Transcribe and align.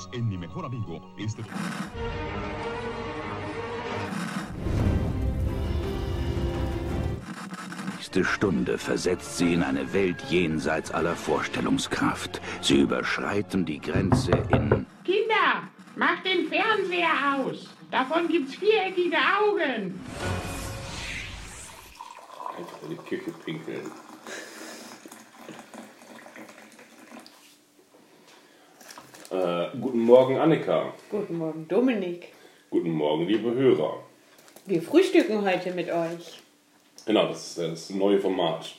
Unidos 0.00 0.08
en 0.12 0.28
Mi 0.28 0.36
Mejor 0.36 0.64
Amigo. 0.64 1.00
Este... 1.18 1.42
nächste 7.96 8.24
Stunde 8.24 8.78
versetzt 8.78 9.38
sie 9.38 9.54
in 9.54 9.62
eine 9.62 9.92
Welt 9.92 10.22
jenseits 10.30 10.90
aller 10.90 11.14
Vorstellungskraft. 11.14 12.40
Sie 12.60 12.80
überschreiten 12.80 13.64
die 13.64 13.80
Grenze 13.80 14.32
in... 14.50 14.86
Kinder, 15.04 15.68
macht 15.96 16.24
den 16.24 16.48
Fernseher 16.48 17.36
aus. 17.36 17.68
Davon 17.90 18.26
gibt's 18.28 18.54
viereckige 18.54 19.16
Augen. 19.16 20.00
Einfach 22.56 22.82
in 22.82 22.90
die 22.90 22.96
Küche 22.96 23.32
pinkeln. 23.44 23.90
Äh, 29.30 29.66
guten 29.80 30.00
Morgen, 30.00 30.38
Annika. 30.38 30.92
Guten 31.10 31.38
Morgen, 31.38 31.66
Dominik. 31.68 32.28
Guten 32.70 32.90
Morgen, 32.90 33.26
liebe 33.26 33.52
Hörer. 33.54 34.02
Wir 34.66 34.82
frühstücken 34.82 35.44
heute 35.44 35.72
mit 35.72 35.88
euch. 35.90 36.40
Genau, 37.06 37.26
das 37.28 37.56
ist 37.56 37.58
das 37.58 37.90
neue 37.90 38.18
Format. 38.18 38.74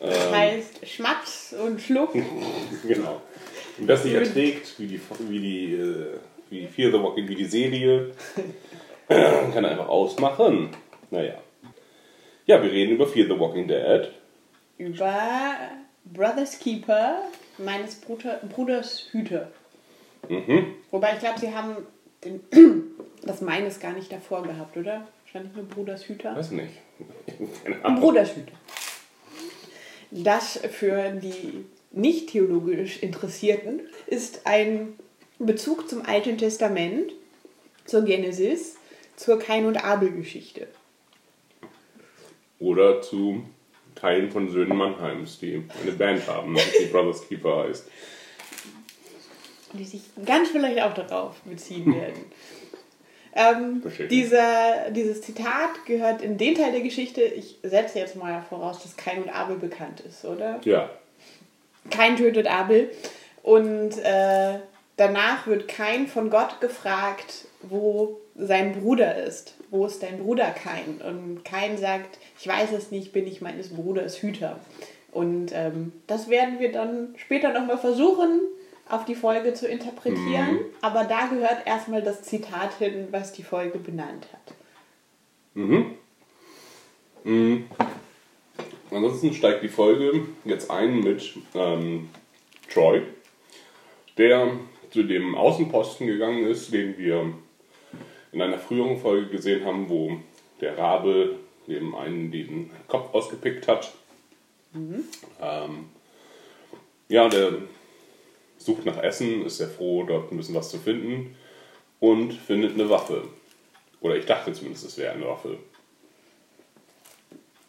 Das 0.00 0.26
Ähm, 0.26 0.34
heißt 0.34 0.86
Schmaps 0.88 1.54
und 1.54 1.80
Schluck. 1.80 2.12
genau. 2.86 3.22
Und 3.78 3.88
es 3.88 4.04
nicht 4.04 4.14
erträgt, 4.14 4.78
wie 4.78 4.86
die, 4.86 5.00
wie 5.28 5.38
die, 5.40 5.74
äh, 5.74 6.18
wie 6.50 6.66
Fear 6.66 6.90
the 6.90 6.98
Walking, 7.02 7.28
wie 7.28 7.36
die 7.36 7.44
Serie, 7.44 8.10
kann 9.08 9.64
einfach 9.64 9.88
ausmachen. 9.88 10.70
Naja. 11.10 11.34
Ja, 12.46 12.60
wir 12.62 12.70
reden 12.72 12.92
über 12.94 13.06
Fear 13.06 13.26
the 13.28 13.38
Walking 13.38 13.68
Dead. 13.68 14.08
über 14.78 15.54
Brothers 16.04 16.58
Keeper, 16.58 17.22
meines 17.64 17.96
Bruder, 17.96 18.40
Bruders 18.48 19.08
Hüter. 19.10 19.50
Mhm. 20.28 20.74
Wobei 20.90 21.14
ich 21.14 21.20
glaube, 21.20 21.40
sie 21.40 21.54
haben 21.54 21.76
den, 22.24 22.40
das 23.22 23.40
meines 23.40 23.80
gar 23.80 23.92
nicht 23.92 24.12
davor 24.12 24.42
gehabt, 24.42 24.76
oder? 24.76 25.06
Wahrscheinlich 25.24 25.54
nur 25.54 25.64
Bruders 25.64 26.04
Hüter. 26.04 26.36
Weiß 26.36 26.50
nicht. 26.50 26.74
Bruders 27.82 28.36
Hüter. 28.36 28.52
Das 30.10 30.58
für 30.58 31.10
die 31.12 31.64
nicht 31.90 32.30
theologisch 32.30 33.02
Interessierten 33.02 33.80
ist 34.06 34.46
ein 34.46 34.94
Bezug 35.38 35.88
zum 35.88 36.02
Alten 36.04 36.38
Testament, 36.38 37.12
zur 37.84 38.02
Genesis, 38.02 38.76
zur 39.16 39.38
Kain- 39.38 39.66
und 39.66 39.82
Abel-Geschichte. 39.82 40.68
Oder 42.58 43.02
zu 43.02 43.42
Teilen 43.94 44.30
von 44.30 44.50
Söhnen 44.50 44.76
Mannheims, 44.76 45.38
die 45.38 45.62
eine 45.82 45.92
Band 45.92 46.26
haben, 46.26 46.56
die 46.80 46.86
Brothers 46.86 47.26
Keeper 47.28 47.64
heißt. 47.68 47.86
die 49.72 49.84
sich 49.84 50.02
ganz 50.24 50.50
vielleicht 50.50 50.80
auch 50.82 50.94
darauf 50.94 51.36
beziehen 51.40 51.94
werden. 52.00 52.24
Ähm, 53.34 53.82
dieser, 54.10 54.90
dieses 54.90 55.22
Zitat 55.22 55.86
gehört 55.86 56.20
in 56.20 56.36
den 56.36 56.54
Teil 56.54 56.72
der 56.72 56.82
Geschichte, 56.82 57.22
ich 57.22 57.56
setze 57.62 57.98
jetzt 57.98 58.14
mal 58.14 58.42
voraus, 58.46 58.82
dass 58.82 58.96
Kain 58.96 59.22
und 59.22 59.30
Abel 59.30 59.56
bekannt 59.56 60.00
ist, 60.00 60.26
oder? 60.26 60.60
Ja. 60.64 60.90
Kain 61.90 62.16
tötet 62.16 62.46
Abel 62.46 62.90
und 63.42 63.96
äh, 63.98 64.58
danach 64.98 65.46
wird 65.46 65.66
Kain 65.66 66.08
von 66.08 66.28
Gott 66.28 66.60
gefragt, 66.60 67.46
wo 67.62 68.20
sein 68.36 68.78
Bruder 68.78 69.16
ist. 69.24 69.54
Wo 69.72 69.86
ist 69.86 70.02
dein 70.02 70.18
Bruder 70.18 70.50
Kain? 70.50 71.00
Und 71.00 71.44
Kain 71.44 71.78
sagt, 71.78 72.18
ich 72.38 72.46
weiß 72.46 72.72
es 72.72 72.90
nicht, 72.90 73.12
bin 73.12 73.26
ich 73.26 73.40
meines 73.40 73.70
Bruders 73.70 74.20
Hüter. 74.22 74.60
Und 75.10 75.50
ähm, 75.54 75.92
das 76.06 76.28
werden 76.28 76.60
wir 76.60 76.70
dann 76.70 77.14
später 77.16 77.52
nochmal 77.54 77.78
versuchen, 77.78 78.42
auf 78.88 79.06
die 79.06 79.14
Folge 79.14 79.54
zu 79.54 79.66
interpretieren. 79.66 80.58
Aber 80.82 81.04
da 81.04 81.26
gehört 81.26 81.66
erstmal 81.66 82.02
das 82.02 82.22
Zitat 82.22 82.74
hin, 82.78 83.08
was 83.12 83.32
die 83.32 83.42
Folge 83.42 83.78
benannt 83.78 84.28
hat. 84.32 84.54
Ansonsten 88.90 89.32
steigt 89.32 89.62
die 89.62 89.68
Folge 89.68 90.26
jetzt 90.44 90.70
ein 90.70 91.00
mit 91.00 91.38
ähm, 91.54 92.10
Troy, 92.70 93.02
der 94.18 94.52
zu 94.90 95.02
dem 95.04 95.34
Außenposten 95.34 96.06
gegangen 96.06 96.44
ist, 96.46 96.74
den 96.74 96.98
wir 96.98 97.32
in 98.32 98.40
einer 98.42 98.58
früheren 98.58 98.98
Folge 98.98 99.28
gesehen 99.28 99.64
haben, 99.64 99.88
wo 99.88 100.16
der 100.60 100.76
Rabe 100.76 101.36
dem 101.68 101.94
einen 101.94 102.32
den 102.32 102.70
Kopf 102.88 103.14
ausgepickt 103.14 103.68
hat. 103.68 103.92
Ähm, 104.74 105.84
ja, 107.08 107.28
der 107.28 107.52
sucht 108.58 108.84
nach 108.84 109.02
Essen, 109.02 109.44
ist 109.44 109.58
sehr 109.58 109.68
froh, 109.68 110.04
dort 110.04 110.32
ein 110.32 110.36
bisschen 110.36 110.54
was 110.54 110.70
zu 110.70 110.78
finden 110.78 111.36
und 112.00 112.32
findet 112.32 112.74
eine 112.74 112.88
Waffe. 112.88 113.24
Oder 114.00 114.16
ich 114.16 114.26
dachte 114.26 114.52
zumindest, 114.52 114.84
es 114.86 114.98
wäre 114.98 115.12
eine 115.12 115.26
Waffe. 115.26 115.58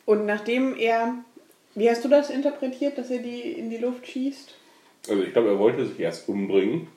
Und 0.06 0.26
nachdem 0.26 0.76
er, 0.76 1.14
wie 1.76 1.90
hast 1.90 2.04
du 2.04 2.10
das 2.10 2.30
interpretiert, 2.30 2.98
dass 2.98 3.10
er 3.10 3.20
die 3.20 3.52
in 3.52 3.70
die 3.70 3.78
Luft 3.78 4.08
schießt? 4.08 4.56
Also 5.10 5.24
ich 5.24 5.34
glaube, 5.34 5.50
er 5.50 5.60
wollte 5.60 5.86
sich 5.86 6.00
erst 6.00 6.28
umbringen. 6.30 6.88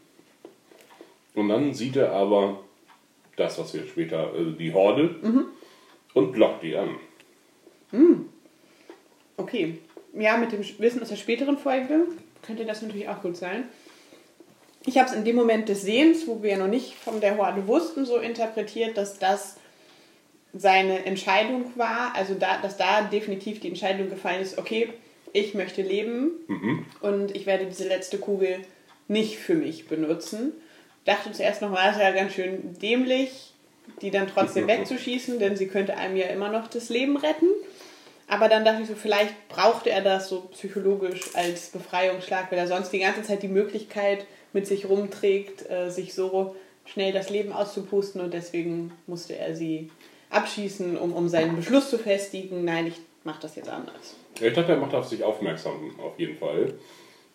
Und 1.34 1.48
dann 1.48 1.74
sieht 1.74 1.96
er 1.96 2.12
aber 2.12 2.64
das, 3.36 3.58
was 3.58 3.74
wir 3.74 3.86
später, 3.86 4.32
also 4.32 4.50
die 4.50 4.72
Horde, 4.72 5.14
und 6.14 6.32
blockt 6.32 6.62
die 6.62 6.76
an. 6.76 6.96
Okay. 9.36 9.78
Ja, 10.14 10.38
mit 10.38 10.52
dem 10.52 10.60
Wissen 10.78 11.02
aus 11.02 11.10
der 11.10 11.16
späteren 11.16 11.58
Folge 11.58 12.06
könnte 12.42 12.64
das 12.64 12.80
natürlich 12.80 13.08
auch 13.08 13.20
gut 13.20 13.36
sein. 13.36 13.64
Ich 14.86 14.98
habe 14.98 15.10
es 15.10 15.14
in 15.14 15.24
dem 15.24 15.36
Moment 15.36 15.68
des 15.68 15.82
Sehens, 15.82 16.26
wo 16.26 16.42
wir 16.42 16.50
ja 16.50 16.56
noch 16.58 16.68
nicht 16.68 16.94
von 16.94 17.20
der 17.20 17.36
Horde 17.36 17.66
wussten, 17.66 18.06
so 18.06 18.18
interpretiert, 18.18 18.96
dass 18.96 19.18
das 19.18 19.56
seine 20.54 21.04
Entscheidung 21.04 21.72
war. 21.76 22.14
Also, 22.14 22.34
da, 22.34 22.58
dass 22.62 22.76
da 22.76 23.02
definitiv 23.02 23.60
die 23.60 23.68
Entscheidung 23.68 24.08
gefallen 24.08 24.40
ist, 24.40 24.58
okay, 24.58 24.90
ich 25.32 25.54
möchte 25.54 25.82
leben 25.82 26.30
und 27.00 27.36
ich 27.36 27.44
werde 27.44 27.66
diese 27.66 27.86
letzte 27.86 28.16
Kugel 28.18 28.60
nicht 29.08 29.36
für 29.36 29.54
mich 29.54 29.86
benutzen. 29.86 30.52
Dachte 31.06 31.32
zuerst 31.32 31.62
noch, 31.62 31.72
war 31.72 31.90
es 31.90 31.98
ja 31.98 32.10
ganz 32.10 32.34
schön 32.34 32.76
dämlich, 32.82 33.52
die 34.02 34.10
dann 34.10 34.26
trotzdem 34.26 34.66
wegzuschießen, 34.66 35.38
denn 35.38 35.56
sie 35.56 35.68
könnte 35.68 35.96
einem 35.96 36.16
ja 36.16 36.26
immer 36.26 36.50
noch 36.50 36.68
das 36.68 36.88
Leben 36.88 37.16
retten. 37.16 37.46
Aber 38.28 38.48
dann 38.48 38.64
dachte 38.64 38.82
ich 38.82 38.88
so, 38.88 38.96
vielleicht 38.96 39.48
brauchte 39.48 39.90
er 39.90 40.02
das 40.02 40.28
so 40.28 40.40
psychologisch 40.52 41.34
als 41.34 41.70
Befreiungsschlag, 41.70 42.50
weil 42.50 42.58
er 42.58 42.66
sonst 42.66 42.90
die 42.90 42.98
ganze 42.98 43.22
Zeit 43.22 43.42
die 43.42 43.48
Möglichkeit 43.48 44.26
mit 44.52 44.66
sich 44.66 44.88
rumträgt, 44.88 45.70
äh, 45.70 45.90
sich 45.90 46.12
so 46.12 46.56
schnell 46.84 47.12
das 47.12 47.30
Leben 47.30 47.52
auszupusten 47.52 48.20
und 48.20 48.34
deswegen 48.34 48.92
musste 49.06 49.36
er 49.36 49.54
sie 49.54 49.90
abschießen, 50.30 50.96
um, 50.96 51.12
um 51.12 51.28
seinen 51.28 51.54
Beschluss 51.54 51.88
zu 51.88 51.98
festigen. 51.98 52.64
Nein, 52.64 52.88
ich 52.88 52.94
mache 53.22 53.42
das 53.42 53.54
jetzt 53.54 53.68
anders. 53.68 54.16
Ich 54.40 54.52
dachte, 54.52 54.72
er 54.72 54.78
macht 54.78 54.94
auf 54.94 55.06
sich 55.06 55.22
aufmerksam, 55.22 55.94
auf 56.00 56.18
jeden 56.18 56.36
Fall. 56.36 56.74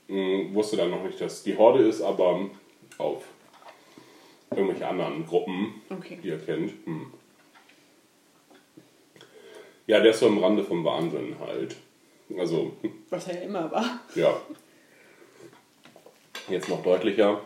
Hm, 0.07 0.53
wusste 0.53 0.75
dann 0.75 0.89
noch 0.89 1.03
nicht, 1.03 1.21
dass 1.21 1.43
die 1.43 1.57
Horde 1.57 1.87
ist, 1.87 2.01
aber 2.01 2.49
auf 2.97 3.23
irgendwelche 4.55 4.87
anderen 4.87 5.25
Gruppen, 5.25 5.81
Okay. 5.89 6.19
die 6.21 6.29
er 6.29 6.39
kennt. 6.39 6.73
Hm. 6.85 7.07
Ja, 9.87 9.99
der 9.99 10.11
ist 10.11 10.19
so 10.19 10.27
am 10.27 10.37
Rande 10.37 10.63
vom 10.63 10.83
Wahnsinn 10.85 11.35
halt. 11.39 11.75
Also, 12.37 12.73
Was 13.09 13.27
er 13.27 13.35
ja 13.35 13.41
immer 13.41 13.69
war. 13.71 13.99
Ja. 14.15 14.39
Jetzt 16.49 16.69
noch 16.69 16.81
deutlicher. 16.83 17.41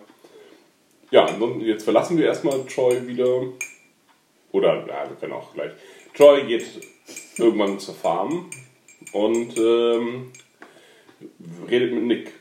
Ja, 1.12 1.28
jetzt 1.60 1.84
verlassen 1.84 2.18
wir 2.18 2.26
erstmal 2.26 2.66
Troy 2.66 3.08
wieder. 3.08 3.44
Oder, 4.52 4.86
ja, 4.88 5.10
wir 5.10 5.16
können 5.20 5.34
auch 5.34 5.54
gleich. 5.54 5.72
Troy 6.14 6.44
geht 6.46 6.66
irgendwann 7.38 7.80
zur 7.80 7.94
Farm 7.96 8.50
und 9.12 9.58
ähm, 9.58 10.32
redet 11.70 11.94
mit 11.94 12.04
Nick. 12.04 12.32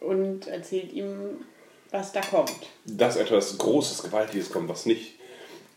Und 0.00 0.46
erzählt 0.46 0.92
ihm, 0.92 1.44
was 1.90 2.12
da 2.12 2.20
kommt. 2.20 2.66
Dass 2.84 3.16
etwas 3.16 3.56
Großes, 3.58 4.02
Gewaltiges 4.02 4.50
kommt, 4.50 4.68
was 4.68 4.86
nicht, 4.86 5.14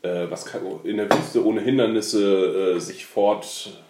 äh, 0.02 0.30
was 0.30 0.46
kann, 0.46 0.62
in 0.84 0.98
der 0.98 1.10
Wüste 1.10 1.46
ohne 1.46 1.62
Hindernisse 1.62 2.76
äh, 2.76 2.80
sich 2.80 3.06
fort, 3.06 3.82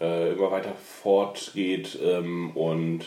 äh, 0.00 0.32
immer 0.32 0.50
weiter 0.50 0.74
fortgeht 0.74 1.98
ähm, 2.02 2.50
und 2.56 3.04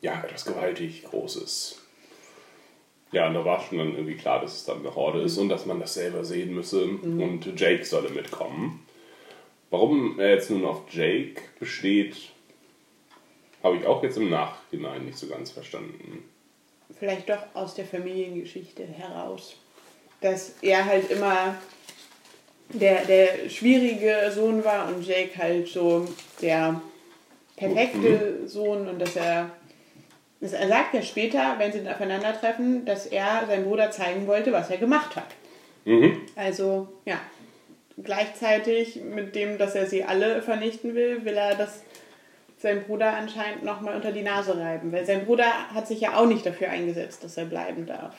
ja, 0.00 0.22
etwas 0.22 0.44
gewaltig 0.44 1.04
Großes. 1.04 1.80
Ja, 3.10 3.26
und 3.26 3.34
da 3.34 3.44
war 3.44 3.60
schon 3.60 3.78
dann 3.78 3.94
irgendwie 3.94 4.16
klar, 4.16 4.40
dass 4.40 4.54
es 4.54 4.64
dann 4.64 4.80
eine 4.80 4.94
Horde 4.94 5.22
ist 5.22 5.38
und 5.38 5.48
dass 5.48 5.64
man 5.64 5.80
das 5.80 5.94
selber 5.94 6.24
sehen 6.24 6.54
müsse 6.54 6.84
und 6.84 7.58
Jake 7.58 7.84
solle 7.84 8.10
mitkommen. 8.10 8.86
Warum 9.70 10.20
er 10.20 10.30
jetzt 10.30 10.50
nun 10.50 10.66
auf 10.66 10.82
Jake 10.90 11.40
besteht, 11.58 12.16
habe 13.62 13.76
ich 13.76 13.86
auch 13.86 14.02
jetzt 14.02 14.18
im 14.18 14.28
Nachhinein 14.28 15.06
nicht 15.06 15.16
so 15.16 15.26
ganz 15.26 15.50
verstanden. 15.50 16.24
Vielleicht 16.98 17.28
doch 17.28 17.42
aus 17.54 17.74
der 17.74 17.84
Familiengeschichte 17.84 18.84
heraus. 18.84 19.56
Dass 20.20 20.54
er 20.62 20.84
halt 20.84 21.10
immer 21.10 21.54
der, 22.70 23.04
der 23.04 23.48
schwierige 23.48 24.30
Sohn 24.34 24.64
war 24.64 24.88
und 24.88 25.06
Jake 25.06 25.36
halt 25.38 25.68
so 25.68 26.06
der 26.42 26.80
perfekte 27.56 28.46
Sohn 28.46 28.88
und 28.88 28.98
dass 29.00 29.16
er 29.16 29.50
Das- 30.40 30.52
Er 30.52 30.68
sagt 30.68 30.94
ja 30.94 31.02
später, 31.02 31.56
wenn 31.58 31.72
sie 31.72 31.88
aufeinandertreffen, 31.88 32.84
dass 32.84 33.06
er 33.06 33.44
seinem 33.48 33.64
Bruder 33.64 33.90
zeigen 33.90 34.26
wollte, 34.28 34.52
was 34.52 34.70
er 34.70 34.76
gemacht 34.76 35.16
hat. 35.16 35.26
Mhm. 35.84 36.20
Also, 36.36 36.86
ja. 37.04 37.18
Gleichzeitig 38.00 39.00
mit 39.02 39.34
dem, 39.34 39.58
dass 39.58 39.74
er 39.74 39.86
sie 39.86 40.04
alle 40.04 40.40
vernichten 40.40 40.94
will, 40.94 41.24
will 41.24 41.36
er 41.36 41.56
das 41.56 41.82
sein 42.58 42.84
Bruder 42.84 43.16
anscheinend 43.16 43.64
nochmal 43.64 43.94
unter 43.96 44.12
die 44.12 44.22
Nase 44.22 44.58
reiben. 44.58 44.92
Weil 44.92 45.06
sein 45.06 45.24
Bruder 45.24 45.46
hat 45.72 45.86
sich 45.86 46.00
ja 46.00 46.16
auch 46.16 46.26
nicht 46.26 46.44
dafür 46.44 46.70
eingesetzt, 46.70 47.24
dass 47.24 47.36
er 47.36 47.44
bleiben 47.46 47.86
darf. 47.86 48.16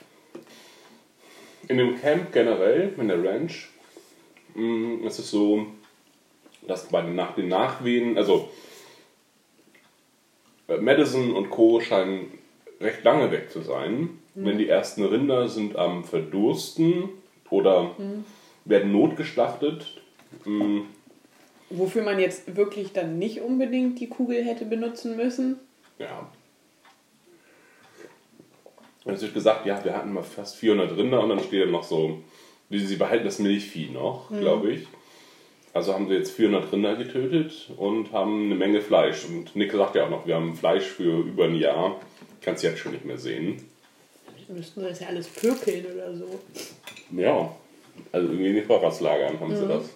In 1.68 1.78
dem 1.78 2.00
Camp 2.00 2.32
generell, 2.32 2.94
in 2.98 3.10
der 3.10 3.24
Ranch, 3.24 3.70
mh, 4.56 5.06
ist 5.06 5.20
es 5.20 5.30
so, 5.30 5.68
dass 6.68 6.88
bei 6.88 7.02
den, 7.02 7.16
nach 7.16 7.36
den 7.36 7.50
Nachwehen, 7.50 8.18
also 8.18 8.50
äh, 10.68 10.78
Madison 10.78 11.34
und 11.34 11.50
Co. 11.50 11.82
scheinen 11.82 12.32
recht 12.80 13.04
lange 13.04 13.32
weg 13.32 13.52
zu 13.52 13.62
sein. 13.62 14.10
Denn 14.36 14.58
die 14.58 14.70
ersten 14.70 15.04
Rinder 15.04 15.50
sind 15.50 15.76
am 15.76 16.06
Verdursten 16.06 17.10
oder 17.50 17.92
werden 18.64 18.92
notgeschlachtet. 18.94 20.02
Wofür 21.70 22.04
man 22.04 22.20
jetzt 22.20 22.56
wirklich 22.56 22.94
dann 22.94 23.20
nicht 23.20 23.42
unbedingt 23.42 24.00
die 24.00 24.10
Kugel 24.10 24.44
hätte 24.44 24.66
benutzen 24.66 25.16
müssen. 25.16 25.60
Ja. 26.00 26.30
Und 29.04 29.14
es 29.14 29.22
wird 29.22 29.34
gesagt, 29.34 29.66
ja, 29.66 29.84
wir 29.84 29.96
hatten 29.96 30.14
mal 30.14 30.24
fast 30.24 30.56
400 30.58 30.98
Rinder 30.98 31.22
und 31.22 31.30
dann 31.30 31.40
steht 31.40 31.64
dann 31.64 31.72
noch 31.72 31.84
so, 31.84 32.22
wie 32.70 32.80
sie 32.80 32.96
behalten 32.96 33.26
das 33.26 33.40
Milchvieh 33.40 33.90
noch, 33.90 34.30
glaube 34.30 34.72
ich. 34.72 34.88
Also 35.74 35.94
haben 35.94 36.08
sie 36.08 36.16
jetzt 36.16 36.32
400 36.32 36.72
Rinder 36.74 36.96
getötet 36.96 37.72
und 37.78 38.12
haben 38.12 38.46
eine 38.46 38.56
Menge 38.56 38.82
Fleisch. 38.82 39.26
Und 39.26 39.56
Nick 39.56 39.72
sagt 39.72 39.96
ja 39.96 40.06
auch 40.06 40.10
noch, 40.10 40.26
wir 40.26 40.36
haben 40.36 40.56
Fleisch 40.56 40.86
für 40.86 41.20
über 41.22 41.46
ein 41.46 41.56
Jahr. 41.56 42.00
Kannst 42.42 42.64
jetzt 42.64 42.80
schon 42.80 42.94
nicht 42.94 43.06
mehr 43.06 43.18
sehen. 43.18 43.62
Müssten 44.48 44.82
sie 44.82 44.88
das 44.88 45.00
ja 45.00 45.08
alles 45.08 45.28
pökeln 45.28 45.86
oder 45.94 46.16
so. 46.16 46.40
Ja, 47.12 47.56
also 48.12 48.28
irgendwie 48.28 48.50
in 48.50 48.56
den 48.56 48.66
Vorratslagern 48.66 49.40
haben 49.40 49.56
sie 49.56 49.68
das. 49.68 49.90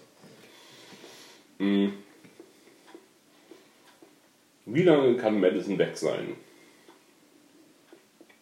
Hm. 1.63 1.93
Wie 4.65 4.83
lange 4.83 5.15
kann 5.15 5.39
Madison 5.39 5.77
weg 5.77 5.97
sein? 5.97 6.35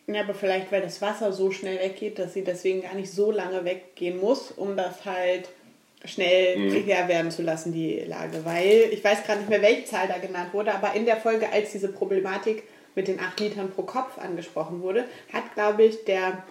Ja, 0.07 0.21
aber 0.21 0.33
vielleicht, 0.33 0.71
weil 0.71 0.81
das 0.81 1.01
Wasser 1.01 1.31
so 1.31 1.51
schnell 1.51 1.79
weggeht, 1.79 2.19
dass 2.19 2.33
sie 2.33 2.43
deswegen 2.43 2.81
gar 2.81 2.95
nicht 2.95 3.11
so 3.11 3.31
lange 3.31 3.63
weggehen 3.63 4.19
muss, 4.19 4.51
um 4.51 4.75
das 4.75 5.05
halt 5.05 5.49
schnell 6.03 6.69
prekär 6.71 7.07
werden 7.07 7.29
zu 7.29 7.43
lassen, 7.43 7.71
die 7.71 7.99
Lage. 7.99 8.43
Weil, 8.43 8.89
ich 8.91 9.03
weiß 9.03 9.23
gerade 9.23 9.39
nicht 9.39 9.49
mehr, 9.49 9.61
welche 9.61 9.85
Zahl 9.85 10.07
da 10.07 10.17
genannt 10.17 10.53
wurde, 10.53 10.73
aber 10.73 10.93
in 10.93 11.05
der 11.05 11.17
Folge, 11.17 11.49
als 11.51 11.71
diese 11.71 11.89
Problematik 11.89 12.63
mit 12.95 13.07
den 13.07 13.19
8 13.19 13.39
Litern 13.39 13.69
pro 13.69 13.83
Kopf 13.83 14.17
angesprochen 14.17 14.81
wurde, 14.81 15.05
hat, 15.31 15.53
glaube 15.53 15.83
ich, 15.83 16.03
der 16.05 16.43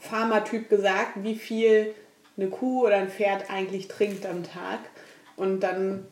Pharmatyp 0.00 0.70
gesagt, 0.70 1.22
wie 1.22 1.36
viel 1.36 1.94
eine 2.36 2.48
Kuh 2.48 2.86
oder 2.86 2.96
ein 2.96 3.10
Pferd 3.10 3.50
eigentlich 3.50 3.88
trinkt 3.88 4.24
am 4.26 4.42
Tag. 4.42 4.80
Und 5.40 5.60
dann, 5.60 6.04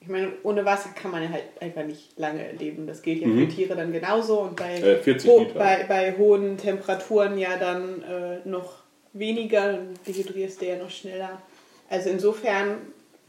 ich 0.00 0.08
meine, 0.08 0.32
ohne 0.44 0.64
Wasser 0.64 0.88
kann 0.94 1.10
man 1.10 1.22
ja 1.22 1.28
halt 1.28 1.44
einfach 1.60 1.84
nicht 1.84 2.18
lange 2.18 2.52
leben. 2.52 2.86
Das 2.86 3.02
gilt 3.02 3.20
ja 3.20 3.28
für 3.28 3.48
Tiere 3.48 3.76
dann 3.76 3.92
genauso. 3.92 4.40
Und 4.40 4.56
bei, 4.56 4.76
Äh, 4.78 4.96
40 4.96 5.30
ho 5.30 5.46
bei, 5.54 5.84
bei 5.86 6.16
hohen 6.16 6.56
Temperaturen 6.56 7.36
ja 7.36 7.58
dann 7.58 8.02
äh, 8.02 8.48
noch 8.48 8.76
weniger, 9.12 9.72
dann 9.74 9.88
dehydrierst 10.06 10.62
du 10.62 10.66
ja 10.66 10.76
noch 10.78 10.88
schneller. 10.90 11.42
Also 11.90 12.08
insofern 12.08 12.78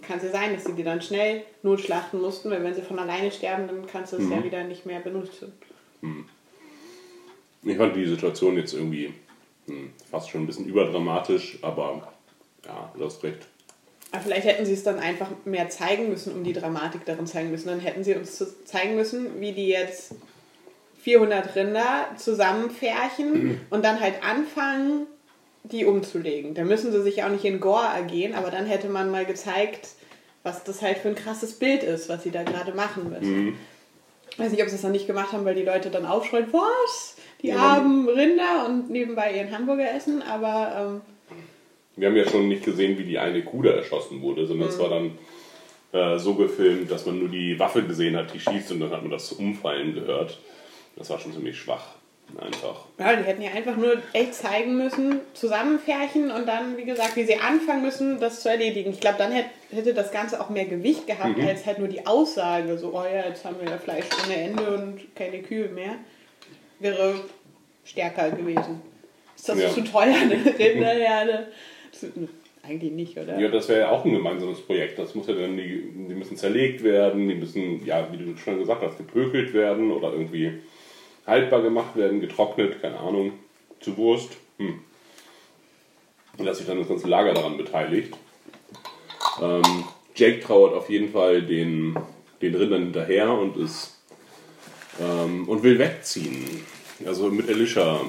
kann 0.02 0.18
es 0.18 0.24
ja 0.24 0.30
sein, 0.32 0.54
dass 0.54 0.64
sie 0.64 0.74
die 0.74 0.84
dann 0.84 1.02
schnell 1.02 1.44
notschlachten 1.62 2.22
mussten, 2.22 2.50
weil 2.50 2.64
wenn 2.64 2.74
sie 2.74 2.82
von 2.82 2.98
alleine 3.00 3.32
sterben, 3.32 3.68
dann 3.68 3.86
kannst 3.86 4.14
du 4.14 4.18
es 4.18 4.30
ja 4.30 4.44
wieder 4.44 4.64
nicht 4.64 4.86
mehr 4.86 5.02
benutzen. 5.02 5.52
Ich 7.64 7.78
fand 7.78 7.96
die 7.96 8.06
Situation 8.06 8.56
jetzt 8.58 8.74
irgendwie 8.74 9.14
hm, 9.68 9.92
fast 10.10 10.30
schon 10.30 10.44
ein 10.44 10.48
bisschen 10.48 10.66
überdramatisch, 10.68 11.58
aber 11.62 12.08
ja, 12.66 12.94
du 12.98 13.06
hast 13.06 13.22
recht. 13.24 13.48
Aber 14.14 14.22
vielleicht 14.22 14.46
hätten 14.46 14.64
sie 14.64 14.74
es 14.74 14.84
dann 14.84 15.00
einfach 15.00 15.30
mehr 15.44 15.70
zeigen 15.70 16.08
müssen, 16.08 16.34
um 16.34 16.44
die 16.44 16.54
Dramatik 16.54 17.04
darin 17.04 17.26
zeigen 17.26 17.50
müssen. 17.50 17.68
Dann 17.68 17.80
hätten 17.80 18.04
sie 18.04 18.14
uns 18.14 18.46
zeigen 18.64 18.96
müssen, 18.96 19.42
wie 19.42 19.54
die 19.54 19.68
jetzt 19.68 20.14
400 21.02 21.56
Rinder 21.56 22.10
zusammenfärchen 22.16 23.60
und 23.72 23.84
dann 23.84 24.00
halt 24.00 24.24
anfangen, 24.24 25.08
die 25.64 25.86
umzulegen. 25.86 26.54
Da 26.54 26.64
müssen 26.64 26.92
sie 26.92 27.02
sich 27.02 27.24
auch 27.24 27.30
nicht 27.30 27.44
in 27.44 27.60
Gore 27.60 27.88
ergehen, 27.88 28.36
aber 28.36 28.52
dann 28.52 28.68
hätte 28.68 28.88
man 28.88 29.10
mal 29.10 29.26
gezeigt, 29.26 29.90
was 30.44 30.64
das 30.64 30.84
halt 30.84 31.00
für 31.00 31.08
ein 31.08 31.16
krasses 31.16 31.58
Bild 31.58 31.82
ist, 31.82 32.08
was 32.08 32.22
sie 32.22 32.32
da 32.32 32.44
gerade 32.44 32.74
machen 32.74 33.10
müssen. 33.10 33.58
Ich 34.30 34.38
weiß 34.38 34.52
nicht, 34.52 34.62
ob 34.62 34.70
sie 34.70 34.76
es 34.76 34.82
dann 34.84 34.92
nicht 34.92 35.08
gemacht 35.08 35.32
haben, 35.32 35.44
weil 35.44 35.56
die 35.56 35.64
Leute 35.64 35.90
dann 35.90 36.06
aufschreien, 36.06 36.54
was? 36.54 37.16
Die 37.42 37.48
Ja, 37.48 37.58
armen 37.58 38.08
Rinder 38.08 38.68
und 38.68 38.92
nebenbei 38.92 39.36
ihren 39.36 39.52
Hamburger 39.58 39.92
essen, 39.92 40.22
aber 40.22 41.02
ähm, 41.02 41.13
Wir 41.96 42.08
haben 42.08 42.16
ja 42.16 42.28
schon 42.28 42.48
nicht 42.48 42.64
gesehen, 42.66 42.98
wie 42.98 43.04
die 43.04 43.20
eine 43.20 43.44
Kuh 43.44 43.62
da 43.62 43.72
erschossen 43.72 44.22
wurde, 44.22 44.48
sondern 44.48 44.70
es 44.70 44.80
war 44.80 44.90
dann 44.90 45.18
äh, 45.92 46.18
so 46.18 46.34
gefilmt, 46.34 46.90
dass 46.90 47.06
man 47.06 47.20
nur 47.20 47.30
die 47.30 47.58
Waffe 47.60 47.84
gesehen 47.84 48.16
hat, 48.18 48.34
die 48.34 48.40
schießt 48.40 48.72
und 48.72 48.80
dann 48.80 48.92
hat 48.92 49.02
man 49.04 49.12
das 49.12 49.32
Umfallen 49.32 49.94
gehört. 49.94 50.40
Das 50.96 51.10
war 51.10 51.20
schon 51.20 51.34
ziemlich 51.34 51.58
schwach. 51.58 51.96
Einfach. 52.40 52.86
Ja, 52.98 53.16
die 53.16 53.24
hätten 53.26 53.42
ja 53.44 53.52
einfach 53.52 53.76
nur 53.76 54.02
echt 54.14 54.34
zeigen 54.34 54.78
müssen, 54.78 55.20
zusammenfärchen 55.34 56.32
und 56.32 56.48
dann, 56.48 56.78
wie 56.78 56.86
gesagt, 56.86 57.16
wie 57.16 57.26
sie 57.26 57.36
anfangen 57.36 57.84
müssen, 57.84 58.20
das 58.20 58.42
zu 58.42 58.50
erledigen. 58.50 58.92
Ich 58.92 59.02
glaube, 59.02 59.18
dann 59.20 59.32
hätte, 59.32 59.50
hätte 59.72 59.94
das 59.94 60.12
Ganze 60.12 60.40
auch 60.42 60.50
mehr 60.50 60.66
Gewicht 60.66 61.06
gehabt, 61.06 61.38
als 61.40 61.66
halt 61.66 61.80
nur 61.80 61.90
die 61.90 62.08
Aussage, 62.08 62.78
so, 62.78 62.94
oh 62.94 63.04
ja, 63.04 63.28
jetzt 63.28 63.46
haben 63.46 63.58
wir 63.62 63.70
ja 63.70 63.78
Fleisch 63.78 64.06
ohne 64.26 64.36
Ende 64.36 64.64
und 64.78 65.16
keine 65.16 65.44
Kühe 65.44 65.68
mehr. 65.68 65.96
Wäre 66.80 67.16
stärker 67.84 68.32
gewesen. 68.32 68.82
Ist 69.36 69.50
das 69.50 69.60
Ja. 69.60 69.70
zu 69.70 69.82
teuer, 69.82 70.16
eine 70.16 70.36
Rinderherde? 70.58 71.48
Eigentlich 72.64 72.92
nicht, 72.94 73.18
oder? 73.18 73.40
Ja, 73.40 73.50
das 73.50 73.68
wäre 73.68 73.82
ja 73.82 73.90
auch 73.90 74.06
ein 74.06 74.14
gemeinsames 74.14 74.62
Projekt. 74.62 74.98
Das 74.98 75.16
muss 75.16 75.28
ja 75.28 75.34
dann, 75.34 75.58
die, 75.58 75.84
die 76.08 76.16
müssen 76.16 76.38
zerlegt 76.38 76.84
werden, 76.84 77.28
die 77.28 77.36
müssen, 77.36 77.86
ja, 77.86 78.08
wie 78.12 78.18
du 78.18 78.38
schon 78.38 78.60
gesagt 78.60 78.82
hast, 78.82 78.98
gepökelt 78.98 79.54
werden 79.54 79.92
oder 79.92 80.14
irgendwie 80.14 80.60
haltbar 81.28 81.62
gemacht 81.62 81.96
werden, 81.96 82.22
getrocknet, 82.22 82.82
keine 82.82 83.00
Ahnung, 83.00 83.34
zu 83.82 83.98
Wurst. 83.98 84.38
Hm. 84.58 84.80
Und 86.38 86.46
dass 86.46 86.58
sich 86.58 86.68
dann 86.68 86.80
das 86.80 86.88
ganze 86.88 87.08
Lager 87.08 87.34
daran 87.34 87.58
beteiligt. 87.58 88.16
Ähm, 89.42 89.84
Jake 90.16 90.40
trauert 90.40 90.74
auf 90.74 90.90
jeden 90.90 91.12
Fall 91.12 91.42
den, 91.42 91.98
den 92.42 92.56
Rindern 92.56 92.84
hinterher 92.84 93.32
und 93.32 93.58
ist 93.58 94.00
ähm, 95.00 95.48
und 95.48 95.64
will 95.64 95.80
wegziehen. 95.80 96.46
Also 97.06 97.30
mit 97.30 97.50
Elisha. 97.50 98.02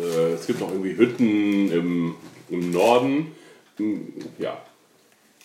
Äh, 0.00 0.32
es 0.32 0.46
gibt 0.46 0.62
auch 0.62 0.70
irgendwie 0.70 0.96
Hütten 0.96 1.70
im, 1.70 2.14
im 2.52 2.70
Norden. 2.70 3.34
Ja, 4.38 4.62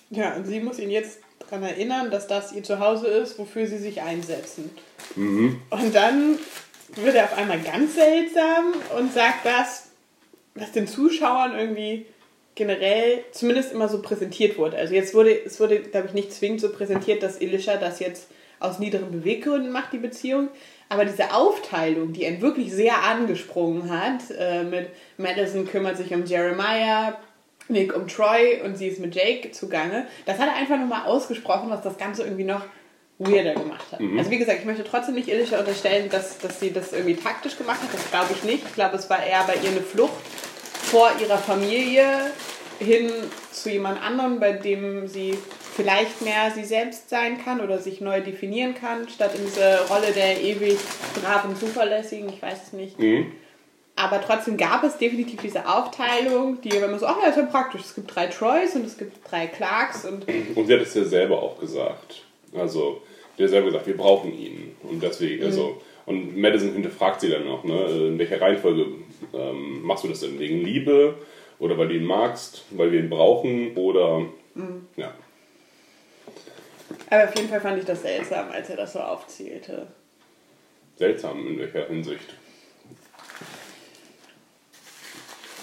Ja, 0.10 0.36
und 0.36 0.46
sie 0.46 0.60
muss 0.60 0.80
ihn 0.80 0.92
jetzt 0.92 1.20
daran 1.40 1.64
erinnern, 1.64 2.12
dass 2.12 2.28
das 2.28 2.54
ihr 2.54 2.64
Zuhause 2.64 3.08
ist, 3.08 3.40
wofür 3.40 3.68
sie 3.68 3.78
sich 3.78 4.02
einsetzen. 4.02 4.70
Und 5.70 5.96
dann 5.96 6.38
wird 6.96 7.16
er 7.16 7.26
auf 7.26 7.38
einmal 7.38 7.60
ganz 7.60 7.96
seltsam 7.96 8.74
und 8.98 9.14
sagt 9.14 9.46
das, 9.46 9.90
was 10.56 10.72
den 10.72 10.88
Zuschauern 10.88 11.58
irgendwie 11.58 12.06
generell 12.56 13.24
zumindest 13.32 13.72
immer 13.72 13.88
so 13.88 14.02
präsentiert 14.02 14.58
wurde. 14.58 14.78
Also 14.78 14.94
jetzt 14.94 15.14
wurde, 15.14 15.46
es 15.46 15.60
wurde, 15.60 15.80
glaube 15.80 16.08
ich, 16.08 16.14
nicht 16.14 16.34
zwingend 16.34 16.60
so 16.60 16.72
präsentiert, 16.72 17.22
dass 17.22 17.38
Elisha 17.38 17.78
das 17.78 18.00
jetzt 18.00 18.30
aus 18.60 18.80
niederen 18.80 19.12
Beweggründen 19.12 19.72
macht, 19.72 19.94
die 19.94 20.00
Beziehung. 20.00 20.50
Aber 20.90 21.06
diese 21.06 21.34
Aufteilung, 21.34 22.14
die 22.14 22.26
ihn 22.26 22.42
wirklich 22.42 22.72
sehr 22.72 23.04
angesprungen 23.04 23.92
hat, 23.92 24.22
äh, 24.38 24.64
mit 24.64 24.90
Madison 25.18 25.68
kümmert 25.68 25.98
sich 25.98 26.14
um 26.14 26.26
Jeremiah, 26.26 27.18
Nick 27.68 27.96
um 27.96 28.08
Troy 28.08 28.62
und 28.64 28.78
sie 28.78 28.88
ist 28.88 29.00
mit 29.00 29.14
Jake 29.14 29.52
zugange, 29.52 30.08
das 30.26 30.40
hat 30.40 30.48
er 30.48 30.56
einfach 30.56 30.80
nochmal 30.80 31.06
ausgesprochen, 31.06 31.70
was 31.70 31.82
das 31.82 31.98
Ganze 31.98 32.24
irgendwie 32.24 32.46
noch 32.46 32.62
weirder 33.20 33.56
gemacht 33.56 33.86
hat. 33.92 34.00
Also 34.18 34.32
wie 34.32 34.38
gesagt, 34.38 34.60
ich 34.60 34.66
möchte 34.66 34.84
trotzdem 34.84 35.16
nicht 35.16 35.28
Elisha 35.28 35.60
unterstellen, 35.60 36.10
dass, 36.10 36.38
dass 36.38 36.60
sie 36.60 36.72
das 36.72 36.94
irgendwie 36.94 37.16
taktisch 37.16 37.58
gemacht 37.58 37.82
hat. 37.82 37.94
Das 37.94 38.10
glaube 38.10 38.28
ich 38.32 38.44
nicht. 38.44 38.64
Ich 38.66 38.76
glaube, 38.76 38.96
es 38.96 39.10
war 39.10 39.26
eher 39.26 39.44
bei 39.46 39.56
ihr 39.56 39.72
eine 39.72 39.82
Flucht 39.82 40.14
vor 40.84 41.10
ihrer 41.20 41.38
Familie 41.38 42.06
hin 42.80 43.12
zu 43.52 43.72
jemand 43.72 44.02
anderem, 44.02 44.40
bei 44.40 44.54
dem 44.54 45.08
sie 45.08 45.38
vielleicht 45.78 46.22
mehr 46.24 46.52
sie 46.54 46.66
selbst 46.66 47.10
sein 47.10 47.38
kann 47.38 47.62
oder 47.62 47.78
sich 47.78 48.02
neu 48.02 48.20
definieren 48.20 48.74
kann, 48.74 49.08
statt 49.08 49.32
in 49.36 49.46
diese 49.46 49.88
Rolle 49.88 50.12
der 50.14 50.42
ewig 50.42 50.78
braven, 51.22 51.56
zuverlässigen, 51.56 52.28
ich 52.30 52.42
weiß 52.42 52.64
es 52.68 52.74
nicht. 52.74 53.00
Aber 53.96 54.22
trotzdem 54.22 54.58
gab 54.58 54.84
es 54.84 54.98
definitiv 54.98 55.42
diese 55.42 55.68
Aufteilung, 55.68 56.60
die, 56.62 56.72
wenn 56.72 56.92
man 56.92 57.00
so, 57.00 57.06
ach 57.06 57.18
ja, 57.22 57.30
ist 57.30 57.38
ja 57.38 57.44
praktisch, 57.44 57.82
es 57.82 57.96
gibt 57.96 58.14
drei 58.14 58.28
Troys 58.28 58.76
und 58.76 58.86
es 58.86 58.98
gibt 58.98 59.18
drei 59.30 59.48
Clarks 59.48 60.06
und 60.06 60.26
Und 60.56 60.68
sie 60.68 60.74
hat 60.74 60.82
es 60.82 60.94
ja 60.94 61.04
selber 61.04 61.42
auch 61.42 61.60
gesagt. 61.60 62.24
Also, 62.56 63.02
sie 63.38 63.44
hat 63.44 63.50
selber 63.50 63.68
gesagt, 63.68 63.88
wir 63.88 63.98
brauchen 63.98 64.38
ihn. 64.38 64.76
Und 64.84 65.02
deswegen, 65.02 65.44
also, 65.46 65.82
und 66.06 66.38
Madison 66.38 66.74
hinterfragt 66.74 67.22
sie 67.22 67.30
dann 67.30 67.46
noch, 67.46 67.64
ne, 67.64 67.86
in 67.86 68.20
welcher 68.20 68.40
Reihenfolge 68.40 68.86
ähm, 69.34 69.82
machst 69.84 70.04
du 70.04 70.08
das 70.08 70.22
denn? 70.22 70.40
Wegen 70.40 70.64
Liebe 70.64 71.16
oder 71.60 71.78
weil 71.78 71.88
du 71.88 71.96
ihn 71.96 72.06
magst, 72.06 72.66
weil 72.72 72.92
wir 72.92 73.00
ihn 73.00 73.10
brauchen 73.10 73.76
oder, 73.76 74.26
ja. 74.96 75.14
Aber 77.10 77.26
auf 77.26 77.36
jeden 77.36 77.50
Fall 77.50 77.62
fand 77.62 77.80
ich 77.80 77.86
das 77.86 78.02
seltsam, 78.02 78.52
als 78.52 78.70
er 78.70 78.78
das 78.78 78.94
so 78.94 79.00
aufzählte. 79.00 79.88
Seltsam 80.98 81.48
in 81.48 81.60
welcher 81.60 81.88
Hinsicht? 81.88 82.34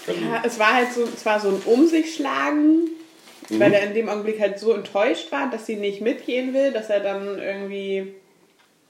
Also 0.07 0.21
ja, 0.21 0.43
es 0.45 0.59
war 0.59 0.73
halt 0.73 0.93
so, 0.93 1.03
es 1.03 1.25
war 1.25 1.39
so 1.39 1.49
ein 1.49 1.61
Um 1.65 1.87
sich 1.87 2.15
schlagen, 2.15 2.89
mhm. 3.49 3.59
weil 3.59 3.73
er 3.73 3.83
in 3.83 3.93
dem 3.93 4.09
Augenblick 4.09 4.39
halt 4.39 4.59
so 4.59 4.73
enttäuscht 4.73 5.31
war, 5.31 5.49
dass 5.49 5.65
sie 5.65 5.75
nicht 5.75 6.01
mitgehen 6.01 6.53
will, 6.53 6.71
dass 6.71 6.89
er 6.89 6.99
dann 6.99 7.39
irgendwie, 7.39 8.13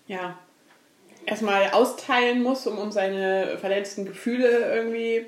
ja, 0.07 0.37
erstmal 1.25 1.71
austeilen 1.71 2.43
muss, 2.43 2.67
um, 2.67 2.77
um 2.77 2.91
seine 2.91 3.57
verletzten 3.59 4.05
Gefühle 4.05 4.75
irgendwie 4.75 5.25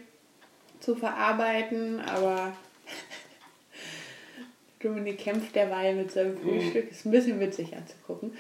zu 0.80 0.96
verarbeiten, 0.96 2.02
aber 2.02 2.54
Dominik 4.80 5.18
kämpft 5.20 5.56
derweil 5.56 5.96
mit 5.96 6.12
seinem 6.12 6.38
Frühstück, 6.38 6.92
ist 6.92 7.06
ein 7.06 7.12
bisschen 7.12 7.40
witzig 7.40 7.76
anzugucken. 7.76 8.32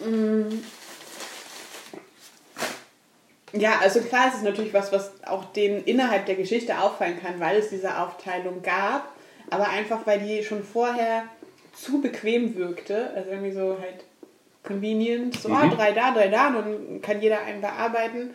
Mm. 0.00 0.62
Ja, 3.54 3.78
also 3.80 4.00
klar, 4.00 4.28
es 4.28 4.34
ist 4.34 4.44
natürlich 4.44 4.74
was, 4.74 4.92
was 4.92 5.12
auch 5.24 5.46
denen 5.52 5.82
innerhalb 5.84 6.26
der 6.26 6.34
Geschichte 6.34 6.78
auffallen 6.78 7.18
kann, 7.20 7.40
weil 7.40 7.56
es 7.56 7.70
diese 7.70 7.98
Aufteilung 7.98 8.60
gab, 8.62 9.10
aber 9.48 9.68
einfach, 9.70 10.06
weil 10.06 10.20
die 10.20 10.44
schon 10.44 10.62
vorher 10.62 11.24
zu 11.72 12.02
bequem 12.02 12.56
wirkte, 12.56 13.10
also 13.14 13.30
irgendwie 13.30 13.52
so 13.52 13.78
halt 13.80 14.04
convenient, 14.62 15.40
so 15.40 15.48
ah, 15.50 15.66
drei 15.68 15.92
da, 15.92 16.12
drei 16.12 16.28
da, 16.28 16.50
dann 16.50 17.00
kann 17.00 17.22
jeder 17.22 17.42
einen 17.42 17.62
bearbeiten, 17.62 18.34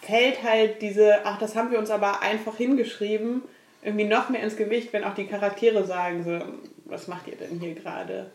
fällt 0.00 0.42
halt 0.44 0.80
diese, 0.80 1.24
ach, 1.24 1.38
das 1.38 1.56
haben 1.56 1.72
wir 1.72 1.78
uns 1.78 1.90
aber 1.90 2.22
einfach 2.22 2.56
hingeschrieben, 2.56 3.42
irgendwie 3.84 4.04
noch 4.04 4.30
mehr 4.30 4.42
ins 4.42 4.56
Gewicht, 4.56 4.92
wenn 4.92 5.04
auch 5.04 5.14
die 5.14 5.26
Charaktere 5.26 5.84
sagen 5.84 6.24
so, 6.24 6.40
was 6.86 7.08
macht 7.08 7.28
ihr 7.28 7.36
denn 7.36 7.60
hier 7.60 7.74
gerade? 7.74 8.30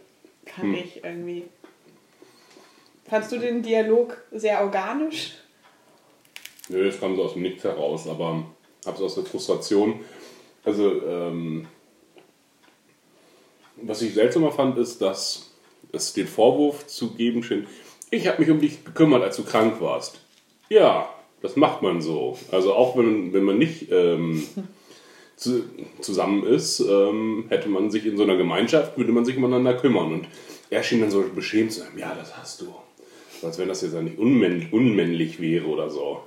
Kann 0.46 0.74
ich 0.74 1.04
irgendwie. 1.04 1.46
Fandst 3.08 3.32
du 3.32 3.38
den 3.38 3.62
Dialog 3.62 4.18
sehr 4.32 4.62
organisch? 4.62 5.34
Nö, 6.70 6.86
das 6.86 7.00
kam 7.00 7.16
so 7.16 7.24
aus 7.24 7.34
dem 7.34 7.42
Nichts 7.42 7.64
heraus, 7.64 8.08
aber 8.08 8.46
habe 8.86 8.98
es 8.98 9.02
aus 9.02 9.16
der 9.16 9.26
Frustration. 9.26 10.02
Also, 10.64 11.04
ähm, 11.04 11.68
was 13.78 14.02
ich 14.02 14.14
seltsamer 14.14 14.52
fand, 14.52 14.78
ist, 14.78 15.02
dass 15.02 15.52
es 15.92 16.14
den 16.14 16.28
Vorwurf 16.28 16.86
zu 16.88 17.16
geben 17.16 17.44
schien, 17.44 17.66
ich 18.12 18.28
habe 18.28 18.42
mich 18.42 18.52
um 18.52 18.60
dich 18.60 18.84
gekümmert, 18.84 19.24
als 19.24 19.38
du 19.38 19.44
krank 19.44 19.82
warst. 19.82 20.20
Ja, 20.70 21.10
das 21.42 21.56
macht 21.56 21.82
man 21.82 22.02
so. 22.02 22.38
Also 22.52 22.74
auch 22.74 22.98
wenn, 22.98 23.34
wenn 23.34 23.44
man 23.44 23.58
nicht 23.58 23.92
ähm, 23.92 24.44
zu, 25.40 25.64
zusammen 26.02 26.46
ist, 26.46 26.82
ähm, 26.82 27.46
hätte 27.48 27.70
man 27.70 27.90
sich 27.90 28.06
in 28.06 28.18
so 28.18 28.24
einer 28.24 28.36
Gemeinschaft, 28.36 28.98
würde 28.98 29.14
man 29.14 29.24
sich 29.24 29.38
umeinander 29.38 29.74
kümmern. 29.74 30.12
Und 30.14 30.28
er 30.70 30.84
schien 30.84 31.00
dann 31.00 31.10
so 31.10 31.24
beschämt 31.34 31.72
zu 31.72 31.80
sein, 31.80 31.98
ja, 31.98 32.14
das 32.14 32.38
hast 32.38 32.62
du. 32.62 32.76
Als 33.42 33.58
wenn 33.58 33.70
das 33.70 33.82
jetzt 33.82 33.94
ja 33.94 34.02
nicht 34.02 34.20
unmännlich, 34.20 35.40
wäre 35.40 35.66
oder 35.66 35.90
so. 35.90 36.22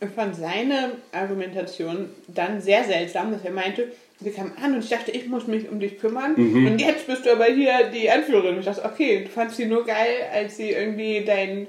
Ich 0.00 0.08
fand 0.08 0.34
seine 0.34 0.92
Argumentation 1.12 2.08
dann 2.28 2.60
sehr 2.60 2.84
seltsam, 2.84 3.30
dass 3.30 3.44
er 3.44 3.52
meinte, 3.52 3.92
wir 4.20 4.32
kamen 4.32 4.52
an 4.62 4.72
und 4.72 4.84
ich 4.84 4.88
dachte, 4.88 5.10
ich 5.10 5.26
muss 5.26 5.46
mich 5.46 5.68
um 5.68 5.78
dich 5.78 5.98
kümmern. 5.98 6.34
Und 6.34 6.78
jetzt 6.80 7.06
bist 7.06 7.26
du 7.26 7.32
aber 7.32 7.44
hier 7.46 7.90
die 7.92 8.08
Anführerin. 8.08 8.58
Ich 8.58 8.64
dachte, 8.64 8.84
okay, 8.86 9.24
du 9.24 9.28
fandst 9.28 9.56
sie 9.58 9.66
nur 9.66 9.84
geil, 9.84 10.26
als 10.32 10.56
sie 10.56 10.70
irgendwie 10.70 11.22
dein, 11.26 11.66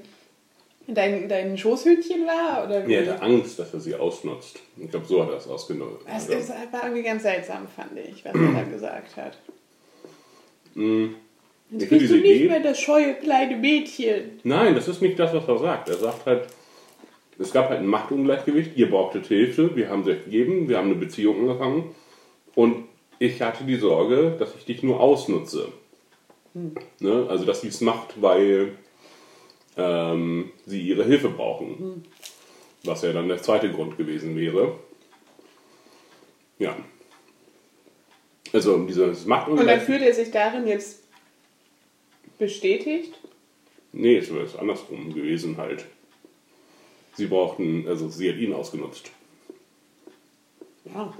dein, 0.88 1.28
dein 1.30 1.58
Schoßhütchen 1.58 2.26
war? 2.26 2.66
Oder 2.66 2.88
wie? 2.88 2.94
Er 2.96 3.14
hatte 3.14 3.22
Angst, 3.22 3.60
dass 3.60 3.74
er 3.74 3.80
sie 3.80 3.96
ausnutzt. 3.96 4.60
Ich 4.78 4.90
glaube, 4.90 5.06
so 5.06 5.22
hat 5.24 5.30
er 5.32 5.38
es 5.38 5.48
ausgenutzt. 5.48 6.06
Das 6.08 6.28
ist, 6.30 6.50
war 6.50 6.84
irgendwie 6.84 7.04
ganz 7.04 7.24
seltsam, 7.24 7.68
fand 7.68 7.98
ich, 7.98 8.24
was 8.26 8.34
er 8.34 8.54
da 8.54 8.64
gesagt 8.72 9.16
hat. 9.18 9.38
Jetzt 10.76 11.84
Ich 11.84 11.90
bist 11.90 12.12
du 12.12 12.16
nicht 12.18 12.26
Idee. 12.26 12.48
mehr 12.48 12.60
das 12.62 12.80
scheue 12.80 13.16
kleine 13.16 13.58
Mädchen. 13.58 14.40
Nein, 14.44 14.76
das 14.76 14.88
ist 14.88 15.02
nicht 15.02 15.18
das, 15.20 15.34
was 15.34 15.48
er 15.48 15.58
sagt. 15.58 15.90
Er 15.90 15.98
sagt 15.98 16.26
halt, 16.26 16.44
es 17.40 17.52
gab 17.52 17.70
halt 17.70 17.80
ein 17.80 17.88
Machtungleichgewicht, 17.88 18.78
ihr 18.78 18.90
brauchtet 18.90 19.28
Hilfe, 19.28 19.76
wir 19.76 19.90
haben 19.90 20.04
sie 20.04 20.12
gegeben, 20.14 20.70
wir 20.70 20.78
haben 20.78 20.88
eine 20.92 20.96
Beziehung 21.00 21.42
angefangen 21.42 21.96
und 22.56 22.86
ich 23.20 23.42
hatte 23.42 23.64
die 23.64 23.76
Sorge, 23.78 24.36
dass 24.40 24.56
ich 24.56 24.66
dich 24.66 24.84
nur 24.84 25.00
ausnutze. 25.00 25.70
Ne? 27.00 27.26
Also, 27.30 27.46
dass 27.46 27.62
sie 27.62 27.68
es 27.68 27.82
macht, 27.82 28.22
weil 28.22 28.72
ähm, 29.78 30.52
sie 30.66 30.82
ihre 30.82 31.06
Hilfe 31.06 31.30
brauchen. 31.30 32.06
Was 32.84 33.02
ja 33.02 33.14
dann 33.14 33.28
der 33.28 33.42
zweite 33.42 33.72
Grund 33.72 33.98
gewesen 33.98 34.36
wäre. 34.38 34.80
Ja. 36.60 36.76
Also, 38.54 38.86
dieses 38.86 39.02
Und 39.02 39.18
dann 39.20 39.30
Machtungleichgewicht. 39.30 39.86
fühlt 39.86 40.02
er 40.02 40.14
sich 40.14 40.32
darin 40.32 40.68
jetzt 40.68 41.04
bestätigt. 42.38 43.14
Nee, 43.92 44.18
es 44.18 44.34
wäre 44.34 44.48
andersrum 44.60 45.14
gewesen 45.14 45.58
halt. 45.58 45.86
Sie 47.16 47.26
brauchten, 47.26 47.88
also 47.88 48.10
sie 48.10 48.30
hat 48.30 48.38
ihn 48.38 48.54
ausgenutzt. 48.54 49.12
Ja. 50.86 51.14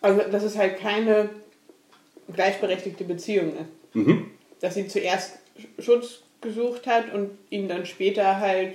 Also, 0.00 0.30
dass 0.30 0.42
es 0.42 0.56
halt 0.56 0.78
keine 0.78 1.30
gleichberechtigte 2.32 3.04
Beziehung 3.04 3.52
ist. 3.54 3.66
Dass 4.60 4.74
sie 4.74 4.86
zuerst 4.88 5.38
Schutz 5.78 6.22
gesucht 6.40 6.86
hat 6.86 7.12
und 7.12 7.30
ihn 7.50 7.68
dann 7.68 7.84
später 7.86 8.38
halt 8.40 8.74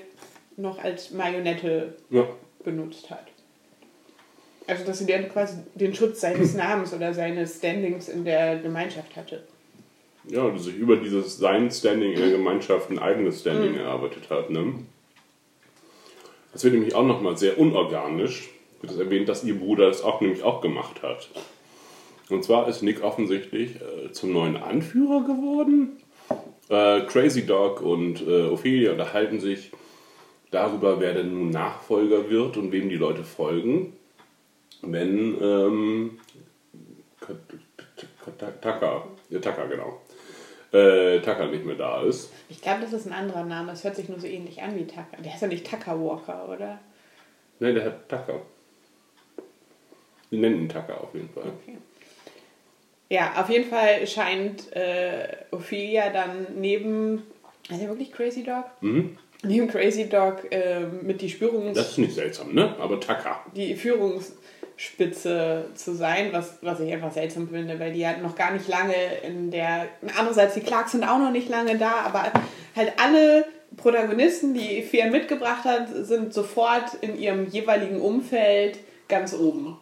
noch 0.58 0.77
als 0.84 1.12
Marionette 1.12 1.96
Ja. 2.10 2.27
benutzt 2.63 3.10
hat. 3.10 3.27
Also, 4.67 4.86
dass 4.86 5.00
sie 5.00 5.05
dann 5.05 5.29
quasi 5.29 5.58
den 5.75 5.93
Schutz 5.93 6.22
seines 6.22 6.53
Namens 6.55 6.93
oder 6.93 7.13
seines 7.13 7.58
Standings 7.58 8.10
in 8.10 8.24
der 8.25 8.58
Gemeinschaft 8.60 9.15
hatte. 9.15 9.43
Ja, 10.25 10.50
die 10.50 10.60
sich 10.60 10.75
über 10.75 10.96
dieses 10.96 11.38
sein 11.38 11.70
Standing 11.70 12.13
in 12.13 12.20
der 12.20 12.32
Gemeinschaft 12.32 12.89
ein 12.89 13.00
eigenes 13.00 13.41
Standing 13.41 13.75
erarbeitet 13.75 14.29
hat. 14.29 14.50
Ne? 14.50 14.75
Das 16.53 16.63
wird 16.63 16.75
nämlich 16.75 16.96
auch 16.96 17.03
nochmal 17.05 17.38
sehr 17.38 17.58
unorganisch. 17.58 18.50
Wird 18.82 18.93
es 18.93 19.00
erwähnt, 19.00 19.27
dass 19.27 19.43
ihr 19.43 19.58
Bruder 19.58 19.88
das 19.88 20.01
auch 20.01 20.22
nämlich 20.22 20.43
auch 20.43 20.62
gemacht 20.62 21.01
hat. 21.01 21.29
Und 22.29 22.43
zwar 22.46 22.70
ist 22.70 22.84
Nick 22.84 23.03
offensichtlich 23.03 23.75
äh, 23.82 24.12
zum 24.13 24.32
neuen 24.32 24.55
Anführer 24.55 25.22
geworden. 25.22 25.98
Äh, 26.70 27.01
Crazy 27.01 27.46
Dog 27.46 27.82
und 27.82 28.22
äh, 28.22 28.43
Ophelia 28.43 28.91
unterhalten 28.91 29.39
sich 29.39 29.72
darüber, 30.51 31.00
wer 31.00 31.13
denn 31.13 31.34
nun 31.34 31.50
Nachfolger 31.50 32.29
wird 32.29 32.58
und 32.58 32.72
wem 32.72 32.89
die 32.89 32.96
Leute 32.96 33.24
folgen, 33.24 33.93
wenn 34.82 35.41
ähm, 35.41 36.20
Taka, 38.62 39.08
ja, 39.29 39.39
Taka, 39.39 39.65
genau. 39.65 40.01
Äh, 40.72 41.20
Taka 41.22 41.46
nicht 41.48 41.65
mehr 41.65 41.75
da 41.75 42.01
ist. 42.01 42.32
Ich 42.50 42.62
glaube, 42.62 42.82
das 42.82 42.93
ist 42.93 43.05
ein 43.05 43.13
anderer 43.13 43.43
Name. 43.43 43.72
Es 43.72 43.84
hört 43.84 43.96
sich 43.96 44.10
nur 44.10 44.20
so 44.20 44.27
ähnlich 44.27 44.62
an 44.62 44.75
wie 44.75 44.86
Tucker. 44.86 45.22
Der 45.24 45.34
ist 45.34 45.41
ja 45.41 45.48
nicht 45.48 45.70
Tucker 45.70 46.00
Walker, 46.00 46.50
oder? 46.50 46.79
Nein, 47.60 47.75
der 47.75 47.86
hat 47.86 48.10
Taka. 48.10 48.34
Wir 50.29 50.39
nennen 50.39 50.63
ihn 50.63 50.70
Taka 50.70 50.96
auf 50.96 51.13
jeden 51.13 51.29
Fall. 51.29 51.43
Okay. 51.43 51.77
Ja, 53.10 53.33
auf 53.38 53.50
jeden 53.50 53.69
Fall 53.69 54.07
scheint 54.07 54.75
äh, 54.75 55.27
Ophelia 55.51 56.10
dann 56.10 56.48
neben. 56.55 57.24
Ist 57.69 57.81
er 57.81 57.89
wirklich 57.89 58.12
Crazy 58.12 58.43
Dog? 58.43 58.65
Mhm. 58.81 59.17
Neben 59.43 59.67
Crazy 59.67 60.10
Dog 60.10 60.51
äh, 60.51 60.81
mit 61.01 61.22
die 61.22 61.29
Spürungs 61.29 61.77
Das 61.77 61.91
ist 61.91 61.98
nicht 61.98 62.15
seltsam, 62.15 62.53
ne? 62.53 62.75
Aber 62.79 63.00
Taka. 63.00 63.41
die 63.55 63.75
Führungsspitze 63.75 65.65
zu 65.75 65.95
sein, 65.95 66.29
was, 66.31 66.60
was 66.62 66.79
ich 66.79 66.91
einfach 66.93 67.12
seltsam 67.12 67.50
finde, 67.50 67.77
weil 67.79 67.91
die 67.91 68.00
ja 68.00 68.17
noch 68.17 68.36
gar 68.36 68.53
nicht 68.53 68.67
lange 68.67 68.95
in 69.27 69.51
der. 69.51 69.88
Andererseits, 70.17 70.53
die 70.53 70.62
Clarks 70.62 70.93
sind 70.93 71.03
auch 71.03 71.19
noch 71.19 71.31
nicht 71.31 71.50
lange 71.50 71.77
da, 71.77 71.91
aber 72.05 72.31
halt 72.75 72.93
alle 72.98 73.45
Protagonisten, 73.75 74.53
die 74.53 74.81
Fia 74.81 75.07
mitgebracht 75.07 75.65
hat, 75.65 75.88
sind 75.89 76.33
sofort 76.33 76.93
in 77.01 77.19
ihrem 77.19 77.48
jeweiligen 77.48 78.00
Umfeld 78.00 78.79
ganz 79.07 79.33
oben. 79.33 79.77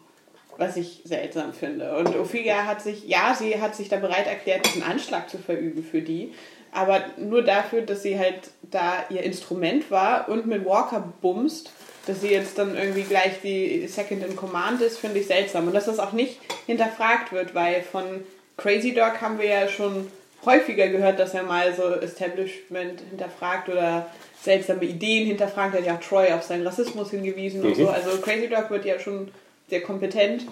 Was 0.58 0.76
ich 0.76 1.00
seltsam 1.04 1.52
finde. 1.52 1.96
Und 1.96 2.14
Ophelia 2.16 2.66
hat 2.66 2.82
sich, 2.82 3.08
ja, 3.08 3.34
sie 3.38 3.60
hat 3.60 3.74
sich 3.74 3.88
da 3.88 3.96
bereit 3.96 4.26
erklärt, 4.26 4.66
diesen 4.66 4.82
Anschlag 4.82 5.30
zu 5.30 5.38
verüben 5.38 5.82
für 5.82 6.02
die, 6.02 6.32
aber 6.72 7.02
nur 7.18 7.42
dafür, 7.42 7.82
dass 7.82 8.02
sie 8.02 8.18
halt 8.18 8.50
da 8.62 9.04
ihr 9.10 9.22
Instrument 9.22 9.90
war 9.90 10.28
und 10.28 10.46
mit 10.46 10.64
Walker 10.64 11.12
bumst, 11.20 11.70
dass 12.06 12.20
sie 12.20 12.30
jetzt 12.30 12.58
dann 12.58 12.76
irgendwie 12.76 13.02
gleich 13.02 13.40
die 13.42 13.86
Second 13.86 14.24
in 14.24 14.36
Command 14.36 14.80
ist, 14.80 14.98
finde 14.98 15.20
ich 15.20 15.26
seltsam. 15.26 15.66
Und 15.66 15.74
dass 15.74 15.84
das 15.84 15.98
auch 15.98 16.12
nicht 16.12 16.38
hinterfragt 16.66 17.32
wird, 17.32 17.54
weil 17.54 17.82
von 17.82 18.24
Crazy 18.56 18.94
Dog 18.94 19.20
haben 19.20 19.38
wir 19.38 19.46
ja 19.46 19.68
schon 19.68 20.10
häufiger 20.44 20.88
gehört, 20.88 21.18
dass 21.18 21.34
er 21.34 21.44
mal 21.44 21.74
so 21.74 21.88
Establishment 21.94 23.00
hinterfragt 23.10 23.68
oder 23.68 24.10
seltsame 24.40 24.84
Ideen 24.84 25.26
hinterfragt. 25.26 25.74
Er 25.74 25.80
hat 25.80 25.86
ja 25.86 25.94
auch 25.94 26.00
Troy 26.00 26.32
auf 26.32 26.42
seinen 26.42 26.66
Rassismus 26.66 27.10
hingewiesen 27.10 27.62
und 27.62 27.76
so. 27.76 27.88
Also 27.88 28.18
Crazy 28.20 28.48
Dog 28.48 28.70
wird 28.70 28.84
ja 28.84 28.98
schon 28.98 29.30
sehr 29.72 29.80
kompetent 29.80 30.44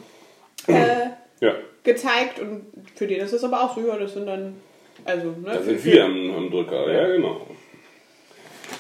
äh, 0.67 1.11
Ja. 1.41 1.55
gezeigt 1.85 2.39
und 2.41 2.65
für 2.95 3.07
den 3.07 3.21
ist 3.21 3.35
es 3.35 3.45
aber 3.45 3.63
auch 3.63 3.75
so, 3.75 3.87
ja, 3.87 3.99
das 3.99 4.15
sind 4.15 4.25
dann, 4.25 4.57
also, 5.05 5.33
ne? 5.33 5.53
Da 5.53 5.63
sind 5.63 5.85
wir 5.85 6.05
am, 6.07 6.35
am 6.35 6.51
Drücker, 6.51 6.91
ja, 6.91 7.07
genau. 7.07 7.47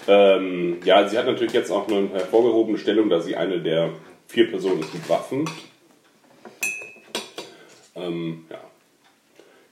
Ähm, 0.09 0.79
ja, 0.83 1.07
sie 1.07 1.19
hat 1.19 1.27
natürlich 1.27 1.53
jetzt 1.53 1.71
auch 1.71 1.87
eine 1.89 2.09
hervorgehobene 2.09 2.79
Stellung, 2.79 3.11
da 3.11 3.21
sie 3.21 3.37
eine 3.37 3.61
der 3.61 3.91
vier 4.29 4.49
Personen 4.49 4.81
ist 4.81 4.95
mit 4.95 5.07
Waffen. 5.11 5.45
Ähm, 7.95 8.47
ja. 8.49 8.61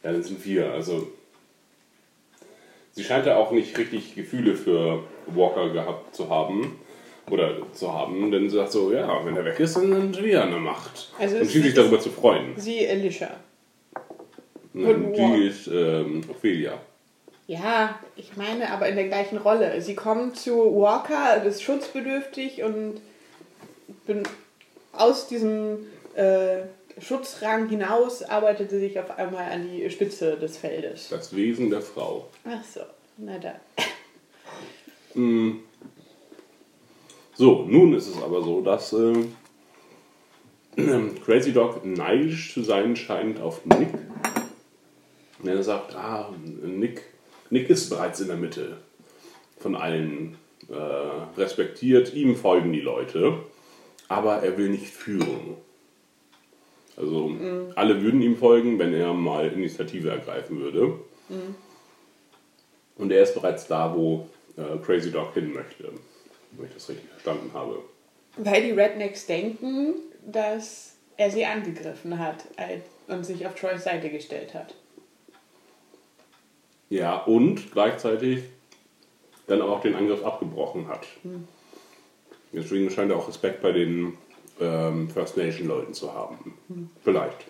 Ja, 0.02 0.12
dann 0.12 0.22
sind 0.22 0.44
wir. 0.44 0.70
Also, 0.70 1.10
sie 2.92 3.04
scheint 3.04 3.24
ja 3.24 3.36
auch 3.36 3.52
nicht 3.52 3.78
richtig 3.78 4.14
Gefühle 4.14 4.54
für 4.54 5.02
Walker 5.28 5.70
gehabt 5.70 6.14
zu 6.14 6.28
haben. 6.28 6.78
Oder 7.30 7.56
zu 7.72 7.92
haben, 7.92 8.30
denn 8.30 8.48
sie 8.48 8.56
sagt 8.56 8.72
so, 8.72 8.92
ja, 8.92 9.24
wenn 9.24 9.36
er 9.36 9.44
weg 9.44 9.58
ist, 9.60 9.76
dann 9.76 9.90
sind 9.90 10.22
wir 10.22 10.42
an 10.42 10.50
der 10.50 10.60
Macht. 10.60 11.10
Also 11.18 11.36
und 11.36 11.42
schließlich 11.42 11.66
ist- 11.66 11.78
darüber 11.78 12.00
zu 12.00 12.10
freuen. 12.10 12.54
Sie, 12.56 12.88
Alicia. 12.88 13.30
Nein, 14.72 15.12
die 15.12 15.46
ist 15.46 15.66
ähm, 15.66 16.22
Ophelia. 16.28 16.74
Ja, 17.46 17.98
ich 18.16 18.36
meine, 18.36 18.70
aber 18.70 18.88
in 18.88 18.96
der 18.96 19.08
gleichen 19.08 19.38
Rolle. 19.38 19.80
Sie 19.80 19.94
kommt 19.94 20.36
zu 20.36 20.52
Walker, 20.80 21.42
ist 21.44 21.62
schutzbedürftig 21.62 22.62
und 22.62 23.00
bin 24.06 24.22
aus 24.92 25.26
diesem 25.28 25.86
äh, 26.14 26.58
Schutzrang 27.00 27.68
hinaus 27.68 28.22
arbeitet 28.22 28.70
sie 28.70 28.78
sich 28.80 28.98
auf 28.98 29.16
einmal 29.18 29.50
an 29.50 29.66
die 29.70 29.88
Spitze 29.90 30.36
des 30.36 30.58
Feldes. 30.58 31.08
Das 31.08 31.34
Wesen 31.34 31.70
der 31.70 31.80
Frau. 31.80 32.28
Ach 32.44 32.62
so, 32.64 32.80
na 33.16 33.38
da. 33.38 33.54
So, 37.38 37.64
nun 37.68 37.94
ist 37.94 38.08
es 38.08 38.20
aber 38.20 38.42
so, 38.42 38.62
dass 38.62 38.92
äh, 38.92 39.14
Crazy 41.24 41.52
Dog 41.52 41.86
neidisch 41.86 42.52
zu 42.52 42.64
sein 42.64 42.96
scheint 42.96 43.40
auf 43.40 43.64
Nick. 43.64 43.90
Er 45.44 45.62
sagt, 45.62 45.94
ah, 45.94 46.34
Nick, 46.64 47.04
Nick 47.48 47.70
ist 47.70 47.90
bereits 47.90 48.18
in 48.18 48.26
der 48.26 48.36
Mitte 48.36 48.78
von 49.56 49.76
allen 49.76 50.36
äh, 50.68 50.74
respektiert, 51.40 52.12
ihm 52.12 52.34
folgen 52.34 52.72
die 52.72 52.80
Leute, 52.80 53.34
aber 54.08 54.42
er 54.42 54.58
will 54.58 54.70
nicht 54.70 54.88
führen. 54.88 55.58
Also 56.96 57.30
alle 57.76 58.02
würden 58.02 58.20
ihm 58.20 58.36
folgen, 58.36 58.80
wenn 58.80 58.92
er 58.92 59.14
mal 59.14 59.46
Initiative 59.46 60.10
ergreifen 60.10 60.58
würde. 60.58 60.94
Und 62.96 63.12
er 63.12 63.22
ist 63.22 63.34
bereits 63.34 63.68
da, 63.68 63.94
wo 63.94 64.28
äh, 64.56 64.76
Crazy 64.84 65.12
Dog 65.12 65.34
hin 65.34 65.52
möchte, 65.52 65.92
wenn 66.52 66.66
ich 66.66 66.74
das 66.74 66.88
richtig 66.88 67.08
verstanden 67.10 67.50
habe. 67.52 67.82
Weil 68.36 68.62
die 68.62 68.70
Rednecks 68.72 69.26
denken, 69.26 69.94
dass 70.26 70.96
er 71.16 71.30
sie 71.30 71.44
angegriffen 71.44 72.18
hat 72.18 72.44
und 73.08 73.24
sich 73.24 73.46
auf 73.46 73.54
Troys 73.54 73.84
Seite 73.84 74.10
gestellt 74.10 74.54
hat. 74.54 74.74
Ja, 76.90 77.16
und 77.16 77.72
gleichzeitig 77.72 78.44
dann 79.46 79.62
auch 79.62 79.80
den 79.80 79.94
Angriff 79.94 80.24
abgebrochen 80.24 80.88
hat. 80.88 81.06
Deswegen 82.52 82.90
scheint 82.90 83.10
er 83.10 83.18
auch 83.18 83.28
Respekt 83.28 83.60
bei 83.62 83.72
den 83.72 84.16
ähm, 84.60 85.08
First 85.10 85.36
Nation 85.36 85.68
Leuten 85.68 85.94
zu 85.94 86.12
haben. 86.12 86.56
Vielleicht. 87.02 87.44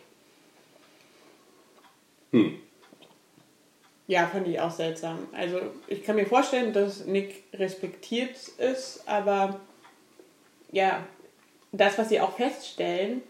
Ja, 4.09 4.27
fand 4.27 4.49
ich 4.49 4.59
auch 4.59 4.71
seltsam. 4.71 5.29
Also 5.33 5.61
ich 5.87 6.03
kann 6.03 6.17
mir 6.17 6.25
vorstellen, 6.27 6.73
dass 6.73 7.05
Nick 7.05 7.45
respektiert 7.53 8.37
ist, 8.57 9.03
aber 9.07 9.61
ja, 10.73 11.07
das, 11.73 11.99
was 11.99 12.09
sie 12.09 12.19
auch 12.21 12.33
feststellen, 12.33 13.21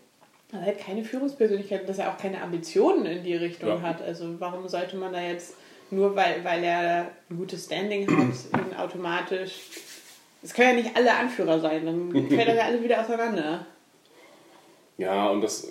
er 0.53 0.63
hat 0.63 0.79
keine 0.79 1.05
Führungspersönlichkeit, 1.05 1.89
dass 1.89 1.99
er 1.99 2.11
auch 2.11 2.17
keine 2.17 2.41
Ambitionen 2.41 3.05
in 3.07 3.25
die 3.25 3.35
Richtung 3.35 3.69
Ja. 3.69 3.83
hat. 3.83 4.01
Also 4.01 4.41
warum 4.41 4.69
sollte 4.69 4.97
man 4.97 5.13
da 5.13 5.21
jetzt, 5.21 5.57
nur 5.91 6.15
weil, 6.15 6.45
weil 6.45 6.63
er 6.63 7.11
ein 7.29 7.37
gutes 7.37 7.65
Standing 7.65 8.07
hat, 8.07 8.35
ihn 8.71 8.77
automatisch... 8.77 9.61
Es 10.41 10.55
können 10.55 10.69
ja 10.79 10.85
nicht 10.85 10.97
alle 10.97 11.13
Anführer 11.13 11.59
sein, 11.59 11.85
dann 11.85 12.13
fällt 12.29 12.49
er 12.49 12.55
ja 12.55 12.65
alle 12.67 12.83
wieder 12.83 13.01
auseinander. 13.01 13.67
Ja, 14.97 15.29
und 15.31 15.41
das. 15.41 15.67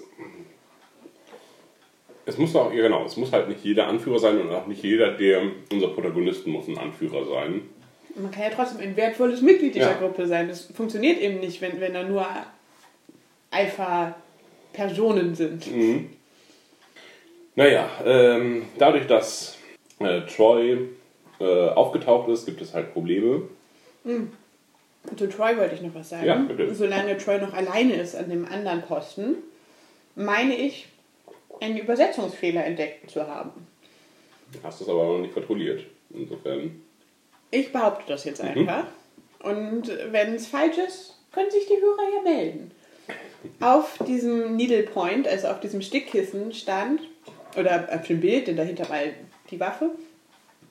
Es 2.27 2.37
muss 2.37 2.53
auch, 2.57 2.73
ja 2.73 2.81
genau, 2.81 3.05
es 3.05 3.15
muss 3.15 3.31
halt 3.31 3.47
nicht 3.47 3.63
jeder 3.63 3.87
Anführer 3.87 4.19
sein 4.19 4.41
und 4.41 4.51
auch 4.51 4.67
nicht 4.67 4.83
jeder, 4.83 5.11
der 5.11 5.43
unser 5.71 5.87
Protagonisten 5.87 6.51
muss 6.51 6.67
ein 6.67 6.77
Anführer 6.77 7.23
sein. 7.25 7.61
Man 8.15 8.31
kann 8.31 8.43
ja 8.43 8.49
trotzdem 8.49 8.81
ein 8.81 8.97
wertvolles 8.97 9.41
Mitglied 9.41 9.73
dieser 9.75 9.91
Ja. 9.91 9.97
Gruppe 9.97 10.27
sein. 10.27 10.49
Das 10.49 10.65
funktioniert 10.65 11.19
eben 11.21 11.39
nicht, 11.39 11.61
wenn, 11.61 11.79
wenn 11.79 11.93
da 11.93 12.03
nur 12.03 12.25
Alpha-Personen 13.51 15.35
sind. 15.35 15.67
Naja, 17.55 17.89
ähm, 18.05 18.65
dadurch, 18.77 19.07
dass 19.07 19.57
äh, 19.99 20.21
Troy 20.21 20.79
äh, 21.39 21.69
aufgetaucht 21.69 22.27
ist, 22.29 22.45
gibt 22.45 22.61
es 22.61 22.73
halt 22.73 22.91
Probleme. 22.93 23.43
Zu 25.15 25.29
Troy 25.29 25.55
wollte 25.57 25.75
ich 25.75 25.81
noch 25.81 25.95
was 25.95 26.09
sagen. 26.09 26.25
Ja, 26.25 26.35
bitte. 26.35 26.75
Solange 26.75 27.17
Troy 27.17 27.39
noch 27.39 27.53
alleine 27.53 27.93
ist 27.95 28.15
an 28.15 28.29
dem 28.29 28.45
anderen 28.45 28.81
Posten, 28.81 29.35
meine 30.15 30.55
ich, 30.55 30.87
einen 31.61 31.77
Übersetzungsfehler 31.77 32.65
entdeckt 32.65 33.09
zu 33.09 33.25
haben. 33.27 33.51
Hast 34.63 34.81
es 34.81 34.89
aber 34.89 35.03
noch 35.03 35.19
nicht 35.19 35.33
kontrolliert. 35.33 35.83
Insofern. 36.09 36.81
Ich 37.51 37.71
behaupte 37.71 38.03
das 38.07 38.23
jetzt 38.25 38.41
Mhm. 38.43 38.49
einfach. 38.49 38.85
Und 39.39 39.87
wenn 40.11 40.33
es 40.35 40.47
falsch 40.47 40.77
ist, 40.77 41.15
können 41.31 41.51
sich 41.51 41.67
die 41.67 41.79
Hörer 41.81 42.15
ja 42.15 42.21
melden. 42.21 42.71
Auf 43.59 43.97
diesem 44.05 44.55
Needle 44.55 44.83
Point, 44.83 45.27
also 45.27 45.47
auf 45.47 45.59
diesem 45.59 45.81
Stickkissen 45.81 46.53
stand, 46.53 47.01
oder 47.57 47.87
auf 47.93 48.07
dem 48.07 48.19
Bild, 48.19 48.47
denn 48.47 48.57
dahinter 48.57 48.89
war 48.89 48.99
die 49.49 49.59
Waffe, 49.59 49.91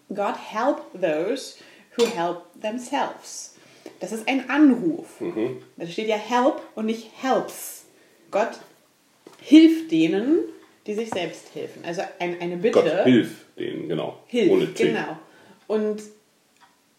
God 0.09 0.35
help 0.51 0.81
those 1.01 1.57
who 1.97 2.05
help 2.07 2.43
themselves. 2.61 3.55
Das 4.01 4.13
ist 4.13 4.29
ein 4.29 4.49
Anruf. 4.51 5.21
Mhm. 5.21 5.63
Da 5.77 5.87
steht 5.87 6.09
ja 6.09 6.17
help 6.17 6.61
und 6.75 6.87
nicht 6.87 7.11
helps. 7.23 7.87
Gott 8.31 8.59
hilft 9.41 9.91
denen, 9.91 10.41
die 10.87 10.95
sich 10.95 11.11
selbst 11.11 11.55
helfen. 11.55 11.85
Also 11.85 12.03
ein, 12.19 12.41
eine 12.41 12.57
Bitte. 12.57 12.81
Gott, 12.81 13.05
hilf 13.05 13.45
denen, 13.59 13.89
genau. 13.89 14.19
Hilf, 14.27 14.51
Ohne 14.51 14.73
T. 14.73 14.89
genau. 14.89 15.19
Und 15.67 16.03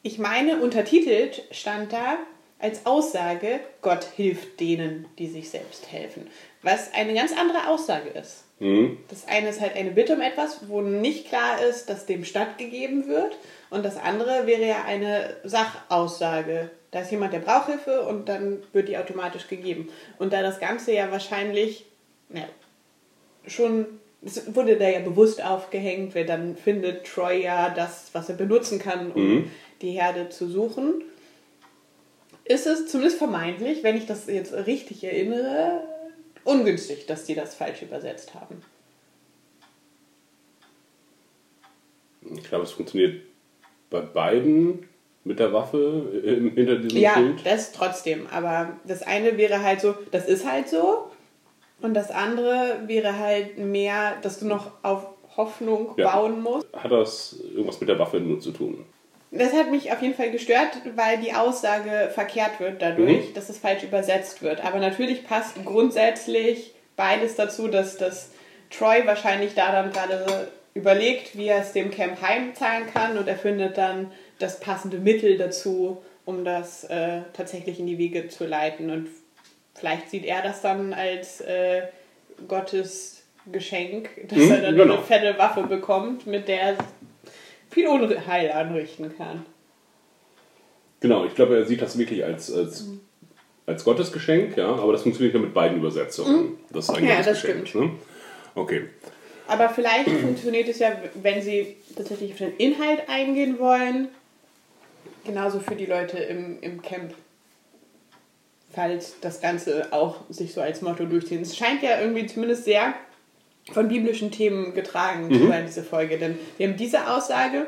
ich 0.03 0.19
meine, 0.19 0.61
untertitelt 0.61 1.43
stand 1.51 1.93
da 1.93 2.17
als 2.59 2.85
Aussage, 2.85 3.59
Gott 3.81 4.03
hilft 4.15 4.59
denen, 4.59 5.05
die 5.19 5.27
sich 5.27 5.49
selbst 5.49 5.91
helfen. 5.91 6.27
Was 6.63 6.93
eine 6.93 7.13
ganz 7.13 7.31
andere 7.37 7.67
Aussage 7.69 8.09
ist. 8.09 8.45
Mhm. 8.59 8.97
Das 9.09 9.27
eine 9.27 9.49
ist 9.49 9.61
halt 9.61 9.75
eine 9.75 9.91
Bitte 9.91 10.15
um 10.15 10.21
etwas, 10.21 10.67
wo 10.67 10.81
nicht 10.81 11.27
klar 11.27 11.61
ist, 11.61 11.89
dass 11.89 12.07
dem 12.07 12.25
stattgegeben 12.25 13.07
wird. 13.07 13.37
Und 13.69 13.85
das 13.85 13.97
andere 13.97 14.47
wäre 14.47 14.65
ja 14.65 14.83
eine 14.85 15.37
Sachaussage. 15.43 16.71
Da 16.91 17.01
ist 17.01 17.11
jemand, 17.11 17.33
der 17.33 17.39
braucht 17.39 17.67
Hilfe 17.67 18.01
und 18.01 18.27
dann 18.27 18.63
wird 18.73 18.89
die 18.89 18.97
automatisch 18.97 19.47
gegeben. 19.47 19.89
Und 20.17 20.33
da 20.33 20.41
das 20.41 20.59
Ganze 20.59 20.93
ja 20.93 21.11
wahrscheinlich 21.11 21.85
ja, 22.29 22.47
schon, 23.47 23.85
es 24.23 24.55
wurde 24.55 24.77
da 24.77 24.87
ja 24.89 24.99
bewusst 24.99 25.43
aufgehängt, 25.43 26.15
wer 26.15 26.25
dann 26.25 26.55
findet 26.55 27.05
Troy 27.05 27.43
ja 27.43 27.69
das, 27.69 28.09
was 28.13 28.29
er 28.29 28.35
benutzen 28.35 28.79
kann, 28.79 29.11
um 29.11 29.49
die 29.81 29.91
Herde 29.91 30.29
zu 30.29 30.47
suchen. 30.47 31.03
Ist 32.45 32.65
es 32.67 32.87
zumindest 32.87 33.17
vermeintlich, 33.17 33.83
wenn 33.83 33.97
ich 33.97 34.05
das 34.05 34.27
jetzt 34.27 34.53
richtig 34.53 35.03
erinnere, 35.03 35.83
ungünstig, 36.45 37.05
dass 37.05 37.25
die 37.25 37.35
das 37.35 37.55
falsch 37.55 37.81
übersetzt 37.81 38.33
haben. 38.33 38.61
Ich 42.35 42.43
glaube, 42.43 42.63
es 42.63 42.71
funktioniert 42.71 43.21
bei 43.89 44.01
beiden 44.01 44.87
mit 45.23 45.39
der 45.39 45.51
Waffe 45.53 46.11
äh, 46.25 46.49
hinter 46.55 46.77
diesem 46.77 46.97
Ja, 46.99 47.13
Schild. 47.15 47.45
das 47.45 47.71
trotzdem. 47.71 48.27
Aber 48.27 48.77
das 48.85 49.03
eine 49.03 49.37
wäre 49.37 49.61
halt 49.61 49.81
so, 49.81 49.93
das 50.11 50.27
ist 50.27 50.49
halt 50.49 50.69
so. 50.69 51.11
Und 51.81 51.93
das 51.93 52.09
andere 52.11 52.81
wäre 52.87 53.17
halt 53.19 53.57
mehr, 53.57 54.15
dass 54.21 54.39
du 54.39 54.47
noch 54.47 54.71
auf 54.83 55.05
Hoffnung 55.35 55.93
Ja. 55.97 56.15
bauen 56.15 56.41
musst. 56.41 56.65
Hat 56.73 56.91
das 56.91 57.39
irgendwas 57.51 57.79
mit 57.79 57.89
der 57.89 57.99
Waffe 57.99 58.19
nur 58.19 58.39
zu 58.39 58.51
tun? 58.51 58.85
Das 59.29 59.53
hat 59.53 59.69
mich 59.71 59.91
auf 59.91 60.01
jeden 60.01 60.15
Fall 60.15 60.31
gestört, 60.31 60.69
weil 60.95 61.17
die 61.19 61.33
Aussage 61.33 62.09
verkehrt 62.13 62.59
wird 62.59 62.81
dadurch, 62.81 63.33
dass 63.33 63.49
es 63.49 63.57
falsch 63.57 63.83
übersetzt 63.83 64.41
wird. 64.41 64.63
Aber 64.65 64.79
natürlich 64.79 65.27
passt 65.27 65.63
grundsätzlich 65.65 66.73
beides 66.95 67.35
dazu, 67.35 67.67
dass 67.67 67.97
das 67.97 68.31
Troy 68.69 69.05
wahrscheinlich 69.05 69.53
da 69.53 69.71
dann 69.71 69.91
gerade 69.91 70.47
überlegt, 70.73 71.37
wie 71.37 71.47
er 71.47 71.59
es 71.61 71.73
dem 71.73 71.91
Camp 71.91 72.21
heimzahlen 72.21 72.87
kann 72.91 73.17
und 73.17 73.27
er 73.27 73.37
findet 73.37 73.77
dann 73.77 74.11
das 74.39 74.59
passende 74.59 74.97
Mittel 74.97 75.37
dazu, 75.37 75.97
um 76.25 76.45
das 76.45 76.83
äh, 76.85 77.21
tatsächlich 77.33 77.79
in 77.79 77.87
die 77.87 77.97
Wege 77.97 78.27
zu 78.29 78.45
leiten. 78.45 78.89
Und 78.91 79.07
vielleicht 79.79 80.09
sieht 80.09 80.25
er 80.25 80.41
das 80.41 80.61
dann 80.61 80.93
als 80.93 81.41
äh, 81.41 81.83
Gottes 82.47 83.23
Geschenk, 83.51 84.09
dass 84.27 84.37
Mhm, 84.39 84.51
er 84.51 84.61
dann 84.61 84.75
genau. 84.75 84.93
eine 84.95 85.03
fette 85.03 85.37
Waffe 85.37 85.63
bekommt, 85.63 86.27
mit 86.27 86.47
der 86.47 86.61
er 86.61 86.77
viel 87.71 87.87
Unheil 87.87 88.51
anrichten 88.51 89.15
kann. 89.17 89.45
Genau, 90.99 91.25
ich 91.25 91.35
glaube, 91.35 91.55
er 91.57 91.65
sieht 91.65 91.81
das 91.81 91.97
wirklich 91.97 92.25
als, 92.25 92.51
als, 92.51 92.87
als 93.65 93.83
Gottesgeschenk, 93.83 94.57
ja, 94.57 94.67
aber 94.67 94.91
das 94.93 95.03
funktioniert 95.03 95.35
ja 95.35 95.39
mit 95.39 95.53
beiden 95.53 95.77
Übersetzungen. 95.77 96.57
Das 96.71 96.89
ist 96.89 96.95
ein 96.95 97.03
Mhm. 97.03 97.09
Ja, 97.09 97.17
das 97.17 97.41
Gottesgeschenk. 97.41 97.75
Ne? 97.75 97.91
Okay. 98.55 98.81
Aber 99.47 99.69
vielleicht 99.69 100.09
funktioniert 100.09 100.67
es 100.67 100.79
ja, 100.79 100.91
wenn 101.21 101.41
sie 101.41 101.77
tatsächlich 101.95 102.31
auf 102.33 102.37
den 102.39 102.57
Inhalt 102.57 103.07
eingehen 103.07 103.59
wollen, 103.59 104.09
genauso 105.25 105.59
für 105.59 105.75
die 105.75 105.85
Leute 105.85 106.17
im, 106.17 106.59
im 106.61 106.81
Camp. 106.81 107.13
Falls 108.77 109.15
das 109.21 109.41
Ganze 109.41 109.87
auch 109.89 110.17
sich 110.29 110.53
so 110.53 110.61
als 110.61 110.83
Motto 110.83 111.05
durchziehen. 111.05 111.41
Es 111.41 111.57
scheint 111.57 111.81
ja 111.81 111.99
irgendwie 111.99 112.27
zumindest 112.27 112.65
sehr 112.65 112.93
von 113.71 113.87
biblischen 113.87 114.29
Themen 114.29 114.75
getragen 114.75 115.33
zu 115.33 115.47
sein, 115.47 115.65
diese 115.65 115.81
Folge. 115.81 116.19
Denn 116.19 116.37
wir 116.57 116.67
haben 116.67 116.77
diese 116.77 117.09
Aussage 117.09 117.65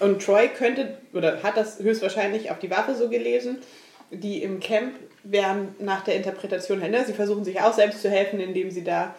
und 0.00 0.20
Troy 0.20 0.48
könnte 0.48 0.98
oder 1.12 1.44
hat 1.44 1.56
das 1.56 1.78
höchstwahrscheinlich 1.78 2.50
auf 2.50 2.58
die 2.58 2.72
Waffe 2.72 2.96
so 2.96 3.08
gelesen. 3.08 3.58
die 4.10 4.42
im 4.42 4.58
Camp 4.58 4.94
während 5.22 5.80
nach 5.80 6.02
der 6.02 6.16
Interpretation, 6.16 6.80
ne, 6.80 7.04
sie 7.06 7.12
versuchen 7.12 7.44
sich 7.44 7.60
auch 7.60 7.72
selbst 7.72 8.02
zu 8.02 8.10
helfen, 8.10 8.40
indem 8.40 8.72
sie 8.72 8.82
da 8.82 9.14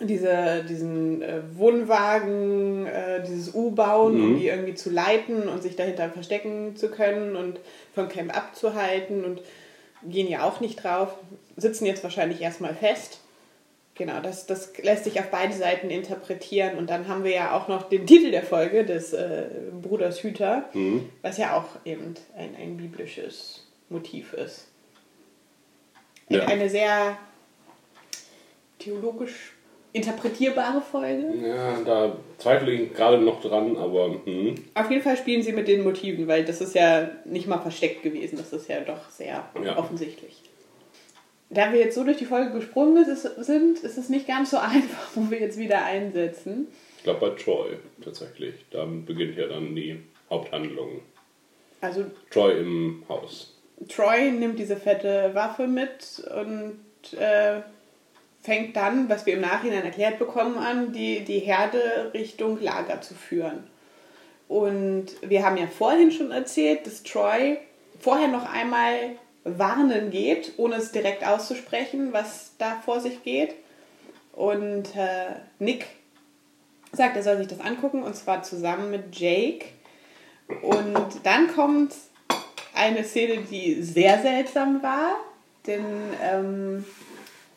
diese, 0.00 0.64
diesen 0.68 1.22
äh, 1.22 1.40
Wohnwagen, 1.54 2.86
äh, 2.86 3.22
dieses 3.22 3.54
U 3.54 3.70
bauen, 3.70 4.20
um 4.20 4.38
die 4.38 4.48
irgendwie 4.48 4.74
zu 4.74 4.90
leiten 4.90 5.48
und 5.48 5.62
sich 5.62 5.76
dahinter 5.76 6.10
verstecken 6.10 6.74
zu 6.76 6.90
können 6.90 7.36
und 7.36 7.60
vom 7.94 8.08
Camp 8.08 8.36
abzuhalten 8.36 9.24
und 9.24 9.40
gehen 10.02 10.28
ja 10.28 10.44
auch 10.44 10.60
nicht 10.60 10.82
drauf, 10.82 11.14
sitzen 11.56 11.86
jetzt 11.86 12.02
wahrscheinlich 12.02 12.40
erstmal 12.40 12.74
fest. 12.74 13.20
Genau, 13.94 14.20
das, 14.20 14.46
das 14.46 14.72
lässt 14.78 15.04
sich 15.04 15.20
auf 15.20 15.30
beide 15.30 15.52
Seiten 15.52 15.90
interpretieren 15.90 16.78
und 16.78 16.88
dann 16.88 17.06
haben 17.06 17.22
wir 17.22 17.32
ja 17.32 17.54
auch 17.54 17.68
noch 17.68 17.88
den 17.88 18.06
Titel 18.06 18.30
der 18.30 18.42
Folge 18.42 18.84
des 18.86 19.12
äh, 19.12 19.48
Bruders 19.82 20.22
Hüter, 20.22 20.70
was 21.20 21.36
ja 21.36 21.54
auch 21.54 21.84
eben 21.84 22.14
ein, 22.34 22.56
ein 22.56 22.76
biblisches 22.78 23.66
Motiv 23.90 24.32
ist. 24.32 24.68
Ja. 26.30 26.46
Eine 26.46 26.70
sehr 26.70 27.18
theologisch 28.78 29.52
interpretierbare 29.92 30.80
Folge. 30.80 31.32
Ja, 31.46 31.80
da 31.84 32.16
zweifle 32.38 32.72
ich 32.72 32.94
gerade 32.94 33.18
noch 33.18 33.40
dran, 33.40 33.76
aber 33.76 34.14
hm. 34.24 34.54
Auf 34.74 34.90
jeden 34.90 35.02
Fall 35.02 35.16
spielen 35.16 35.42
sie 35.42 35.52
mit 35.52 35.66
den 35.68 35.82
Motiven, 35.82 36.26
weil 36.28 36.44
das 36.44 36.60
ist 36.60 36.74
ja 36.74 37.10
nicht 37.24 37.46
mal 37.46 37.58
versteckt 37.58 38.02
gewesen. 38.02 38.36
Das 38.38 38.52
ist 38.52 38.68
ja 38.68 38.80
doch 38.80 39.10
sehr 39.10 39.44
Ja. 39.64 39.76
offensichtlich. 39.78 40.42
Da 41.52 41.72
wir 41.72 41.80
jetzt 41.80 41.96
so 41.96 42.04
durch 42.04 42.18
die 42.18 42.26
Folge 42.26 42.52
gesprungen 42.52 43.04
sind, 43.38 43.80
ist 43.80 43.98
es 43.98 44.08
nicht 44.08 44.28
ganz 44.28 44.50
so 44.50 44.58
einfach, 44.60 45.08
wo 45.14 45.30
wir 45.30 45.40
jetzt 45.40 45.58
wieder 45.58 45.84
einsetzen. 45.84 46.68
ich 46.98 47.02
glaube 47.04 47.20
bei 47.30 47.30
Troy 47.42 47.70
tatsächlich. 48.04 48.54
Da 48.70 48.84
beginnt 48.84 49.36
ja 49.36 49.48
dann 49.48 49.74
die 49.74 49.96
Haupthandlung. 50.30 51.00
Also 51.80 52.04
Troy 52.30 52.60
im 52.60 53.02
Haus. 53.08 53.56
Troy 53.88 54.30
nimmt 54.30 54.58
diese 54.58 54.76
fette 54.76 55.30
Waffe 55.34 55.66
mit 55.66 56.22
und 56.38 56.78
äh, 57.18 57.62
fängt 58.42 58.76
dann, 58.76 59.08
was 59.08 59.26
wir 59.26 59.34
im 59.34 59.42
Nachhinein 59.42 59.84
erklärt 59.84 60.18
bekommen, 60.18 60.58
an, 60.58 60.92
die, 60.92 61.24
die 61.24 61.40
Herde 61.40 62.10
Richtung 62.14 62.60
Lager 62.60 63.00
zu 63.00 63.14
führen. 63.14 63.64
Und 64.48 65.06
wir 65.22 65.44
haben 65.44 65.56
ja 65.56 65.66
vorhin 65.66 66.10
schon 66.10 66.30
erzählt, 66.30 66.86
dass 66.86 67.02
Troy 67.02 67.58
vorher 68.00 68.28
noch 68.28 68.50
einmal 68.52 69.16
warnen 69.44 70.10
geht, 70.10 70.54
ohne 70.56 70.76
es 70.76 70.92
direkt 70.92 71.24
auszusprechen, 71.24 72.12
was 72.12 72.52
da 72.58 72.80
vor 72.84 73.00
sich 73.00 73.22
geht. 73.22 73.54
Und 74.32 74.96
äh, 74.96 75.36
Nick 75.58 75.86
sagt, 76.92 77.16
er 77.16 77.22
soll 77.22 77.38
sich 77.38 77.46
das 77.46 77.60
angucken, 77.60 78.02
und 78.02 78.16
zwar 78.16 78.42
zusammen 78.42 78.90
mit 78.90 79.18
Jake. 79.18 79.66
Und 80.62 81.24
dann 81.24 81.48
kommt 81.54 81.94
eine 82.74 83.04
Szene, 83.04 83.42
die 83.50 83.82
sehr 83.82 84.20
seltsam 84.20 84.82
war, 84.82 85.16
denn 85.66 85.84
ähm, 86.22 86.84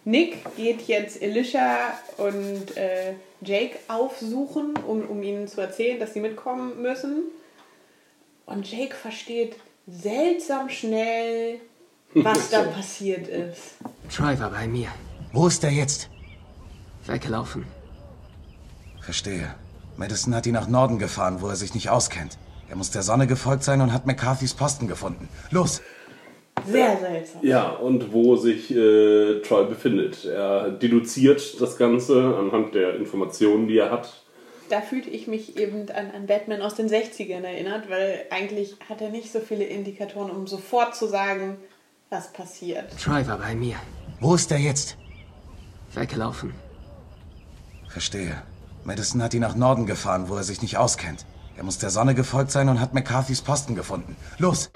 Nick 0.05 0.55
geht 0.57 0.87
jetzt 0.87 1.21
Elisha 1.21 1.93
und 2.17 2.75
äh, 2.75 3.13
Jake 3.41 3.77
aufsuchen, 3.87 4.75
um, 4.85 5.01
um 5.07 5.23
ihnen 5.23 5.47
zu 5.47 5.61
erzählen, 5.61 5.99
dass 5.99 6.13
sie 6.13 6.19
mitkommen 6.19 6.81
müssen. 6.81 7.23
Und 8.45 8.69
Jake 8.69 8.95
versteht 8.95 9.55
seltsam 9.87 10.69
schnell, 10.69 11.61
was 12.13 12.49
da 12.51 12.63
passiert 12.63 13.27
ist. 13.27 13.75
Troy 14.13 14.37
war 14.39 14.51
bei 14.51 14.67
mir. 14.67 14.89
Wo 15.31 15.47
ist 15.47 15.63
er 15.63 15.71
jetzt? 15.71 16.09
Weggelaufen. 17.05 17.65
Verstehe. 19.01 19.55
Madison 19.97 20.35
hat 20.35 20.45
ihn 20.45 20.53
nach 20.53 20.67
Norden 20.67 20.99
gefahren, 20.99 21.41
wo 21.41 21.47
er 21.47 21.55
sich 21.55 21.73
nicht 21.73 21.89
auskennt. 21.89 22.37
Er 22.69 22.75
muss 22.75 22.91
der 22.91 23.03
Sonne 23.03 23.27
gefolgt 23.27 23.63
sein 23.63 23.81
und 23.81 23.93
hat 23.93 24.05
McCarthys 24.05 24.53
Posten 24.53 24.87
gefunden. 24.87 25.29
Los! 25.51 25.81
Sehr 26.65 26.97
seltsam. 26.97 27.41
Ja, 27.43 27.69
und 27.69 28.13
wo 28.13 28.35
sich 28.35 28.71
äh, 28.71 29.39
Troy 29.41 29.65
befindet. 29.65 30.25
Er 30.25 30.71
deduziert 30.71 31.61
das 31.61 31.77
Ganze 31.77 32.35
anhand 32.37 32.75
der 32.75 32.95
Informationen, 32.95 33.67
die 33.67 33.77
er 33.77 33.91
hat. 33.91 34.23
Da 34.69 34.81
fühlte 34.81 35.09
ich 35.09 35.27
mich 35.27 35.57
eben 35.57 35.89
an, 35.89 36.11
an 36.15 36.25
Batman 36.25 36.61
aus 36.61 36.75
den 36.75 36.89
60ern 36.89 37.43
erinnert, 37.43 37.89
weil 37.89 38.25
eigentlich 38.29 38.75
hat 38.89 39.01
er 39.01 39.09
nicht 39.09 39.31
so 39.31 39.39
viele 39.39 39.65
Indikatoren, 39.65 40.31
um 40.31 40.47
sofort 40.47 40.95
zu 40.95 41.07
sagen, 41.07 41.57
was 42.09 42.31
passiert. 42.31 42.85
Troy 42.99 43.27
war 43.27 43.37
bei 43.37 43.55
mir. 43.55 43.75
Wo 44.19 44.35
ist 44.35 44.51
er 44.51 44.57
jetzt? 44.57 44.97
Weggelaufen. 45.93 46.53
Verstehe. 47.89 48.41
Madison 48.83 49.21
hat 49.21 49.33
ihn 49.33 49.41
nach 49.41 49.55
Norden 49.55 49.85
gefahren, 49.85 50.27
wo 50.27 50.35
er 50.35 50.43
sich 50.43 50.61
nicht 50.61 50.77
auskennt. 50.77 51.25
Er 51.55 51.63
muss 51.63 51.77
der 51.77 51.89
Sonne 51.89 52.15
gefolgt 52.15 52.51
sein 52.51 52.67
und 52.69 52.79
hat 52.79 52.93
McCarthys 52.93 53.41
Posten 53.41 53.75
gefunden. 53.75 54.15
Los! 54.39 54.71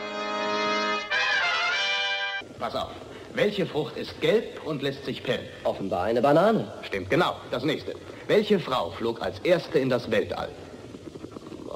Pass 2.59 2.75
auf. 2.75 2.89
Welche 3.33 3.65
Frucht 3.67 3.97
ist 3.97 4.19
gelb 4.19 4.65
und 4.65 4.81
lässt 4.81 5.05
sich 5.05 5.21
pellen? 5.23 5.45
Offenbar 5.63 6.03
eine 6.05 6.21
Banane. 6.21 6.71
Stimmt 6.81 7.09
genau. 7.09 7.35
Das 7.51 7.63
nächste. 7.63 7.93
Welche 8.27 8.59
Frau 8.59 8.89
flog 8.91 9.21
als 9.21 9.39
erste 9.39 9.77
in 9.79 9.89
das 9.89 10.09
Weltall? 10.09 10.49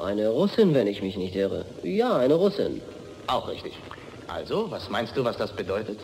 Eine 0.04 0.30
Russin, 0.30 0.74
wenn 0.74 0.88
ich 0.88 1.04
mich 1.04 1.18
nicht 1.18 1.36
irre. 1.36 1.66
Ja, 1.84 2.18
eine 2.18 2.34
Russin. 2.34 2.82
Auch 3.28 3.48
richtig. 3.48 3.74
Also, 4.28 4.72
was 4.72 4.90
meinst 4.90 5.16
du, 5.16 5.24
was 5.24 5.38
das 5.38 5.52
bedeutet? 5.52 6.00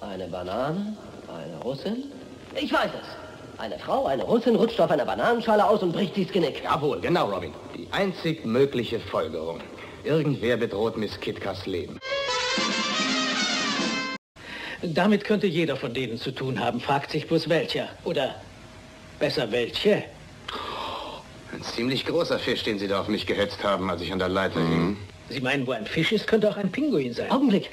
Eine 0.00 0.26
Banane, 0.26 0.96
eine 1.28 1.62
Russin. 1.62 2.04
Ich 2.60 2.72
weiß 2.72 2.90
es. 3.00 3.60
Eine 3.60 3.78
Frau, 3.78 4.06
eine 4.06 4.24
Russin, 4.24 4.56
rutscht 4.56 4.80
auf 4.80 4.90
einer 4.90 5.04
Bananenschale 5.04 5.64
aus 5.64 5.82
und 5.82 5.92
bricht 5.92 6.16
dies 6.16 6.32
Genick. 6.32 6.64
Jawohl, 6.64 7.00
genau, 7.00 7.30
Robin. 7.30 7.52
Die 7.76 7.86
einzig 7.92 8.44
mögliche 8.44 8.98
Folgerung. 8.98 9.60
Irgendwer 10.02 10.56
bedroht 10.56 10.96
Miss 10.96 11.18
Kitkas 11.20 11.64
Leben. 11.66 12.00
Damit 14.86 15.24
könnte 15.24 15.46
jeder 15.46 15.76
von 15.76 15.94
denen 15.94 16.18
zu 16.18 16.30
tun 16.30 16.60
haben, 16.60 16.80
fragt 16.80 17.10
sich 17.10 17.26
bloß 17.26 17.48
welcher. 17.48 17.88
Oder 18.04 18.34
besser 19.18 19.50
welche. 19.50 20.04
Ein 21.52 21.62
ziemlich 21.62 22.04
großer 22.04 22.38
Fisch, 22.38 22.64
den 22.64 22.78
Sie 22.78 22.88
da 22.88 23.00
auf 23.00 23.08
mich 23.08 23.26
gehetzt 23.26 23.62
haben, 23.62 23.88
als 23.88 24.02
ich 24.02 24.12
an 24.12 24.18
der 24.18 24.28
Leiter 24.28 24.60
hing. 24.60 24.96
Sie 25.30 25.40
meinen, 25.40 25.66
wo 25.66 25.72
ein 25.72 25.86
Fisch 25.86 26.12
ist, 26.12 26.26
könnte 26.26 26.50
auch 26.50 26.56
ein 26.56 26.70
Pinguin 26.70 27.14
sein. 27.14 27.30
Augenblick. 27.30 27.70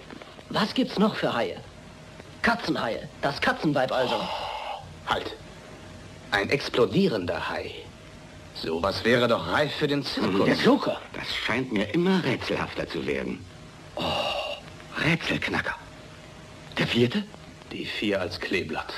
Was 0.49 0.73
gibt's 0.73 0.97
noch 0.99 1.15
für 1.15 1.33
Haie? 1.33 1.57
Katzenhaie. 2.41 3.07
Das 3.21 3.41
Katzenweib 3.41 3.91
also. 3.91 4.15
Halt. 5.07 5.35
Ein 6.31 6.49
explodierender 6.49 7.49
Hai. 7.49 7.71
Sowas 8.55 9.03
wäre 9.03 9.27
doch 9.27 9.51
reif 9.51 9.73
für 9.75 9.87
den 9.87 10.03
Zirkus. 10.03 10.45
Der 10.45 10.55
Joker. 10.55 11.01
Das 11.13 11.27
scheint 11.35 11.73
mir 11.73 11.93
immer 11.93 12.23
rätselhafter 12.23 12.87
zu 12.87 13.05
werden. 13.05 13.43
Oh, 13.95 14.03
Rätselknacker. 15.03 15.75
Der 16.77 16.87
vierte? 16.87 17.23
Die 17.71 17.85
vier 17.85 18.21
als 18.21 18.39
Kleeblatt. 18.39 18.93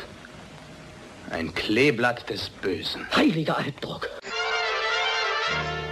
Ein 1.31 1.53
Kleeblatt 1.53 2.29
des 2.29 2.49
Bösen. 2.49 3.07
Heiliger 3.15 3.57
Albdruck. 3.57 4.09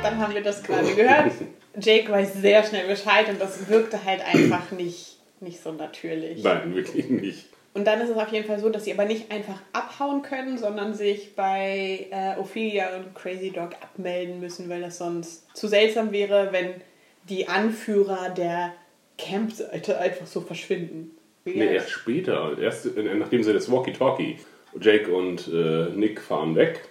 Dann 0.03 0.17
haben 0.17 0.33
wir 0.33 0.43
das 0.43 0.63
gerade 0.63 0.93
gehört. 0.93 1.31
Jake 1.79 2.11
weiß 2.11 2.33
sehr 2.35 2.63
schnell 2.63 2.87
Bescheid 2.87 3.29
und 3.29 3.39
das 3.39 3.69
wirkte 3.69 4.03
halt 4.03 4.21
einfach 4.21 4.71
nicht, 4.71 5.17
nicht 5.39 5.61
so 5.61 5.71
natürlich. 5.71 6.43
Nein, 6.43 6.75
wirklich 6.75 7.09
nicht. 7.09 7.45
Und 7.73 7.85
dann 7.87 8.01
ist 8.01 8.09
es 8.09 8.17
auf 8.17 8.31
jeden 8.31 8.45
Fall 8.45 8.59
so, 8.59 8.69
dass 8.69 8.83
sie 8.83 8.93
aber 8.93 9.05
nicht 9.05 9.31
einfach 9.31 9.59
abhauen 9.71 10.21
können, 10.21 10.57
sondern 10.57 10.93
sich 10.93 11.35
bei 11.35 12.07
äh, 12.11 12.37
Ophelia 12.37 12.97
und 12.97 13.15
Crazy 13.15 13.51
Dog 13.51 13.75
abmelden 13.81 14.41
müssen, 14.41 14.67
weil 14.69 14.81
das 14.81 14.97
sonst 14.97 15.47
zu 15.55 15.67
seltsam 15.67 16.11
wäre, 16.11 16.49
wenn 16.51 16.73
die 17.29 17.47
Anführer 17.47 18.29
der 18.29 18.73
Campseite 19.17 19.99
einfach 19.99 20.27
so 20.27 20.41
verschwinden. 20.41 21.11
Nee, 21.45 21.73
erst 21.73 21.89
später. 21.89 22.57
Erst 22.59 22.85
äh, 22.97 23.13
nachdem 23.15 23.43
sie 23.43 23.53
das 23.53 23.71
Walkie-Talkie. 23.71 24.37
Jake 24.79 25.11
und 25.11 25.47
äh, 25.47 25.89
Nick 25.95 26.21
fahren 26.21 26.55
weg. 26.55 26.87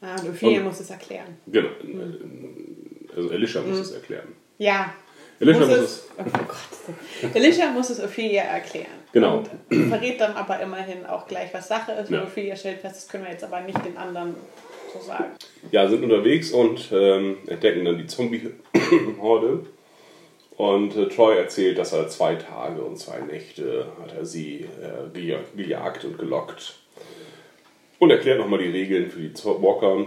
Ah, 0.00 0.16
und 0.20 0.30
Ophelia 0.30 0.58
Und- 0.60 0.66
muss 0.66 0.80
es 0.80 0.90
erklären. 0.90 1.36
Genau. 1.46 1.68
äh, 1.68 3.14
Also 3.16 3.30
Elisha 3.30 3.60
muss 3.60 3.78
es 3.78 3.90
erklären. 3.92 4.28
Ja. 4.58 4.94
Elisha 5.40 5.58
muss 5.60 5.68
muss 5.68 5.78
es, 5.78 6.08
oh 6.18 6.22
Gott. 6.24 7.34
Elisha 7.34 7.70
muss 7.72 7.90
es 7.90 8.00
Ophelia 8.02 8.42
erklären. 8.42 8.86
Genau. 9.12 9.42
Und 9.70 9.88
verrät 9.88 10.20
dann 10.20 10.34
aber 10.34 10.60
immerhin 10.60 11.04
auch 11.04 11.26
gleich, 11.26 11.52
was 11.52 11.68
Sache 11.68 11.92
ist. 11.92 12.08
Und 12.10 12.14
Ja. 12.16 12.22
Ophelia 12.22 12.56
stellt 12.56 12.80
fest, 12.80 12.96
das 12.96 13.08
können 13.08 13.24
wir 13.24 13.32
jetzt 13.32 13.44
aber 13.44 13.60
nicht 13.60 13.84
den 13.84 13.96
anderen 13.96 14.34
so 14.92 15.00
sagen. 15.04 15.32
Ja, 15.72 15.88
sind 15.88 16.02
unterwegs 16.04 16.52
und 16.52 16.88
ähm, 16.92 17.38
entdecken 17.46 17.84
dann 17.84 17.98
die 17.98 18.06
Zombie-Horde. 18.06 19.66
Und 20.56 20.96
äh, 20.96 21.08
Troy 21.08 21.36
erzählt, 21.36 21.78
dass 21.78 21.92
er 21.92 22.08
zwei 22.08 22.34
Tage 22.36 22.82
und 22.82 22.98
zwei 22.98 23.20
Nächte 23.20 23.86
hat 24.00 24.14
er 24.14 24.26
sie 24.26 24.60
äh, 24.80 25.16
geja- 25.16 25.40
gejagt 25.56 26.04
und 26.04 26.18
gelockt. 26.18 26.78
Und 27.98 28.10
erklärt 28.10 28.38
nochmal 28.38 28.58
die 28.58 28.68
Regeln 28.70 29.10
für 29.10 29.20
die 29.20 29.32
Walker. 29.44 30.06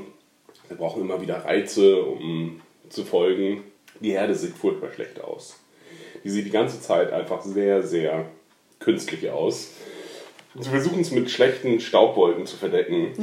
Wir 0.67 0.77
brauchen 0.77 1.01
immer 1.01 1.21
wieder 1.21 1.45
Reize, 1.45 2.01
um 2.03 2.61
zu 2.89 3.03
folgen. 3.05 3.63
Die 4.01 4.11
Herde 4.11 4.35
sieht 4.35 4.53
furchtbar 4.55 4.91
schlecht 4.91 5.21
aus. 5.21 5.59
Die 6.23 6.29
sieht 6.29 6.45
die 6.45 6.51
ganze 6.51 6.81
Zeit 6.81 7.11
einfach 7.13 7.41
sehr, 7.41 7.83
sehr 7.83 8.25
künstlich 8.79 9.29
aus. 9.29 9.71
Sie 10.59 10.69
versuchen 10.69 11.01
es 11.01 11.11
mit 11.11 11.29
schlechten 11.29 11.79
Staubwolken 11.79 12.45
zu 12.45 12.55
verdecken, 12.57 13.13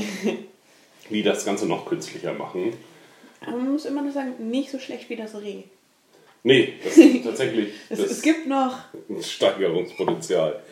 die 1.11 1.23
das 1.23 1.45
Ganze 1.45 1.67
noch 1.67 1.87
künstlicher 1.87 2.33
machen. 2.33 2.73
Aber 3.41 3.57
man 3.57 3.73
muss 3.73 3.85
immer 3.87 4.03
noch 4.03 4.13
sagen, 4.13 4.51
nicht 4.51 4.71
so 4.71 4.79
schlecht 4.79 5.09
wie 5.11 5.17
das 5.17 5.35
Reh. 5.41 5.63
Nee, 6.45 6.75
das 6.83 6.97
ist 6.97 7.25
tatsächlich 7.25 7.69
Es, 7.89 7.99
das 7.99 8.11
es 8.11 8.23
gibt 8.23 8.47
noch. 8.47 8.79
Steigerungspotenzial. 9.21 10.63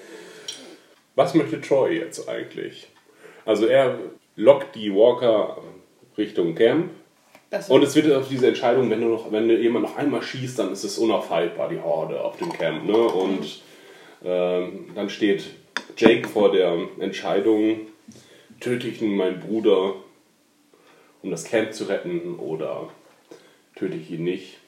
Was 1.15 1.35
möchte 1.35 1.61
Troy 1.61 1.99
jetzt 1.99 2.29
eigentlich? 2.29 2.89
Also 3.45 3.67
er 3.67 3.99
lockt 4.37 4.75
die 4.75 4.93
Walker 4.95 5.59
Richtung 6.17 6.55
Camp. 6.55 6.91
Und 7.69 7.83
es 7.83 7.97
wird 7.97 8.13
auf 8.13 8.29
diese 8.29 8.47
Entscheidung, 8.47 8.91
wenn 8.91 9.01
du 9.01 9.09
noch, 9.09 9.33
wenn 9.33 9.51
jemand 9.51 9.87
noch 9.87 9.97
einmal 9.97 10.23
schießt, 10.23 10.59
dann 10.59 10.73
ist 10.73 10.85
es 10.85 10.99
unaufhaltbar, 10.99 11.69
die 11.69 11.81
Horde 11.81 12.23
auf 12.23 12.37
dem 12.37 12.53
Camp. 12.53 12.85
Ne? 12.85 12.97
Und 12.97 13.61
ähm, 14.25 14.91
dann 14.95 15.11
steht 15.11 15.47
Jake 15.97 16.29
vor 16.29 16.53
der 16.53 16.79
Entscheidung, 17.01 17.81
töte 18.61 18.87
ich 18.87 19.01
nun 19.01 19.17
meinen 19.17 19.41
Bruder, 19.41 19.95
um 21.23 21.31
das 21.31 21.45
Camp 21.45 21.75
zu 21.75 21.85
retten, 21.85 22.37
oder 22.39 22.89
töte 23.75 23.97
ich 23.97 24.13
ihn 24.13 24.23
nicht. 24.23 24.60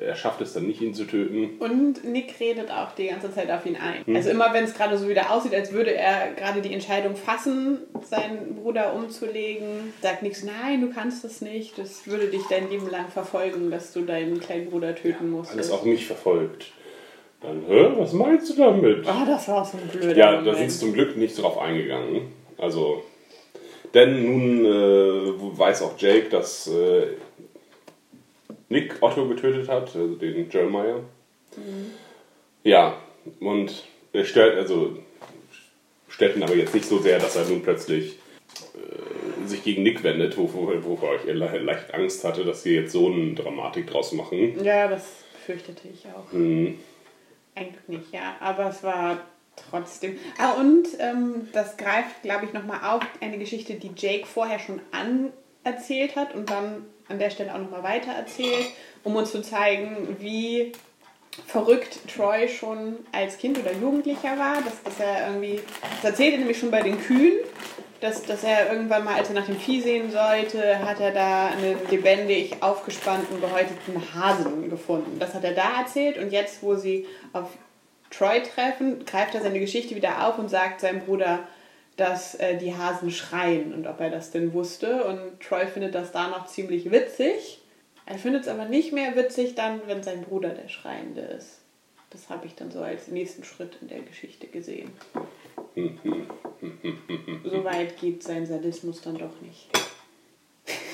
Er 0.00 0.16
schafft 0.16 0.40
es 0.40 0.54
dann 0.54 0.66
nicht, 0.66 0.80
ihn 0.80 0.94
zu 0.94 1.04
töten. 1.04 1.58
Und 1.58 2.04
Nick 2.04 2.40
redet 2.40 2.70
auch 2.70 2.92
die 2.92 3.08
ganze 3.08 3.32
Zeit 3.34 3.50
auf 3.50 3.66
ihn 3.66 3.76
ein. 3.76 4.06
Hm. 4.06 4.16
Also 4.16 4.30
immer 4.30 4.54
wenn 4.54 4.64
es 4.64 4.74
gerade 4.74 4.96
so 4.96 5.08
wieder 5.08 5.30
aussieht, 5.30 5.54
als 5.54 5.72
würde 5.72 5.94
er 5.94 6.32
gerade 6.32 6.62
die 6.62 6.72
Entscheidung 6.72 7.16
fassen, 7.16 7.78
seinen 8.02 8.56
Bruder 8.56 8.94
umzulegen, 8.94 9.92
sagt 10.00 10.22
Nick, 10.22 10.36
nein, 10.42 10.80
du 10.80 10.90
kannst 10.90 11.22
das 11.22 11.42
nicht. 11.42 11.78
Das 11.78 12.06
würde 12.06 12.28
dich 12.28 12.42
dein 12.48 12.70
Leben 12.70 12.88
lang 12.90 13.08
verfolgen, 13.08 13.70
dass 13.70 13.92
du 13.92 14.00
deinen 14.00 14.40
kleinen 14.40 14.70
Bruder 14.70 14.94
töten 14.94 15.30
musst. 15.30 15.52
Alles 15.52 15.70
auch 15.70 15.84
mich 15.84 16.06
verfolgt. 16.06 16.72
Dann, 17.42 17.64
hä, 17.66 17.90
was 17.96 18.12
meinst 18.12 18.50
du 18.50 18.54
damit? 18.56 19.06
Ah, 19.06 19.24
das 19.26 19.48
war 19.48 19.64
so 19.64 19.78
ein 19.78 19.88
blöder 19.88 20.16
Ja, 20.16 20.40
da 20.40 20.54
sind 20.54 20.70
sie 20.70 20.78
zum 20.78 20.92
Glück 20.92 21.16
nicht 21.16 21.40
drauf 21.40 21.58
eingegangen. 21.58 22.32
Also, 22.58 23.02
denn 23.94 24.24
nun 24.24 24.64
äh, 24.64 25.58
weiß 25.58 25.82
auch 25.82 25.98
Jake, 25.98 26.28
dass 26.28 26.68
äh, 26.68 27.06
Nick 28.70 29.02
Otto 29.02 29.28
getötet 29.28 29.68
hat, 29.68 29.94
also 29.94 30.14
den 30.14 30.48
Jeremiah. 30.48 31.00
Ja, 32.62 32.96
und 33.40 33.84
er 34.12 34.24
stellt, 34.24 34.56
also 34.56 34.96
stellt 36.08 36.36
ihn 36.36 36.42
aber 36.42 36.54
jetzt 36.54 36.72
nicht 36.72 36.86
so 36.86 36.98
sehr, 36.98 37.18
dass 37.18 37.36
er 37.36 37.44
nun 37.46 37.62
plötzlich 37.62 38.18
äh, 38.74 39.46
sich 39.46 39.64
gegen 39.64 39.82
Nick 39.82 40.02
wendet, 40.04 40.38
wovor, 40.38 40.82
wovor 40.84 41.16
ich 41.16 41.24
le 41.24 41.58
leicht 41.58 41.92
Angst 41.92 42.24
hatte, 42.24 42.44
dass 42.44 42.62
sie 42.62 42.76
jetzt 42.76 42.92
so 42.92 43.10
eine 43.10 43.34
Dramatik 43.34 43.88
draus 43.88 44.12
machen. 44.12 44.62
Ja, 44.64 44.86
das 44.86 45.24
fürchtete 45.44 45.88
ich 45.88 46.06
auch. 46.06 46.32
Hm. 46.32 46.78
Eigentlich 47.56 47.88
nicht, 47.88 48.12
ja. 48.12 48.36
Aber 48.38 48.68
es 48.68 48.84
war 48.84 49.18
trotzdem. 49.56 50.16
Ah, 50.38 50.52
und 50.52 50.86
ähm, 51.00 51.48
das 51.52 51.76
greift, 51.76 52.22
glaube 52.22 52.44
ich, 52.44 52.52
nochmal 52.52 52.94
auf 52.94 53.04
eine 53.20 53.38
Geschichte, 53.38 53.74
die 53.74 53.90
Jake 53.96 54.26
vorher 54.26 54.60
schon 54.60 54.80
anerzählt 54.92 56.14
hat 56.14 56.36
und 56.36 56.50
dann 56.50 56.86
an 57.10 57.18
der 57.18 57.30
Stelle 57.30 57.54
auch 57.54 57.58
nochmal 57.58 57.82
weiter 57.82 58.12
erzählt, 58.12 58.66
um 59.04 59.16
uns 59.16 59.32
zu 59.32 59.42
zeigen, 59.42 60.16
wie 60.18 60.72
verrückt 61.46 62.00
Troy 62.08 62.48
schon 62.48 62.96
als 63.12 63.38
Kind 63.38 63.58
oder 63.58 63.72
Jugendlicher 63.72 64.38
war. 64.38 64.56
Dass, 64.62 64.82
dass 64.82 65.00
er 65.00 65.28
irgendwie, 65.28 65.60
das 66.02 66.12
erzählt 66.12 66.32
er 66.32 66.38
nämlich 66.38 66.58
schon 66.58 66.70
bei 66.70 66.82
den 66.82 67.00
Kühen, 67.00 67.34
dass, 68.00 68.22
dass 68.22 68.44
er 68.44 68.72
irgendwann 68.72 69.04
mal, 69.04 69.16
als 69.16 69.28
er 69.28 69.34
nach 69.34 69.46
dem 69.46 69.58
Vieh 69.58 69.80
sehen 69.80 70.10
sollte, 70.10 70.78
hat 70.80 71.00
er 71.00 71.12
da 71.12 71.48
einen 71.48 71.76
lebendig 71.90 72.56
aufgespannten, 72.62 73.40
gehäuteten 73.40 74.14
Hasen 74.14 74.70
gefunden. 74.70 75.18
Das 75.18 75.34
hat 75.34 75.44
er 75.44 75.52
da 75.52 75.80
erzählt 75.80 76.18
und 76.18 76.32
jetzt, 76.32 76.62
wo 76.62 76.76
sie 76.76 77.06
auf 77.32 77.48
Troy 78.10 78.42
treffen, 78.42 79.04
greift 79.04 79.34
er 79.34 79.42
seine 79.42 79.60
Geschichte 79.60 79.94
wieder 79.94 80.26
auf 80.26 80.38
und 80.38 80.48
sagt 80.48 80.80
seinem 80.80 81.00
Bruder, 81.00 81.40
dass 82.00 82.34
äh, 82.36 82.56
die 82.56 82.74
Hasen 82.74 83.10
schreien 83.10 83.74
und 83.74 83.86
ob 83.86 84.00
er 84.00 84.10
das 84.10 84.30
denn 84.30 84.54
wusste. 84.54 85.04
Und 85.04 85.40
Troy 85.40 85.66
findet 85.66 85.94
das 85.94 86.12
da 86.12 86.28
noch 86.28 86.46
ziemlich 86.46 86.90
witzig. 86.90 87.60
Er 88.06 88.18
findet 88.18 88.42
es 88.42 88.48
aber 88.48 88.64
nicht 88.64 88.92
mehr 88.92 89.14
witzig 89.16 89.54
dann, 89.54 89.82
wenn 89.86 90.02
sein 90.02 90.22
Bruder 90.22 90.50
der 90.50 90.68
Schreiende 90.68 91.20
ist. 91.20 91.60
Das 92.08 92.28
habe 92.28 92.46
ich 92.46 92.54
dann 92.54 92.70
so 92.70 92.80
als 92.80 93.08
nächsten 93.08 93.44
Schritt 93.44 93.76
in 93.80 93.88
der 93.88 94.00
Geschichte 94.00 94.46
gesehen. 94.46 94.90
So 97.44 97.64
weit 97.64 97.96
geht 98.00 98.22
sein 98.22 98.46
Sadismus 98.46 99.02
dann 99.02 99.18
doch 99.18 99.40
nicht. 99.42 99.68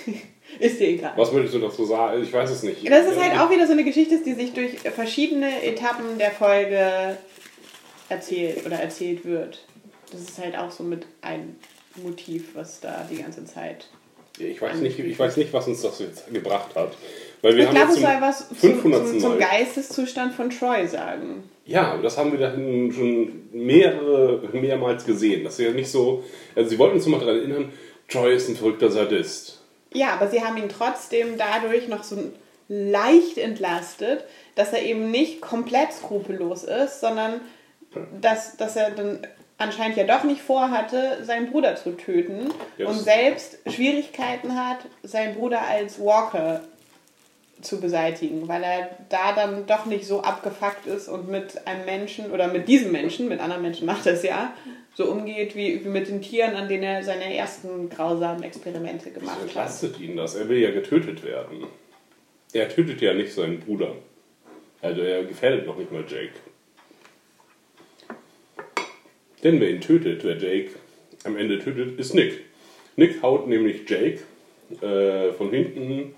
ist 0.58 0.80
dir 0.80 0.88
egal. 0.88 1.12
Was 1.16 1.32
möchtest 1.32 1.54
du 1.54 1.60
dazu 1.60 1.84
sagen? 1.84 2.22
Ich 2.22 2.32
weiß 2.32 2.50
es 2.50 2.62
nicht. 2.64 2.90
Das 2.90 3.06
ist 3.06 3.18
halt 3.18 3.38
auch 3.40 3.50
wieder 3.50 3.66
so 3.66 3.72
eine 3.72 3.84
Geschichte, 3.84 4.18
die 4.22 4.34
sich 4.34 4.52
durch 4.52 4.80
verschiedene 4.80 5.62
Etappen 5.62 6.18
der 6.18 6.32
Folge 6.32 7.16
erzählt 8.08 8.66
oder 8.66 8.76
erzählt 8.76 9.24
wird. 9.24 9.64
Das 10.10 10.20
ist 10.20 10.38
halt 10.38 10.56
auch 10.56 10.70
so 10.70 10.82
mit 10.82 11.06
ein 11.22 11.56
Motiv, 11.96 12.54
was 12.54 12.80
da 12.80 13.06
die 13.10 13.22
ganze 13.22 13.44
Zeit. 13.44 13.88
Ich 14.38 14.60
weiß, 14.60 14.78
nicht, 14.78 14.98
ich 14.98 15.18
weiß 15.18 15.36
nicht, 15.38 15.52
was 15.52 15.66
uns 15.66 15.82
das 15.82 15.98
jetzt 15.98 16.32
gebracht 16.32 16.74
hat. 16.74 16.92
Weil 17.42 17.56
wir 17.56 17.64
ich 17.64 17.70
glaube, 17.70 17.92
es 17.92 18.00
soll 18.00 18.16
was 18.20 18.48
zum, 18.48 18.56
500. 18.56 19.08
zum, 19.08 19.20
zum 19.20 19.38
Geisteszustand 19.38 20.34
von 20.34 20.50
Troy 20.50 20.86
sagen. 20.86 21.44
Ja, 21.64 21.96
das 21.98 22.18
haben 22.18 22.32
wir 22.32 22.38
dann 22.38 22.92
schon 22.92 23.48
mehrere, 23.52 24.42
mehrmals 24.52 25.04
gesehen. 25.04 25.44
Das 25.44 25.58
ist 25.58 25.64
ja 25.64 25.72
nicht 25.72 25.90
so. 25.90 26.22
Also, 26.54 26.70
sie 26.70 26.78
wollten 26.78 26.96
uns 26.96 27.06
mal 27.06 27.18
daran 27.18 27.36
erinnern, 27.36 27.72
Troy 28.08 28.34
ist 28.34 28.48
ein 28.48 28.56
verrückter 28.56 28.90
Sadist. 28.90 29.60
Ja, 29.92 30.14
aber 30.14 30.28
sie 30.28 30.42
haben 30.42 30.56
ihn 30.58 30.68
trotzdem 30.68 31.38
dadurch 31.38 31.88
noch 31.88 32.04
so 32.04 32.16
leicht 32.68 33.38
entlastet, 33.38 34.24
dass 34.54 34.72
er 34.72 34.82
eben 34.82 35.10
nicht 35.10 35.40
komplett 35.40 35.92
skrupellos 35.92 36.64
ist, 36.64 37.00
sondern 37.00 37.40
dass, 38.20 38.56
dass 38.56 38.76
er 38.76 38.90
dann 38.90 39.20
anscheinend 39.58 39.96
ja 39.96 40.04
doch 40.04 40.24
nicht 40.24 40.40
vorhatte, 40.42 41.18
seinen 41.24 41.50
Bruder 41.50 41.76
zu 41.76 41.96
töten 41.96 42.50
Ja, 42.78 42.86
und 42.88 42.96
das- 42.96 43.04
selbst 43.04 43.58
Schwierigkeiten 43.68 44.54
hat, 44.54 44.78
seinen 45.02 45.34
Bruder 45.34 45.62
als 45.62 45.98
Walker 46.00 46.60
zu 47.62 47.80
beseitigen, 47.80 48.48
weil 48.48 48.62
er 48.62 48.90
da 49.08 49.32
dann 49.32 49.66
doch 49.66 49.86
nicht 49.86 50.06
so 50.06 50.20
abgefuckt 50.22 50.86
ist 50.86 51.08
und 51.08 51.28
mit 51.30 51.66
einem 51.66 51.86
Menschen 51.86 52.30
oder 52.30 52.48
mit 52.48 52.68
diesem 52.68 52.92
Menschen, 52.92 53.28
mit 53.28 53.40
anderen 53.40 53.62
Menschen 53.62 53.86
macht 53.86 54.06
es 54.06 54.22
ja, 54.22 54.52
so 54.94 55.10
umgeht 55.10 55.56
wie, 55.56 55.82
wie 55.82 55.88
mit 55.88 56.06
den 56.08 56.20
Tieren, 56.20 56.54
an 56.54 56.68
denen 56.68 56.82
er 56.82 57.02
seine 57.02 57.34
ersten 57.34 57.88
grausamen 57.88 58.42
Experimente 58.42 59.06
Das 59.10 59.14
gemacht 59.20 59.36
hat. 59.36 59.42
entlastet 59.44 59.98
ihn 60.00 60.16
das. 60.16 60.34
Er 60.34 60.48
will 60.50 60.58
ja 60.58 60.70
getötet 60.70 61.24
werden. 61.24 61.64
Er 62.52 62.68
tötet 62.68 63.00
ja 63.00 63.14
nicht 63.14 63.32
seinen 63.34 63.58
Bruder. 63.60 63.92
Also, 64.82 65.00
er 65.00 65.24
gefährdet 65.24 65.66
noch 65.66 65.76
nicht 65.78 65.90
mal 65.90 66.04
Jake. 66.06 66.32
Denn 69.46 69.60
wer 69.60 69.70
ihn 69.70 69.80
tötet, 69.80 70.24
wer 70.24 70.36
Jake 70.36 70.70
am 71.22 71.36
Ende 71.36 71.60
tötet, 71.60 72.00
ist 72.00 72.14
Nick. 72.14 72.40
Nick 72.96 73.22
haut 73.22 73.46
nämlich 73.46 73.88
Jake 73.88 74.18
äh, 74.82 75.32
von 75.34 75.50
hinten 75.50 76.16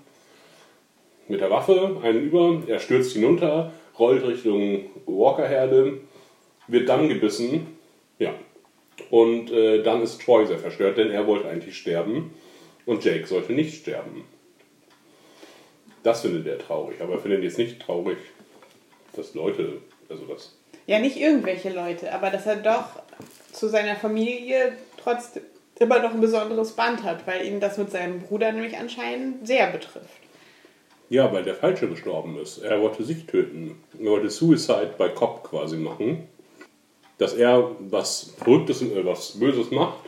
mit 1.27 1.39
der 1.39 1.51
Waffe 1.51 1.97
einen 2.01 2.23
über. 2.23 2.63
Er 2.65 2.79
stürzt 2.79 3.13
hinunter, 3.13 3.71
rollt 3.99 4.25
Richtung 4.25 4.85
Walker-Herde, 5.05 5.99
wird 6.69 6.89
dann 6.89 7.07
gebissen. 7.07 7.67
Ja. 8.17 8.33
Und 9.11 9.51
äh, 9.51 9.83
dann 9.83 10.01
ist 10.01 10.23
Troy 10.23 10.47
sehr 10.47 10.57
verstört, 10.57 10.97
denn 10.97 11.11
er 11.11 11.27
wollte 11.27 11.49
eigentlich 11.49 11.77
sterben 11.77 12.33
und 12.87 13.05
Jake 13.05 13.27
sollte 13.27 13.53
nicht 13.53 13.75
sterben. 13.75 14.23
Das 16.01 16.21
findet 16.21 16.47
er 16.47 16.57
traurig, 16.57 16.99
aber 16.99 17.13
er 17.13 17.19
findet 17.19 17.43
jetzt 17.43 17.59
nicht 17.59 17.79
traurig, 17.79 18.17
dass 19.15 19.35
Leute, 19.35 19.73
also 20.09 20.25
das 20.25 20.57
Ja, 20.87 20.97
nicht 20.97 21.17
irgendwelche 21.17 21.69
Leute, 21.69 22.11
aber 22.11 22.31
dass 22.31 22.47
er 22.47 22.55
doch 22.55 23.03
zu 23.59 23.67
seiner 23.67 23.95
Familie 23.95 24.73
trotzdem 24.97 25.43
immer 25.79 25.99
noch 25.99 26.13
ein 26.13 26.21
besonderes 26.21 26.71
Band 26.73 27.03
hat, 27.03 27.25
weil 27.27 27.45
ihn 27.45 27.59
das 27.59 27.77
mit 27.77 27.91
seinem 27.91 28.21
Bruder 28.21 28.51
nämlich 28.51 28.77
anscheinend 28.77 29.47
sehr 29.47 29.71
betrifft. 29.71 30.07
Ja, 31.09 31.31
weil 31.33 31.43
der 31.43 31.55
Falsche 31.55 31.87
gestorben 31.87 32.37
ist. 32.39 32.59
Er 32.59 32.81
wollte 32.81 33.03
sich 33.03 33.25
töten. 33.25 33.81
Er 33.97 34.11
wollte 34.11 34.29
Suicide 34.29 34.93
by 34.97 35.09
Cop 35.09 35.43
quasi 35.43 35.77
machen. 35.77 36.27
Dass 37.17 37.33
er 37.33 37.71
was 37.79 38.33
Verrücktes, 38.37 38.81
äh, 38.81 39.05
was 39.05 39.39
Böses 39.39 39.71
macht 39.71 40.05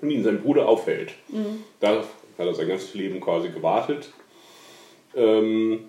und 0.00 0.10
ihn 0.10 0.24
sein 0.24 0.42
Bruder 0.42 0.68
aufhält. 0.68 1.12
Mhm. 1.28 1.64
Da 1.80 1.98
hat 1.98 2.06
er 2.38 2.54
sein 2.54 2.68
ganzes 2.68 2.94
Leben 2.94 3.20
quasi 3.20 3.50
gewartet. 3.50 4.10
Ähm, 5.14 5.84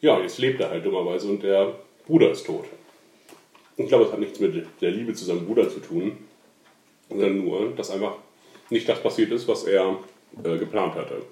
ja, 0.00 0.20
jetzt 0.20 0.38
lebt 0.38 0.60
er 0.60 0.70
halt 0.70 0.84
dummerweise 0.84 1.28
und 1.28 1.42
der 1.42 1.74
Bruder 2.06 2.32
ist 2.32 2.44
tot. 2.44 2.64
Ich 3.76 3.88
glaube, 3.88 4.04
es 4.04 4.12
hat 4.12 4.20
nichts 4.20 4.38
mit 4.40 4.66
der 4.80 4.90
Liebe 4.90 5.14
zu 5.14 5.24
seinem 5.24 5.46
Bruder 5.46 5.68
zu 5.68 5.80
tun, 5.80 6.18
sondern 7.08 7.38
nur, 7.44 7.70
dass 7.74 7.90
einfach 7.90 8.16
nicht 8.70 8.88
das 8.88 9.02
passiert 9.02 9.30
ist, 9.32 9.48
was 9.48 9.64
er 9.64 9.98
äh, 10.44 10.58
geplant 10.58 10.94
hatte. 10.94 11.22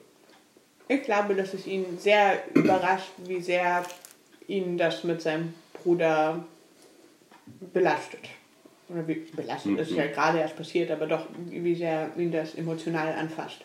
Ich 0.89 1.03
glaube, 1.03 1.35
dass 1.35 1.55
es 1.55 1.67
ihn 1.67 1.99
sehr 1.99 2.43
überrascht, 2.55 3.11
wie 3.27 3.41
sehr 3.41 3.85
ihn 4.49 4.77
das 4.79 5.05
mit 5.05 5.21
seinem 5.21 5.55
Bruder 5.75 6.45
belastet. 7.73 8.21
Oder 8.89 9.07
wie 9.07 9.15
belastet 9.37 9.79
ist 9.79 9.93
Mhm. 9.93 9.97
ja 9.99 10.07
gerade 10.09 10.39
erst 10.39 10.57
passiert, 10.57 10.91
aber 10.91 11.07
doch, 11.07 11.27
wie 11.49 11.75
sehr 11.75 12.11
ihn 12.17 12.33
das 12.33 12.55
emotional 12.57 13.13
anfasst. 13.15 13.59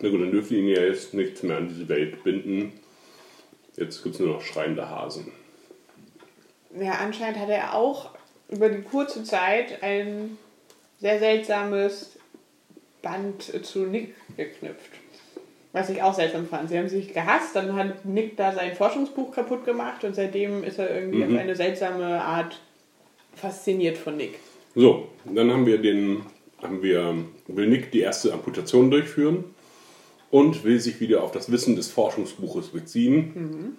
Na 0.00 0.08
gut, 0.08 0.20
dann 0.20 0.30
dürfte 0.30 0.54
ihn 0.56 0.68
ja 0.68 0.80
jetzt 0.82 1.12
nichts 1.14 1.42
mehr 1.42 1.56
an 1.58 1.68
diese 1.68 1.88
Welt 1.88 2.22
binden. 2.24 2.72
Jetzt 3.76 4.02
gibt 4.02 4.14
es 4.14 4.20
nur 4.20 4.34
noch 4.34 4.42
schreiende 4.42 4.88
Hasen. 4.88 5.30
Ja, 6.80 6.92
anscheinend 7.02 7.38
hat 7.38 7.48
er 7.48 7.74
auch 7.74 8.10
über 8.48 8.68
die 8.68 8.82
kurze 8.82 9.24
Zeit 9.24 9.82
ein 9.82 10.36
sehr 10.98 11.18
seltsames 11.18 12.18
Band 13.02 13.42
zu 13.64 13.80
Nick 13.86 14.14
geknüpft. 14.36 14.90
Was 15.72 15.90
ich 15.90 16.02
auch 16.02 16.14
seltsam 16.14 16.46
fand. 16.46 16.70
Sie 16.70 16.78
haben 16.78 16.88
sich 16.88 17.12
gehasst, 17.12 17.54
dann 17.54 17.74
hat 17.74 18.04
Nick 18.04 18.36
da 18.36 18.52
sein 18.52 18.74
Forschungsbuch 18.74 19.32
kaputt 19.34 19.64
gemacht 19.66 20.04
und 20.04 20.14
seitdem 20.14 20.64
ist 20.64 20.78
er 20.78 20.94
irgendwie 20.94 21.18
Mhm. 21.24 21.34
auf 21.34 21.40
eine 21.40 21.54
seltsame 21.54 22.20
Art 22.22 22.60
fasziniert 23.34 23.98
von 23.98 24.16
Nick. 24.16 24.38
So, 24.74 25.08
dann 25.24 25.50
haben 25.52 25.66
wir 25.66 25.78
den, 25.78 26.22
haben 26.62 26.82
wir, 26.82 27.14
will 27.46 27.66
Nick 27.68 27.90
die 27.92 28.00
erste 28.00 28.32
Amputation 28.32 28.90
durchführen 28.90 29.44
und 30.30 30.64
will 30.64 30.80
sich 30.80 30.98
wieder 31.00 31.22
auf 31.22 31.32
das 31.32 31.52
Wissen 31.52 31.76
des 31.76 31.88
Forschungsbuches 31.90 32.68
beziehen 32.68 33.76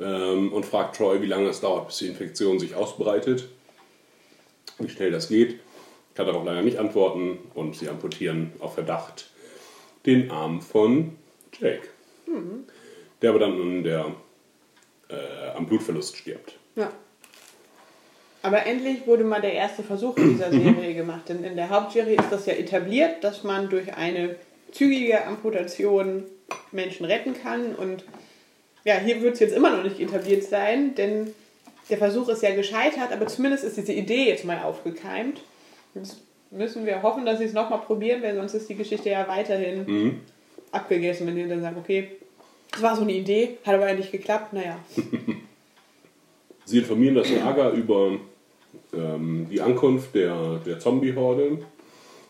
ähm, 0.00 0.52
und 0.52 0.64
fragt 0.66 0.96
Troy, 0.96 1.20
wie 1.22 1.26
lange 1.26 1.48
es 1.48 1.60
dauert, 1.60 1.86
bis 1.88 1.98
die 1.98 2.06
Infektion 2.08 2.58
sich 2.58 2.74
ausbreitet, 2.74 3.48
wie 4.78 4.88
schnell 4.88 5.10
das 5.10 5.28
geht. 5.28 5.60
Kann 6.14 6.26
darauf 6.26 6.44
leider 6.44 6.62
nicht 6.62 6.78
antworten 6.78 7.38
und 7.54 7.74
sie 7.76 7.88
amputieren 7.88 8.52
auf 8.60 8.74
Verdacht 8.74 9.30
den 10.06 10.30
Arm 10.30 10.60
von 10.60 11.16
Jake, 11.58 11.88
Mhm. 12.26 12.64
der 13.22 13.30
aber 13.30 13.38
dann 13.38 13.60
an 13.60 13.82
der, 13.84 14.06
äh, 15.08 15.56
am 15.56 15.66
Blutverlust 15.66 16.16
stirbt. 16.16 16.54
Ja. 16.76 16.90
Aber 18.42 18.66
endlich 18.66 19.06
wurde 19.06 19.24
mal 19.24 19.40
der 19.40 19.54
erste 19.54 19.82
Versuch 19.82 20.16
in 20.18 20.30
dieser 20.30 20.50
Serie 20.52 20.94
gemacht. 20.94 21.28
Denn 21.28 21.42
in 21.44 21.56
der 21.56 21.70
Hauptserie 21.70 22.16
ist 22.16 22.30
das 22.30 22.46
ja 22.46 22.52
etabliert, 22.54 23.24
dass 23.24 23.42
man 23.42 23.70
durch 23.70 23.94
eine 23.94 24.36
zügige 24.72 25.24
Amputation 25.26 26.24
Menschen 26.70 27.06
retten 27.06 27.34
kann. 27.34 27.74
Und 27.74 28.04
ja, 28.84 28.96
hier 28.98 29.20
wird 29.22 29.34
es 29.34 29.40
jetzt 29.40 29.54
immer 29.56 29.74
noch 29.76 29.82
nicht 29.82 29.98
etabliert 30.00 30.44
sein, 30.44 30.94
denn 30.94 31.32
der 31.90 31.98
Versuch 31.98 32.28
ist 32.28 32.42
ja 32.42 32.54
gescheitert, 32.54 33.12
aber 33.12 33.26
zumindest 33.26 33.64
ist 33.64 33.76
diese 33.76 33.92
Idee 33.92 34.28
jetzt 34.28 34.44
mal 34.44 34.62
aufgekeimt. 34.62 35.40
Jetzt 35.94 36.18
müssen 36.50 36.86
wir 36.86 37.02
hoffen, 37.02 37.26
dass 37.26 37.38
sie 37.38 37.44
es 37.44 37.52
nochmal 37.52 37.80
probieren, 37.80 38.22
weil 38.22 38.34
sonst 38.34 38.54
ist 38.54 38.68
die 38.68 38.74
Geschichte 38.74 39.10
ja 39.10 39.26
weiterhin 39.28 39.84
Mhm. 39.86 40.20
abgegessen, 40.72 41.26
wenn 41.26 41.36
die 41.36 41.48
dann 41.48 41.60
sagen, 41.62 41.76
okay, 41.78 42.08
das 42.72 42.82
war 42.82 42.96
so 42.96 43.02
eine 43.02 43.12
Idee, 43.12 43.58
hat 43.64 43.74
aber 43.74 43.92
nicht 43.92 44.12
geklappt, 44.12 44.52
naja. 44.52 44.78
Sie 46.64 46.78
informieren 46.78 47.14
das 47.14 47.30
Lager 47.30 47.70
über 47.72 48.18
ähm, 48.94 49.46
die 49.50 49.60
Ankunft 49.60 50.14
der, 50.14 50.60
der 50.64 50.78
Zombie-Horde. 50.80 51.58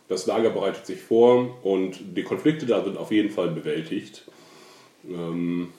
Das 0.09 0.27
Lager 0.27 0.51
bereitet 0.51 0.85
sich 0.87 1.01
vor 1.01 1.57
und 1.63 1.99
die 2.17 2.25
Konflikte 2.25 2.67
da 2.67 2.83
sind 2.83 2.99
auf 2.99 3.11
jeden 3.13 3.31
Fall 3.31 3.49
bewältigt. 3.49 4.25
Ähm, 5.09 5.73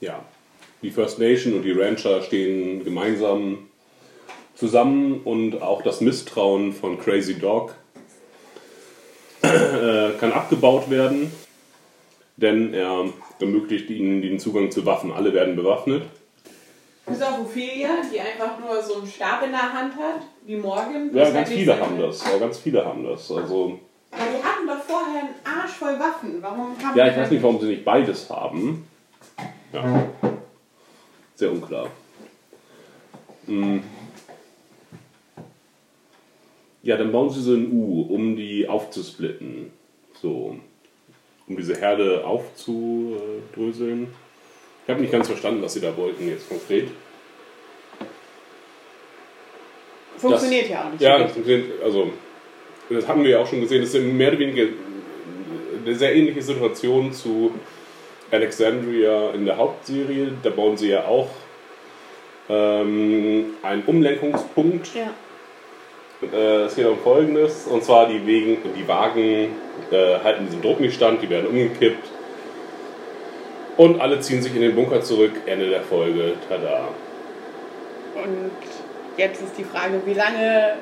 ja, 0.00 0.24
die 0.82 0.90
First 0.90 1.18
Nation 1.18 1.54
und 1.54 1.62
die 1.62 1.72
Rancher 1.72 2.22
stehen 2.22 2.84
gemeinsam 2.84 3.68
zusammen 4.54 5.20
und 5.24 5.62
auch 5.62 5.82
das 5.82 6.00
Misstrauen 6.00 6.72
von 6.72 6.98
Crazy 6.98 7.38
Dog 7.38 7.74
äh, 9.42 10.10
kann 10.18 10.32
abgebaut 10.32 10.90
werden, 10.90 11.30
denn 12.36 12.74
er 12.74 13.06
ermöglicht 13.40 13.90
ihnen 13.90 14.22
den 14.22 14.38
Zugang 14.38 14.70
zu 14.70 14.84
Waffen. 14.86 15.12
Alle 15.12 15.32
werden 15.32 15.56
bewaffnet. 15.56 16.04
Bis 17.06 17.22
auf 17.22 17.40
Ophelia, 17.40 17.88
die 18.12 18.18
einfach 18.18 18.58
nur 18.58 18.82
so 18.82 18.96
einen 18.96 19.06
Stab 19.06 19.44
in 19.44 19.52
der 19.52 19.72
Hand 19.72 19.94
hat, 19.94 20.22
wie 20.44 20.56
Morgan. 20.56 21.10
Ja, 21.14 21.30
ganz 21.30 21.48
viele 21.48 21.78
haben 21.78 22.00
das. 22.00 22.24
Ja, 22.24 22.38
ganz 22.38 22.58
viele 22.58 22.84
haben 22.84 23.04
das. 23.04 23.30
Also, 23.30 23.78
Aber 24.10 24.22
die 24.22 24.42
hatten 24.42 24.66
doch 24.66 24.82
vorher 24.82 25.20
einen 25.20 25.34
Arsch 25.44 25.72
voll 25.72 25.98
Waffen. 26.00 26.38
Warum 26.40 26.76
haben 26.82 26.96
ja, 26.96 27.06
ich 27.08 27.16
weiß 27.16 27.30
nicht, 27.30 27.42
warum 27.42 27.60
sie 27.60 27.68
nicht 27.68 27.84
beides 27.84 28.28
haben. 28.28 28.88
Ja. 29.72 30.08
Sehr 31.34 31.52
unklar. 31.52 31.90
Hm. 33.46 33.82
Ja, 36.82 36.96
dann 36.96 37.12
bauen 37.12 37.30
sie 37.30 37.42
so 37.42 37.52
ein 37.52 37.70
U, 37.72 38.02
um 38.02 38.36
die 38.36 38.68
aufzusplitten. 38.68 39.72
So. 40.20 40.56
Um 41.48 41.56
diese 41.56 41.76
Herde 41.76 42.24
aufzudröseln. 42.24 44.08
Ich 44.84 44.90
habe 44.90 45.00
nicht 45.00 45.12
ganz 45.12 45.26
verstanden, 45.26 45.62
was 45.62 45.74
sie 45.74 45.80
da 45.80 45.96
wollten 45.96 46.28
jetzt 46.28 46.48
konkret. 46.48 46.88
Funktioniert 50.16 50.64
das, 50.64 50.70
ja 50.70 50.84
auch 50.84 50.92
nicht. 50.92 51.02
Ja, 51.02 51.18
das 51.18 51.32
funktioniert, 51.32 51.82
also 51.82 52.12
das 52.88 53.08
haben 53.08 53.22
wir 53.24 53.30
ja 53.30 53.40
auch 53.40 53.46
schon 53.46 53.60
gesehen, 53.60 53.82
das 53.82 53.92
ist 53.92 54.02
mehr 54.02 54.28
oder 54.28 54.38
weniger 54.38 54.68
eine 55.84 55.94
sehr 55.94 56.14
ähnliche 56.14 56.42
Situation 56.42 57.12
zu 57.12 57.52
Alexandria 58.36 59.30
in 59.30 59.44
der 59.44 59.56
Hauptserie. 59.56 60.32
Da 60.42 60.50
bauen 60.50 60.76
sie 60.76 60.90
ja 60.90 61.04
auch 61.04 61.28
ähm, 62.48 63.54
einen 63.62 63.82
Umlenkungspunkt. 63.84 64.90
Ja. 64.94 65.10
Äh, 66.32 66.64
es 66.64 66.76
geht 66.76 66.86
um 66.86 66.98
Folgendes, 66.98 67.66
und 67.66 67.84
zwar 67.84 68.08
die, 68.08 68.26
Wegen, 68.26 68.58
die 68.74 68.88
Wagen 68.88 69.50
äh, 69.90 70.18
halten 70.22 70.46
diesen 70.46 70.62
Druck 70.62 70.80
nicht 70.80 70.94
stand, 70.94 71.22
die 71.22 71.28
werden 71.28 71.48
umgekippt. 71.48 72.08
Und 73.76 74.00
alle 74.00 74.20
ziehen 74.20 74.40
sich 74.40 74.54
in 74.54 74.62
den 74.62 74.74
Bunker 74.74 75.02
zurück. 75.02 75.32
Ende 75.44 75.68
der 75.68 75.82
Folge. 75.82 76.32
Tada. 76.48 76.88
Und 78.14 78.50
jetzt 79.18 79.42
ist 79.42 79.58
die 79.58 79.64
Frage, 79.64 80.00
wie 80.06 80.14
lange 80.14 80.76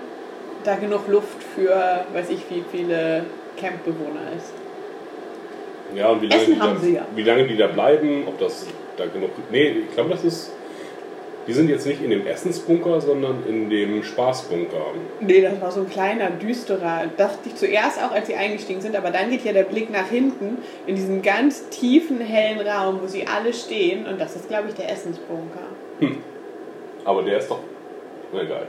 da 0.63 0.77
genug 0.77 1.09
Luft 1.09 1.43
für, 1.55 2.05
weiß 2.13 2.31
ich, 2.31 2.43
wie 2.51 2.63
viele 2.71 3.25
Campbewohner 3.61 4.33
ist. 4.37 4.53
Ja, 5.95 6.11
und 6.11 6.23
wie 6.23 6.27
lange, 6.27 6.43
Essen 6.43 6.55
die 6.55 6.61
haben 6.61 6.75
da, 6.75 6.81
sie 6.81 6.95
ja. 6.95 7.07
wie 7.15 7.23
lange 7.23 7.47
die 7.47 7.57
da 7.57 7.67
bleiben, 7.69 8.25
ob 8.27 8.39
das 8.39 8.67
da 8.97 9.07
genug. 9.07 9.31
Nee, 9.51 9.75
ich 9.89 9.95
glaube, 9.95 10.11
das 10.11 10.25
ist. 10.25 10.53
Die 11.47 11.53
sind 11.53 11.69
jetzt 11.69 11.87
nicht 11.87 12.03
in 12.03 12.09
dem 12.09 12.27
Essensbunker, 12.27 13.03
sondern 13.03 13.45
in 13.47 13.69
dem 13.69 14.03
Spaßbunker. 14.03 14.95
Nee, 15.21 15.43
das 15.43 15.61
war 15.61 15.71
so 15.71 15.81
ein 15.81 15.91
kleiner, 15.91 16.31
düsterer. 16.31 17.03
Dachte 17.19 17.39
ich 17.45 17.57
zuerst 17.57 18.03
auch, 18.03 18.13
als 18.13 18.29
sie 18.29 18.35
eingestiegen 18.35 18.81
sind, 18.81 18.97
aber 18.97 19.11
dann 19.11 19.29
geht 19.29 19.45
ja 19.45 19.53
der 19.53 19.65
Blick 19.65 19.91
nach 19.91 20.09
hinten 20.09 20.57
in 20.87 20.97
diesen 20.97 21.21
ganz 21.21 21.69
tiefen, 21.69 22.19
hellen 22.19 22.67
Raum, 22.67 23.01
wo 23.03 23.07
sie 23.07 23.27
alle 23.27 23.53
stehen. 23.53 24.07
Und 24.07 24.19
das 24.19 24.37
ist, 24.37 24.49
glaube 24.49 24.69
ich, 24.71 24.75
der 24.75 24.91
Essensbunker. 24.91 25.67
Hm. 25.99 26.17
Aber 27.05 27.23
der 27.23 27.37
ist 27.37 27.51
doch. 27.51 27.61
Na 28.33 28.43
egal. 28.43 28.67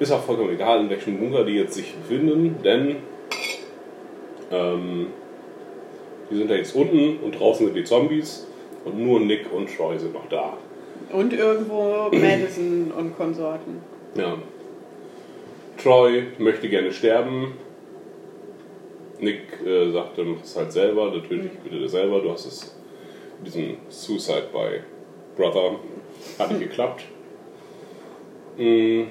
Ist 0.00 0.10
auch 0.10 0.24
vollkommen 0.24 0.50
egal, 0.50 0.80
in 0.80 0.90
welchem 0.90 1.16
Bunker 1.16 1.44
die 1.44 1.52
jetzt 1.52 1.74
sich 1.74 1.94
befinden, 1.94 2.56
denn 2.64 2.96
ähm, 4.52 5.06
die 6.30 6.36
sind 6.36 6.50
da 6.50 6.54
jetzt 6.54 6.74
unten 6.74 7.18
und 7.18 7.38
draußen 7.38 7.66
sind 7.66 7.74
die 7.74 7.84
Zombies 7.84 8.46
und 8.84 8.98
nur 8.98 9.20
Nick 9.20 9.52
und 9.52 9.74
Troy 9.74 9.98
sind 9.98 10.14
noch 10.14 10.28
da. 10.28 10.56
Und 11.10 11.32
irgendwo 11.32 12.08
Madison 12.12 12.92
und 12.96 13.16
Konsorten. 13.16 13.78
Ja. 14.14 14.36
Troy 15.82 16.24
möchte 16.38 16.68
gerne 16.68 16.92
sterben. 16.92 17.52
Nick 19.20 19.64
äh, 19.64 19.90
sagte, 19.92 20.24
mach 20.24 20.42
es 20.42 20.56
halt 20.56 20.72
selber, 20.72 21.10
natürlich 21.12 21.52
bitte 21.64 21.88
selber. 21.88 22.20
Du 22.20 22.30
hast 22.30 22.46
es 22.46 22.76
mit 23.38 23.46
diesem 23.46 23.76
Suicide 23.88 24.48
by 24.52 24.80
Brother. 25.36 25.76
Hat 26.38 26.50
nicht 26.50 26.68
geklappt. 26.68 27.04
Mm. 28.58 29.04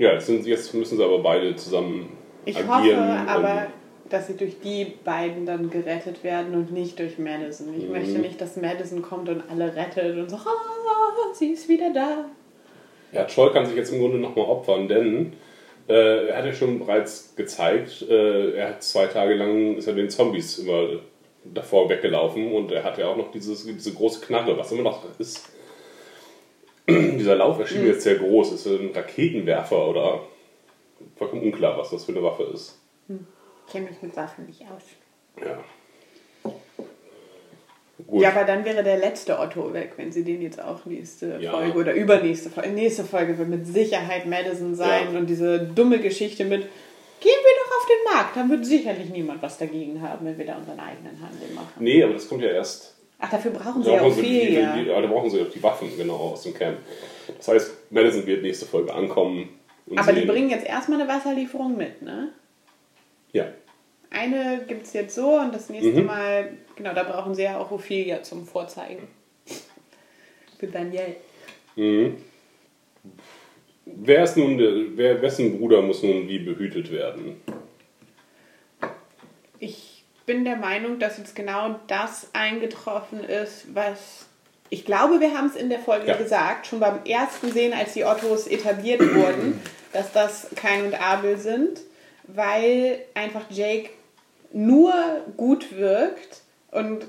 Ja, 0.00 0.14
jetzt, 0.14 0.26
sind, 0.26 0.46
jetzt 0.46 0.72
müssen 0.74 0.96
sie 0.96 1.04
aber 1.04 1.18
beide 1.18 1.54
zusammen 1.56 2.08
Ich 2.46 2.56
agieren. 2.56 2.98
hoffe 3.20 3.30
aber, 3.30 3.66
dass 4.08 4.26
sie 4.28 4.36
durch 4.36 4.58
die 4.60 4.86
beiden 5.04 5.44
dann 5.44 5.68
gerettet 5.68 6.24
werden 6.24 6.54
und 6.54 6.72
nicht 6.72 6.98
durch 6.98 7.18
Madison. 7.18 7.68
Ich 7.76 7.84
Mhm. 7.84 7.92
möchte 7.92 8.18
nicht, 8.18 8.40
dass 8.40 8.56
Madison 8.56 9.02
kommt 9.02 9.28
und 9.28 9.42
alle 9.50 9.76
rettet 9.76 10.16
und 10.16 10.30
so, 10.30 10.36
ah, 10.36 11.34
sie 11.34 11.50
ist 11.52 11.68
wieder 11.68 11.92
da. 11.92 12.24
Ja, 13.12 13.24
Troy 13.24 13.52
kann 13.52 13.66
sich 13.66 13.76
jetzt 13.76 13.92
im 13.92 14.00
Grunde 14.00 14.16
nochmal 14.18 14.46
opfern, 14.46 14.88
denn 14.88 15.34
äh, 15.88 16.28
er 16.28 16.38
hat 16.38 16.46
ja 16.46 16.52
schon 16.54 16.78
bereits 16.78 17.34
gezeigt, 17.36 18.02
äh, 18.08 18.52
er 18.52 18.68
hat 18.70 18.82
zwei 18.82 19.06
Tage 19.06 19.34
lang 19.34 19.76
ist 19.76 19.86
er 19.86 19.92
den 19.94 20.08
Zombies 20.08 20.60
immer 20.60 20.88
davor 21.44 21.90
weggelaufen 21.90 22.52
und 22.52 22.72
er 22.72 22.84
hat 22.84 22.96
ja 22.98 23.06
auch 23.08 23.16
noch 23.18 23.30
dieses, 23.32 23.64
diese 23.66 23.92
große 23.92 24.24
Knarre, 24.24 24.56
was 24.56 24.72
immer 24.72 24.82
noch 24.82 25.04
ist. 25.18 25.50
Dieser 27.18 27.36
Lauf 27.36 27.58
erschien 27.58 27.78
mir 27.82 27.88
Mhm. 27.88 27.92
jetzt 27.92 28.02
sehr 28.04 28.16
groß. 28.16 28.52
Ist 28.52 28.66
ein 28.66 28.90
Raketenwerfer 28.94 29.88
oder 29.88 30.20
vollkommen 31.16 31.42
unklar, 31.42 31.76
was 31.78 31.90
das 31.90 32.04
für 32.04 32.12
eine 32.12 32.22
Waffe 32.22 32.44
ist. 32.54 32.78
Hm. 33.08 33.26
Ich 33.66 33.72
kenne 33.72 33.88
mich 33.88 34.02
mit 34.02 34.16
Waffen 34.16 34.46
nicht 34.46 34.62
aus. 34.62 34.82
Ja. 35.44 35.58
Gut. 38.06 38.22
Ja, 38.22 38.30
aber 38.30 38.44
dann 38.44 38.64
wäre 38.64 38.82
der 38.82 38.96
letzte 38.96 39.38
Otto 39.38 39.72
weg, 39.74 39.92
wenn 39.96 40.10
sie 40.10 40.24
den 40.24 40.40
jetzt 40.40 40.60
auch 40.60 40.84
nächste 40.86 41.38
Ja. 41.40 41.52
Folge 41.52 41.78
oder 41.78 41.92
übernächste 41.92 42.48
Folge. 42.50 42.70
Nächste 42.70 43.04
Folge 43.04 43.36
wird 43.38 43.48
mit 43.48 43.66
Sicherheit 43.66 44.26
Madison 44.26 44.74
sein 44.74 45.12
Ja. 45.12 45.18
und 45.18 45.26
diese 45.26 45.60
dumme 45.60 46.00
Geschichte 46.00 46.44
mit 46.44 46.62
Gehen 47.22 47.32
wir 47.42 47.52
doch 47.62 47.76
auf 47.76 47.86
den 47.86 48.14
Markt, 48.14 48.36
dann 48.36 48.48
wird 48.50 48.64
sicherlich 48.64 49.10
niemand 49.10 49.42
was 49.42 49.58
dagegen 49.58 50.00
haben, 50.00 50.24
wenn 50.24 50.38
wir 50.38 50.46
da 50.46 50.56
unseren 50.56 50.80
eigenen 50.80 51.20
Handel 51.20 51.50
machen. 51.54 51.68
Nee, 51.78 52.02
aber 52.02 52.14
das 52.14 52.26
kommt 52.26 52.42
ja 52.42 52.48
erst 52.48 52.96
Ach, 53.20 53.30
dafür 53.30 53.50
brauchen 53.50 53.82
sie 53.82 53.90
ja 53.90 53.98
brauchen 53.98 54.14
sie 54.14 54.22
die, 54.22 54.40
Ophelia. 54.40 54.76
die, 54.76 54.88
ja, 54.88 55.00
da 55.00 55.06
brauchen 55.06 55.30
sie 55.30 55.42
auch 55.42 55.50
die 55.50 55.62
Waffen, 55.62 55.94
genau, 55.96 56.14
aus 56.14 56.42
dem 56.42 56.54
Camp. 56.54 56.78
Das 57.36 57.48
heißt, 57.48 57.92
Madison 57.92 58.26
wird 58.26 58.42
nächste 58.42 58.66
Folge 58.66 58.92
ankommen. 58.94 59.50
Aber 59.96 60.12
die 60.12 60.24
bringen 60.24 60.50
jetzt 60.50 60.66
erstmal 60.66 61.00
eine 61.00 61.08
Wasserlieferung 61.10 61.76
mit, 61.76 62.00
ne? 62.00 62.30
Ja. 63.32 63.46
Eine 64.10 64.64
gibt 64.66 64.86
es 64.86 64.92
jetzt 64.92 65.14
so 65.14 65.38
und 65.38 65.54
das 65.54 65.68
nächste 65.68 66.00
Mhm. 66.00 66.06
Mal, 66.06 66.52
genau, 66.76 66.94
da 66.94 67.02
brauchen 67.04 67.34
sie 67.34 67.42
ja 67.42 67.58
auch 67.58 67.70
Ophelia 67.70 68.22
zum 68.22 68.46
Vorzeigen. 68.46 69.06
Für 70.58 70.66
Daniel. 70.66 71.16
Mhm. 71.76 72.16
wer 73.86 74.24
ist 74.24 74.36
nun 74.36 74.58
der, 74.58 74.72
wer, 74.96 75.22
wessen 75.22 75.58
Bruder 75.58 75.80
muss 75.82 76.02
nun 76.02 76.28
wie 76.28 76.38
behütet 76.40 76.90
werden? 76.92 77.40
Ich 79.58 79.89
bin 80.26 80.44
der 80.44 80.56
Meinung, 80.56 80.98
dass 80.98 81.18
jetzt 81.18 81.34
genau 81.34 81.80
das 81.86 82.28
eingetroffen 82.32 83.24
ist, 83.24 83.74
was 83.74 84.26
ich 84.72 84.84
glaube, 84.84 85.18
wir 85.20 85.36
haben 85.36 85.48
es 85.48 85.56
in 85.56 85.68
der 85.68 85.80
Folge 85.80 86.06
Ja. 86.06 86.16
gesagt, 86.16 86.68
schon 86.68 86.78
beim 86.78 87.04
ersten 87.04 87.50
Sehen, 87.52 87.72
als 87.74 87.94
die 87.94 88.04
Ottos 88.04 88.46
etabliert 88.46 89.00
wurden, 89.14 89.60
dass 89.92 90.12
das 90.12 90.46
Kain 90.54 90.84
und 90.86 90.94
Abel 90.94 91.36
sind, 91.38 91.80
weil 92.28 93.00
einfach 93.14 93.46
Jake 93.50 93.90
nur 94.52 94.92
gut 95.36 95.76
wirkt 95.76 96.42
und 96.70 97.04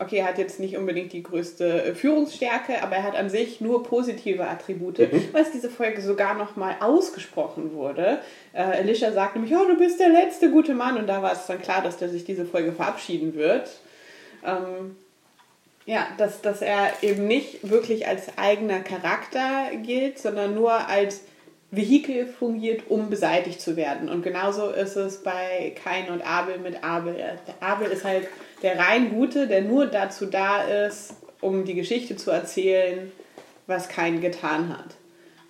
okay, 0.00 0.16
er 0.18 0.26
hat 0.26 0.38
jetzt 0.38 0.58
nicht 0.58 0.76
unbedingt 0.76 1.12
die 1.12 1.22
größte 1.22 1.84
äh, 1.84 1.94
Führungsstärke, 1.94 2.82
aber 2.82 2.96
er 2.96 3.02
hat 3.02 3.16
an 3.16 3.28
sich 3.28 3.60
nur 3.60 3.82
positive 3.82 4.46
Attribute, 4.46 4.98
was 5.32 5.52
diese 5.52 5.70
Folge 5.70 6.00
sogar 6.00 6.34
nochmal 6.34 6.76
ausgesprochen 6.80 7.74
wurde. 7.74 8.18
Äh, 8.52 8.62
Alicia 8.62 9.12
sagt 9.12 9.36
nämlich, 9.36 9.54
oh, 9.54 9.66
du 9.66 9.76
bist 9.76 10.00
der 10.00 10.08
letzte 10.08 10.50
gute 10.50 10.74
Mann 10.74 10.96
und 10.96 11.06
da 11.06 11.22
war 11.22 11.32
es 11.32 11.46
dann 11.46 11.60
klar, 11.60 11.82
dass 11.82 11.98
der 11.98 12.08
sich 12.08 12.24
diese 12.24 12.46
Folge 12.46 12.72
verabschieden 12.72 13.34
wird. 13.34 13.70
Ähm, 14.44 14.96
ja, 15.84 16.06
dass, 16.18 16.40
dass 16.40 16.62
er 16.62 16.92
eben 17.02 17.26
nicht 17.26 17.68
wirklich 17.68 18.06
als 18.06 18.38
eigener 18.38 18.80
Charakter 18.80 19.70
gilt, 19.82 20.18
sondern 20.18 20.54
nur 20.54 20.88
als 20.88 21.22
Vehikel 21.72 22.26
fungiert, 22.26 22.90
um 22.90 23.10
beseitigt 23.10 23.60
zu 23.60 23.76
werden. 23.76 24.08
Und 24.08 24.22
genauso 24.22 24.70
ist 24.70 24.96
es 24.96 25.22
bei 25.22 25.74
Kain 25.82 26.10
und 26.10 26.22
Abel 26.22 26.58
mit 26.58 26.82
Abel. 26.82 27.14
Der 27.14 27.38
Abel 27.60 27.90
ist 27.90 28.04
halt 28.04 28.28
der 28.62 28.78
rein 28.78 29.10
Gute, 29.10 29.46
der 29.46 29.62
nur 29.62 29.86
dazu 29.86 30.26
da 30.26 30.62
ist, 30.62 31.14
um 31.40 31.64
die 31.64 31.74
Geschichte 31.74 32.16
zu 32.16 32.30
erzählen, 32.30 33.10
was 33.66 33.88
Kain 33.88 34.20
getan 34.20 34.76
hat. 34.76 34.96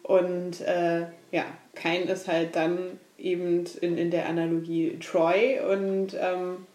Und 0.03 0.61
äh, 0.61 1.07
ja, 1.31 1.45
Kain 1.75 2.09
ist 2.09 2.29
halt 2.29 2.57
dann 2.57 2.99
eben 3.19 3.65
in, 3.81 3.99
in 3.99 4.11
der 4.11 4.27
Analogie 4.27 4.99
Troy 4.99 5.61
und 5.61 6.15
ähm, 6.19 6.67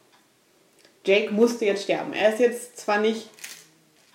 Jake 1.06 1.32
musste 1.32 1.66
jetzt 1.66 1.84
sterben. 1.84 2.14
Er 2.14 2.34
ist 2.34 2.40
jetzt 2.40 2.78
zwar 2.78 3.00
nicht 3.00 3.30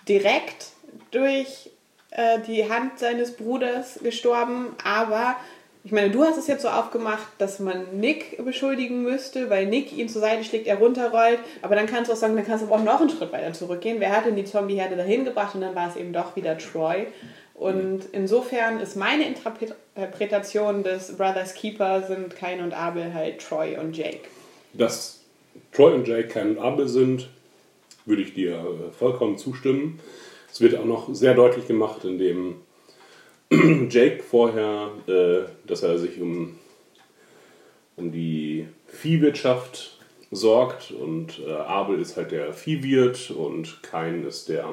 direkt 0.07 0.67
durch 1.11 1.69
äh, 2.11 2.39
die 2.41 2.69
Hand 2.69 2.99
seines 2.99 3.35
Bruders 3.35 3.99
gestorben, 4.01 4.75
aber 4.83 5.37
ich 5.83 5.91
meine, 5.91 6.11
du 6.11 6.23
hast 6.23 6.37
es 6.37 6.47
jetzt 6.47 6.61
so 6.61 6.67
aufgemacht, 6.67 7.27
dass 7.39 7.59
man 7.59 7.99
Nick 7.99 8.43
beschuldigen 8.43 9.01
müsste, 9.01 9.49
weil 9.49 9.65
Nick 9.65 9.97
ihn 9.97 10.09
zur 10.09 10.21
Seite 10.21 10.43
schlägt, 10.43 10.67
er 10.67 10.77
runterrollt, 10.77 11.39
aber 11.63 11.75
dann 11.75 11.87
kannst 11.87 12.09
du 12.09 12.13
auch 12.13 12.17
sagen, 12.17 12.35
dann 12.35 12.45
kannst 12.45 12.63
du 12.63 12.67
aber 12.67 12.75
auch 12.75 12.85
noch 12.85 13.01
einen 13.01 13.09
Schritt 13.09 13.31
weiter 13.31 13.53
zurückgehen. 13.53 13.99
Wer 13.99 14.15
hat 14.15 14.25
denn 14.25 14.35
die 14.35 14.45
Zombieherde 14.45 14.95
dahin 14.95 15.25
gebracht 15.25 15.55
und 15.55 15.61
dann 15.61 15.73
war 15.75 15.89
es 15.89 15.95
eben 15.95 16.13
doch 16.13 16.35
wieder 16.35 16.57
Troy. 16.57 17.07
Und 17.55 18.05
insofern 18.11 18.79
ist 18.79 18.95
meine 18.95 19.25
Interpretation 19.27 20.83
des 20.83 21.15
Brothers 21.17 21.53
Keeper 21.53 22.03
sind 22.03 22.35
Kain 22.35 22.61
und 22.61 22.73
Abel 22.73 23.13
halt 23.13 23.39
Troy 23.39 23.77
und 23.77 23.95
Jake. 23.95 24.21
Dass 24.73 25.19
Troy 25.71 25.93
und 25.93 26.07
Jake 26.07 26.27
kein 26.27 26.57
Abel 26.59 26.87
sind, 26.87 27.29
würde 28.05 28.21
ich 28.21 28.33
dir 28.33 28.53
äh, 28.53 28.91
vollkommen 28.91 29.37
zustimmen. 29.37 29.99
Es 30.51 30.61
wird 30.61 30.75
auch 30.75 30.85
noch 30.85 31.13
sehr 31.13 31.33
deutlich 31.33 31.67
gemacht, 31.67 32.03
indem 32.03 32.55
Jake 33.89 34.23
vorher, 34.23 34.91
äh, 35.07 35.41
dass 35.67 35.83
er 35.83 35.97
sich 35.99 36.21
um, 36.21 36.57
um 37.97 38.11
die 38.11 38.65
Viehwirtschaft 38.87 39.97
sorgt 40.31 40.91
und 40.91 41.39
äh, 41.45 41.51
Abel 41.51 41.99
ist 41.99 42.15
halt 42.15 42.31
der 42.31 42.53
Viehwirt 42.53 43.29
und 43.31 43.83
Kain 43.83 44.25
ist 44.25 44.47
der 44.47 44.69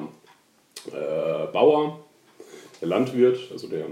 äh, 0.87 1.51
Bauer, 1.51 1.99
der 2.79 2.87
Landwirt, 2.87 3.51
also 3.51 3.67
der 3.67 3.85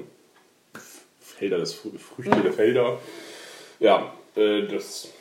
Felder 1.20 1.58
Frü- 1.64 1.98
Früchte 2.00 2.42
der 2.42 2.54
Felder. 2.54 3.00
Ja, 3.82 4.14
äh, 4.38 4.68
das 4.68 5.12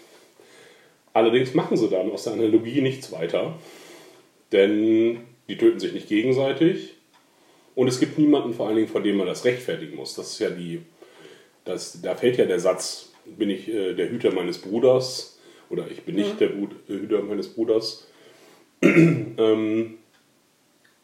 allerdings 1.12 1.54
machen 1.54 1.76
sie 1.76 1.88
dann 1.88 2.12
aus 2.12 2.22
der 2.24 2.34
Analogie 2.34 2.82
nichts 2.82 3.10
weiter, 3.10 3.58
denn 4.52 5.22
die 5.48 5.58
töten 5.58 5.80
sich 5.80 5.92
nicht 5.92 6.08
gegenseitig 6.08 6.95
und 7.76 7.86
es 7.86 8.00
gibt 8.00 8.18
niemanden 8.18 8.54
vor 8.54 8.66
allen 8.66 8.76
Dingen, 8.76 8.88
vor 8.88 9.02
dem 9.02 9.18
man 9.18 9.26
das 9.28 9.44
rechtfertigen 9.44 9.94
muss. 9.94 10.14
Das 10.14 10.32
ist 10.32 10.38
ja 10.40 10.50
die, 10.50 10.80
das, 11.64 12.00
da 12.02 12.16
fällt 12.16 12.38
ja 12.38 12.46
der 12.46 12.58
Satz, 12.58 13.12
bin 13.24 13.50
ich 13.50 13.68
äh, 13.68 13.92
der 13.94 14.10
Hüter 14.10 14.32
meines 14.32 14.58
Bruders 14.58 15.38
oder 15.68 15.86
ich 15.88 16.02
bin 16.02 16.16
nicht 16.16 16.34
Mhm. 16.34 16.38
der 16.38 16.50
äh, 16.50 17.00
Hüter 17.00 17.22
meines 17.22 17.48
Bruders. 17.48 18.08
ähm, 18.82 19.98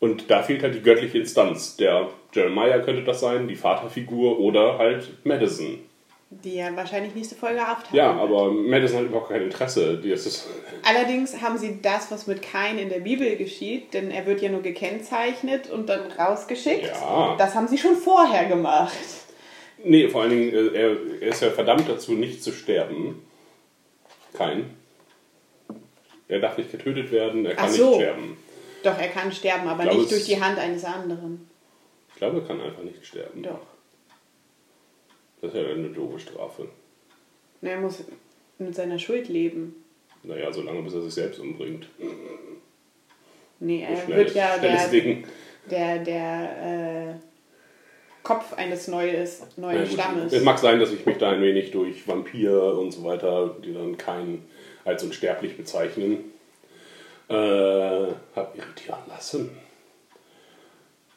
und 0.01 0.31
da 0.31 0.43
fehlt 0.43 0.63
halt 0.63 0.75
die 0.75 0.83
göttliche 0.83 1.19
Instanz. 1.19 1.77
Der 1.77 2.09
Jeremiah 2.33 2.81
könnte 2.81 3.05
das 3.05 3.21
sein, 3.21 3.47
die 3.47 3.55
Vaterfigur 3.55 4.41
oder 4.41 4.79
halt 4.79 5.09
Madison. 5.25 5.79
Die 6.45 6.55
ja 6.55 6.75
wahrscheinlich 6.75 7.15
nächste 7.15 7.35
Folge 7.35 7.61
auftauchen. 7.61 7.95
Ja, 7.95 8.15
wird. 8.15 8.23
aber 8.23 8.51
Madison 8.51 9.01
hat 9.01 9.07
überhaupt 9.07 9.29
kein 9.29 9.43
Interesse. 9.43 9.99
Die 9.99 10.11
ist 10.11 10.49
Allerdings 10.83 11.41
haben 11.43 11.59
sie 11.59 11.81
das, 11.83 12.11
was 12.11 12.27
mit 12.27 12.41
Kain 12.41 12.79
in 12.79 12.89
der 12.89 13.01
Bibel 13.01 13.37
geschieht, 13.37 13.93
denn 13.93 14.11
er 14.11 14.25
wird 14.25 14.41
ja 14.41 14.49
nur 14.49 14.63
gekennzeichnet 14.63 15.71
und 15.71 15.89
dann 15.89 16.11
rausgeschickt. 16.11 16.87
Ja. 16.87 17.37
Das 17.37 17.55
haben 17.55 17.69
sie 17.69 17.77
schon 17.77 17.97
vorher 17.97 18.47
gemacht. 18.47 18.97
nee, 19.85 20.09
vor 20.09 20.23
allen 20.23 20.31
Dingen, 20.31 20.55
äh, 20.55 20.79
er, 20.79 20.97
er 21.21 21.29
ist 21.29 21.43
ja 21.43 21.51
verdammt 21.51 21.89
dazu, 21.89 22.13
nicht 22.13 22.43
zu 22.43 22.53
sterben. 22.53 23.23
Kein. 24.33 24.71
Er 26.29 26.41
darf 26.41 26.57
nicht 26.57 26.73
getötet 26.73 27.13
werden, 27.13 27.45
er 27.45 27.55
kann 27.55 27.71
so. 27.71 27.91
nicht 27.91 27.97
sterben. 27.97 28.39
Doch, 28.83 28.99
er 28.99 29.09
kann 29.09 29.31
sterben, 29.31 29.69
aber 29.69 29.83
glaube, 29.83 29.99
nicht 29.99 30.11
durch 30.11 30.25
die 30.25 30.41
Hand 30.41 30.59
eines 30.59 30.85
anderen. 30.85 31.47
Ich 32.09 32.15
glaube, 32.17 32.41
er 32.41 32.47
kann 32.47 32.61
einfach 32.61 32.83
nicht 32.83 33.05
sterben. 33.05 33.43
Doch. 33.43 33.61
Das 35.43 35.53
ist 35.53 35.61
ja 35.61 35.67
eine 35.69 35.89
doofe 35.89 36.19
Strafe. 36.21 36.63
Und 37.61 37.69
Er 37.69 37.79
muss 37.81 38.03
mit 38.59 38.75
seiner 38.75 38.99
Schuld 38.99 39.29
leben. 39.29 39.75
Naja, 40.23 40.53
solange 40.53 40.83
bis 40.83 40.95
er 40.95 41.03
sich 41.03 41.15
selbst 41.15 41.41
umbringt. 41.41 41.89
Nee, 43.59 43.83
er 43.83 43.97
Schnell- 43.97 44.17
wird 44.19 44.35
ja 44.35 44.57
der, 44.59 44.89
Ding. 44.89 45.27
der, 45.71 45.99
der 45.99 47.13
äh, 47.13 47.15
Kopf 48.23 48.53
eines 48.55 48.87
Neues, 48.87 49.43
neuen 49.57 49.79
Na 49.79 49.85
gut, 49.85 49.93
Stammes. 49.93 50.33
Es 50.33 50.45
mag 50.45 50.59
sein, 50.59 50.79
dass 50.79 50.93
ich 50.93 51.05
mich 51.05 51.19
da 51.19 51.31
ein 51.33 51.43
wenig 51.43 51.73
durch 51.73 52.07
Vampir 52.07 52.63
und 52.79 52.93
so 52.93 53.03
weiter, 53.05 53.57
die 53.65 53.75
dann 53.75 53.97
keinen 53.99 54.47
als 54.85 55.03
unsterblich 55.03 55.57
bezeichnen, 55.57 56.19
äh, 57.29 57.35
habe 57.35 58.57
irritieren 58.57 59.01
lassen. 59.09 59.51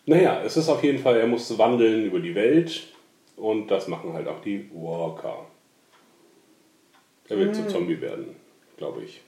Naja, 0.07 0.41
es 0.43 0.57
ist 0.57 0.69
auf 0.69 0.84
jeden 0.84 0.99
Fall, 0.99 1.17
er 1.17 1.28
muss 1.28 1.55
wandeln 1.57 2.05
über 2.05 2.19
die 2.19 2.34
Welt 2.36 2.88
und 3.38 3.67
das 3.69 3.88
machen 3.88 4.13
halt 4.13 4.27
auch 4.27 4.41
die 4.41 4.69
Walker. 4.73 5.45
Er 7.27 7.38
wird 7.38 7.49
Mhm. 7.49 7.53
zum 7.53 7.69
Zombie 7.69 7.99
werden, 8.01 8.36
glaube 8.77 9.03
ich. 9.03 9.21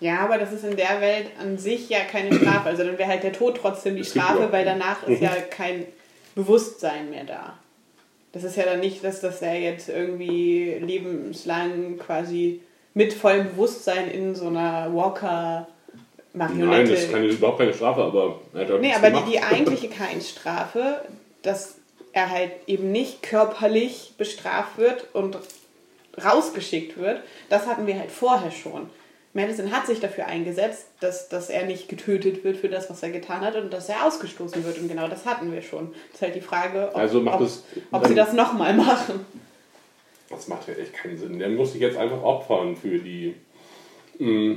Ja, 0.00 0.20
aber 0.20 0.38
das 0.38 0.52
ist 0.52 0.64
in 0.64 0.76
der 0.76 1.00
Welt 1.00 1.26
an 1.38 1.58
sich 1.58 1.88
ja 1.90 2.00
keine 2.00 2.34
Strafe. 2.34 2.68
Also 2.70 2.84
dann 2.84 2.96
wäre 2.98 3.08
halt 3.08 3.22
der 3.22 3.32
Tod 3.32 3.58
trotzdem 3.60 3.96
die 3.96 4.04
Strafe, 4.04 4.40
ja- 4.44 4.52
weil 4.52 4.64
danach 4.64 5.06
ist 5.06 5.20
Mhm. 5.20 5.26
ja 5.26 5.32
kein 5.50 5.84
Bewusstsein 6.34 7.10
mehr 7.10 7.24
da. 7.24 7.58
Das 8.32 8.44
ist 8.44 8.56
ja 8.56 8.64
dann 8.64 8.80
nicht, 8.80 9.02
dass, 9.04 9.20
dass 9.20 9.42
er 9.42 9.58
jetzt 9.60 9.88
irgendwie 9.88 10.74
lebenslang 10.80 11.98
quasi 11.98 12.60
mit 12.94 13.12
vollem 13.12 13.48
Bewusstsein 13.50 14.10
in 14.10 14.34
so 14.34 14.46
einer 14.46 14.88
Walker-Marionette... 14.94 16.66
Nein, 16.66 16.88
das 16.88 17.00
ist 17.04 17.12
keine, 17.12 17.26
überhaupt 17.26 17.58
keine 17.58 17.74
Strafe, 17.74 18.02
aber 18.04 18.38
er 18.54 18.60
hat 18.60 18.70
auch 18.70 18.78
Nee, 18.80 18.94
aber 18.94 19.10
die, 19.10 19.32
die 19.32 19.40
eigentliche 19.42 19.88
Keinsstrafe, 19.88 21.02
dass 21.42 21.79
er 22.12 22.30
halt 22.30 22.52
eben 22.66 22.92
nicht 22.92 23.22
körperlich 23.22 24.14
bestraft 24.18 24.78
wird 24.78 25.06
und 25.14 25.38
rausgeschickt 26.22 26.98
wird, 26.98 27.22
das 27.48 27.66
hatten 27.66 27.86
wir 27.86 27.98
halt 27.98 28.10
vorher 28.10 28.50
schon. 28.50 28.90
Madison 29.32 29.70
hat 29.70 29.86
sich 29.86 30.00
dafür 30.00 30.26
eingesetzt, 30.26 30.88
dass, 30.98 31.28
dass 31.28 31.50
er 31.50 31.64
nicht 31.64 31.88
getötet 31.88 32.42
wird 32.42 32.56
für 32.56 32.68
das, 32.68 32.90
was 32.90 33.02
er 33.04 33.10
getan 33.10 33.42
hat 33.42 33.54
und 33.54 33.72
dass 33.72 33.88
er 33.88 34.04
ausgestoßen 34.04 34.64
wird. 34.64 34.78
Und 34.78 34.88
genau 34.88 35.06
das 35.06 35.24
hatten 35.24 35.52
wir 35.52 35.62
schon. 35.62 35.92
Das 35.92 36.16
ist 36.16 36.22
halt 36.22 36.34
die 36.34 36.40
Frage, 36.40 36.88
ob, 36.88 36.96
Also 36.96 37.20
macht 37.20 37.36
ob, 37.36 37.42
es 37.42 37.62
ob 37.92 38.06
sie 38.06 38.16
das 38.16 38.32
nochmal 38.32 38.74
machen. 38.74 39.24
Das 40.28 40.48
macht 40.48 40.66
ja 40.66 40.74
echt 40.74 40.94
keinen 40.94 41.16
Sinn. 41.16 41.38
Der 41.38 41.48
muss 41.48 41.72
sich 41.72 41.80
jetzt 41.80 41.96
einfach 41.96 42.22
opfern 42.22 42.76
für 42.76 42.98
die, 42.98 43.36
mh, 44.18 44.56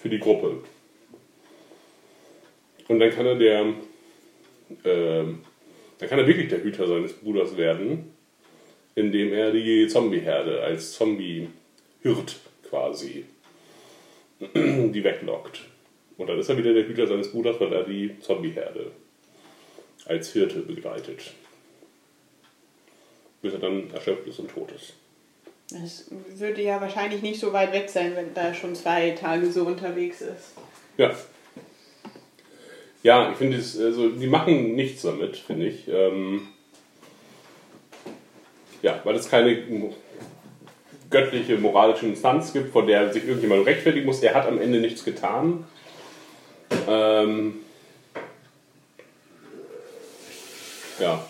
für 0.00 0.08
die 0.08 0.20
Gruppe. 0.20 0.62
Und 2.88 2.98
dann 2.98 3.10
kann 3.10 3.26
er 3.26 3.34
der, 3.34 3.74
ähm, 4.84 5.44
dann 5.98 6.08
kann 6.08 6.18
er 6.18 6.26
wirklich 6.26 6.48
der 6.48 6.62
Hüter 6.62 6.86
seines 6.86 7.12
Bruders 7.14 7.56
werden, 7.56 8.12
indem 8.94 9.32
er 9.32 9.52
die 9.52 9.88
Zombieherde 9.88 10.62
als 10.62 10.92
Zombie-Hirt 10.92 12.36
quasi 12.68 13.24
die 14.54 15.04
weglockt. 15.04 15.60
Und 16.18 16.28
dann 16.28 16.38
ist 16.38 16.48
er 16.48 16.56
wieder 16.56 16.72
der 16.72 16.86
Hüter 16.86 17.06
seines 17.06 17.30
Bruders, 17.30 17.60
weil 17.60 17.72
er 17.72 17.84
die 17.84 18.18
Zombieherde 18.20 18.90
als 20.06 20.32
Hirte 20.32 20.60
begleitet. 20.60 21.32
Bis 23.42 23.52
er 23.52 23.58
dann 23.58 23.90
erschöpft 23.90 24.26
ist 24.26 24.38
und 24.38 24.50
tot 24.50 24.72
ist. 24.72 24.94
Das 25.70 26.06
würde 26.36 26.62
ja 26.62 26.80
wahrscheinlich 26.80 27.22
nicht 27.22 27.40
so 27.40 27.52
weit 27.52 27.72
weg 27.72 27.90
sein, 27.90 28.14
wenn 28.14 28.34
er 28.34 28.54
schon 28.54 28.74
zwei 28.74 29.10
Tage 29.10 29.50
so 29.50 29.64
unterwegs 29.64 30.20
ist. 30.20 30.54
Ja. 30.96 31.14
Ja, 33.06 33.30
ich 33.30 33.36
finde 33.36 33.56
also 33.56 34.08
die 34.08 34.26
machen 34.26 34.74
nichts 34.74 35.02
damit, 35.02 35.36
finde 35.36 35.66
ich. 35.66 35.86
Ähm, 35.86 36.48
ja, 38.82 39.00
weil 39.04 39.14
es 39.14 39.30
keine 39.30 39.64
göttliche 41.08 41.56
moralische 41.56 42.06
Instanz 42.06 42.52
gibt, 42.52 42.72
von 42.72 42.84
der 42.88 43.12
sich 43.12 43.24
irgendjemand 43.24 43.64
rechtfertigen 43.64 44.06
muss. 44.06 44.24
Er 44.24 44.34
hat 44.34 44.48
am 44.48 44.60
Ende 44.60 44.80
nichts 44.80 45.04
getan. 45.04 45.64
Ähm, 46.88 47.60
ja. 50.98 51.24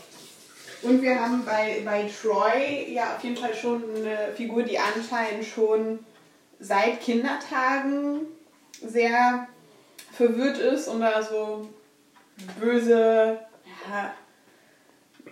Und 0.80 1.02
wir 1.02 1.20
haben 1.20 1.44
bei, 1.44 1.82
bei 1.84 2.08
Troy 2.08 2.90
ja 2.94 3.16
auf 3.16 3.22
jeden 3.22 3.36
Fall 3.36 3.54
schon 3.54 3.82
eine 3.96 4.32
Figur, 4.34 4.62
die 4.62 4.78
anscheinend 4.78 5.44
schon 5.44 5.98
seit 6.58 7.02
Kindertagen 7.02 8.20
sehr 8.80 9.46
verwirrt 10.16 10.58
ist 10.58 10.88
und 10.88 11.00
da 11.00 11.22
so 11.22 11.68
böse 12.60 13.38
ja, 13.90 14.14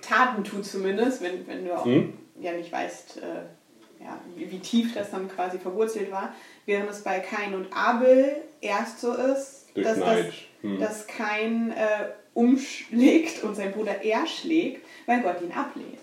Taten 0.00 0.44
tut 0.44 0.64
zumindest, 0.66 1.22
wenn, 1.22 1.46
wenn 1.46 1.64
du 1.64 1.76
auch 1.76 1.84
Hm? 1.84 2.12
ja 2.40 2.52
nicht 2.52 2.70
weißt, 2.72 3.18
äh, 3.18 4.02
ja, 4.04 4.18
wie, 4.34 4.50
wie 4.50 4.58
tief 4.58 4.92
das 4.94 5.10
dann 5.10 5.28
quasi 5.28 5.58
verwurzelt 5.58 6.10
war. 6.10 6.34
Während 6.66 6.90
es 6.90 7.02
bei 7.02 7.20
Kain 7.20 7.54
und 7.54 7.72
Abel 7.74 8.42
erst 8.60 9.00
so 9.00 9.12
ist, 9.14 9.66
Durch 9.74 9.86
dass, 9.86 9.98
Neid. 9.98 10.26
dass, 10.26 10.34
Hm. 10.62 10.78
dass 10.80 11.06
Kain 11.06 11.70
äh, 11.72 12.08
umschlägt 12.34 13.42
und 13.44 13.54
sein 13.54 13.72
Bruder 13.72 14.04
erschlägt, 14.04 14.84
weil 15.06 15.20
Gott 15.22 15.40
ihn 15.42 15.52
ablehnt. 15.52 15.98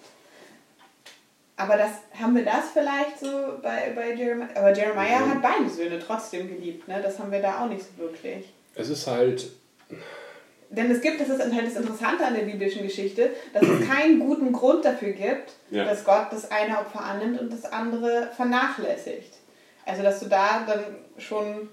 Aber 1.57 1.77
das, 1.77 1.91
haben 2.19 2.35
wir 2.35 2.45
das 2.45 2.69
vielleicht 2.73 3.19
so 3.19 3.27
bei, 3.61 3.91
bei 3.95 4.13
Jeremiah? 4.13 4.47
Aber 4.55 4.73
Jeremiah 4.75 5.19
Mhm. 5.25 5.29
hat 5.31 5.41
beide 5.43 5.69
Söhne 5.69 5.99
trotzdem 5.99 6.47
geliebt, 6.47 6.87
ne? 6.87 6.99
Das 7.03 7.19
haben 7.19 7.31
wir 7.31 7.41
da 7.41 7.63
auch 7.63 7.69
nicht 7.69 7.81
so 7.83 8.01
wirklich. 8.03 8.51
Es 8.75 8.89
ist 8.89 9.07
halt, 9.07 9.49
Denn 10.69 10.89
es 10.89 11.01
gibt, 11.01 11.19
das 11.19 11.27
ist 11.29 11.39
halt 11.41 11.67
das 11.67 11.75
Interessante 11.75 12.25
an 12.25 12.33
der 12.33 12.43
biblischen 12.43 12.83
Geschichte, 12.83 13.31
dass 13.53 13.63
es 13.63 13.87
keinen 13.87 14.19
guten 14.19 14.53
Grund 14.53 14.85
dafür 14.85 15.11
gibt, 15.11 15.51
Ja. 15.69 15.83
dass 15.83 16.03
Gott 16.05 16.27
das 16.31 16.49
eine 16.51 16.77
Opfer 16.79 17.01
annimmt 17.03 17.39
und 17.41 17.51
das 17.51 17.65
andere 17.65 18.29
vernachlässigt. 18.35 19.33
Also, 19.85 20.03
dass 20.03 20.19
du 20.21 20.27
da 20.27 20.63
dann 20.65 20.83
schon 21.17 21.69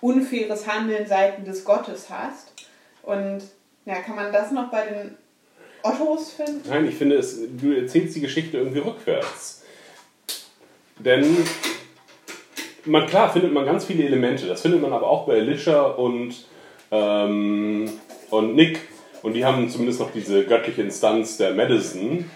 unfaires 0.00 0.66
Handeln 0.66 1.06
seiten 1.06 1.44
des 1.44 1.64
Gottes 1.64 2.10
hast. 2.10 2.52
Und 3.02 3.40
ja, 3.86 3.96
kann 4.02 4.16
man 4.16 4.32
das 4.32 4.50
noch 4.52 4.70
bei 4.70 4.84
den 4.86 5.16
Ottos 5.82 6.32
finden? 6.32 6.68
nein, 6.68 6.86
ich 6.86 6.96
finde, 6.96 7.16
es, 7.16 7.38
du 7.60 7.72
erzählst 7.72 8.14
die 8.16 8.20
Geschichte 8.20 8.58
irgendwie 8.58 8.80
rückwärts. 8.80 9.62
Denn, 10.98 11.36
man, 12.88 13.06
klar 13.06 13.32
findet 13.32 13.52
man 13.52 13.64
ganz 13.64 13.84
viele 13.84 14.04
Elemente. 14.04 14.46
Das 14.46 14.62
findet 14.62 14.82
man 14.82 14.92
aber 14.92 15.08
auch 15.08 15.26
bei 15.26 15.34
Elisha 15.34 15.82
und, 15.82 16.34
ähm, 16.90 17.90
und 18.30 18.54
Nick. 18.54 18.80
Und 19.22 19.34
die 19.34 19.44
haben 19.44 19.68
zumindest 19.68 20.00
noch 20.00 20.12
diese 20.12 20.44
göttliche 20.44 20.82
Instanz 20.82 21.36
der 21.36 21.52
Madison, 21.52 22.30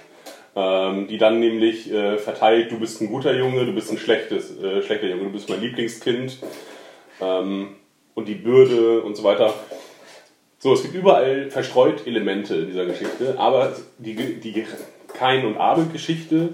ähm, 0.54 1.06
die 1.06 1.18
dann 1.18 1.40
nämlich 1.40 1.92
äh, 1.92 2.18
verteilt, 2.18 2.70
du 2.70 2.78
bist 2.78 3.00
ein 3.00 3.08
guter 3.08 3.34
Junge, 3.36 3.64
du 3.64 3.72
bist 3.72 3.90
ein 3.90 3.98
schlechtes, 3.98 4.58
äh, 4.60 4.82
schlechter 4.82 5.08
Junge, 5.08 5.24
du 5.24 5.30
bist 5.30 5.48
mein 5.48 5.60
Lieblingskind. 5.60 6.38
Ähm, 7.20 7.68
und 8.14 8.28
die 8.28 8.34
Bürde 8.34 9.02
und 9.02 9.16
so 9.16 9.24
weiter. 9.24 9.54
So, 10.58 10.74
es 10.74 10.82
gibt 10.82 10.94
überall 10.94 11.50
verstreut 11.50 12.06
Elemente 12.06 12.54
in 12.54 12.66
dieser 12.66 12.86
Geschichte, 12.86 13.36
aber 13.38 13.74
die, 13.98 14.14
die 14.14 14.64
Kain- 15.14 15.46
und 15.46 15.56
Abel-Geschichte 15.56 16.50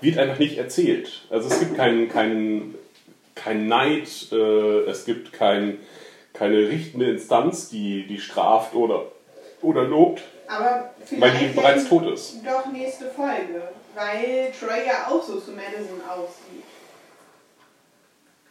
wird 0.00 0.18
einfach 0.18 0.38
nicht 0.38 0.58
erzählt. 0.58 1.26
Also 1.30 1.48
es 1.48 1.60
gibt 1.60 1.76
keinen 1.76 2.08
keinen 2.08 2.74
kein 3.42 3.68
Neid, 3.68 4.08
äh, 4.32 4.80
es 4.84 5.04
gibt 5.04 5.32
kein, 5.32 5.78
keine 6.32 6.56
richtende 6.68 7.10
Instanz, 7.10 7.68
die, 7.68 8.06
die 8.06 8.20
straft 8.20 8.74
oder, 8.74 9.06
oder 9.60 9.84
lobt, 9.84 10.22
Aber 10.48 10.90
weil 11.18 11.32
die 11.32 11.46
bereits 11.54 11.88
tot 11.88 12.06
ist. 12.12 12.36
Doch 12.44 12.70
nächste 12.72 13.06
Folge, 13.10 13.62
weil 13.94 14.52
Troy 14.58 14.86
ja 14.86 15.08
auch 15.08 15.22
so 15.22 15.38
zu 15.38 15.52
Madison 15.52 16.00
aussieht. 16.08 16.64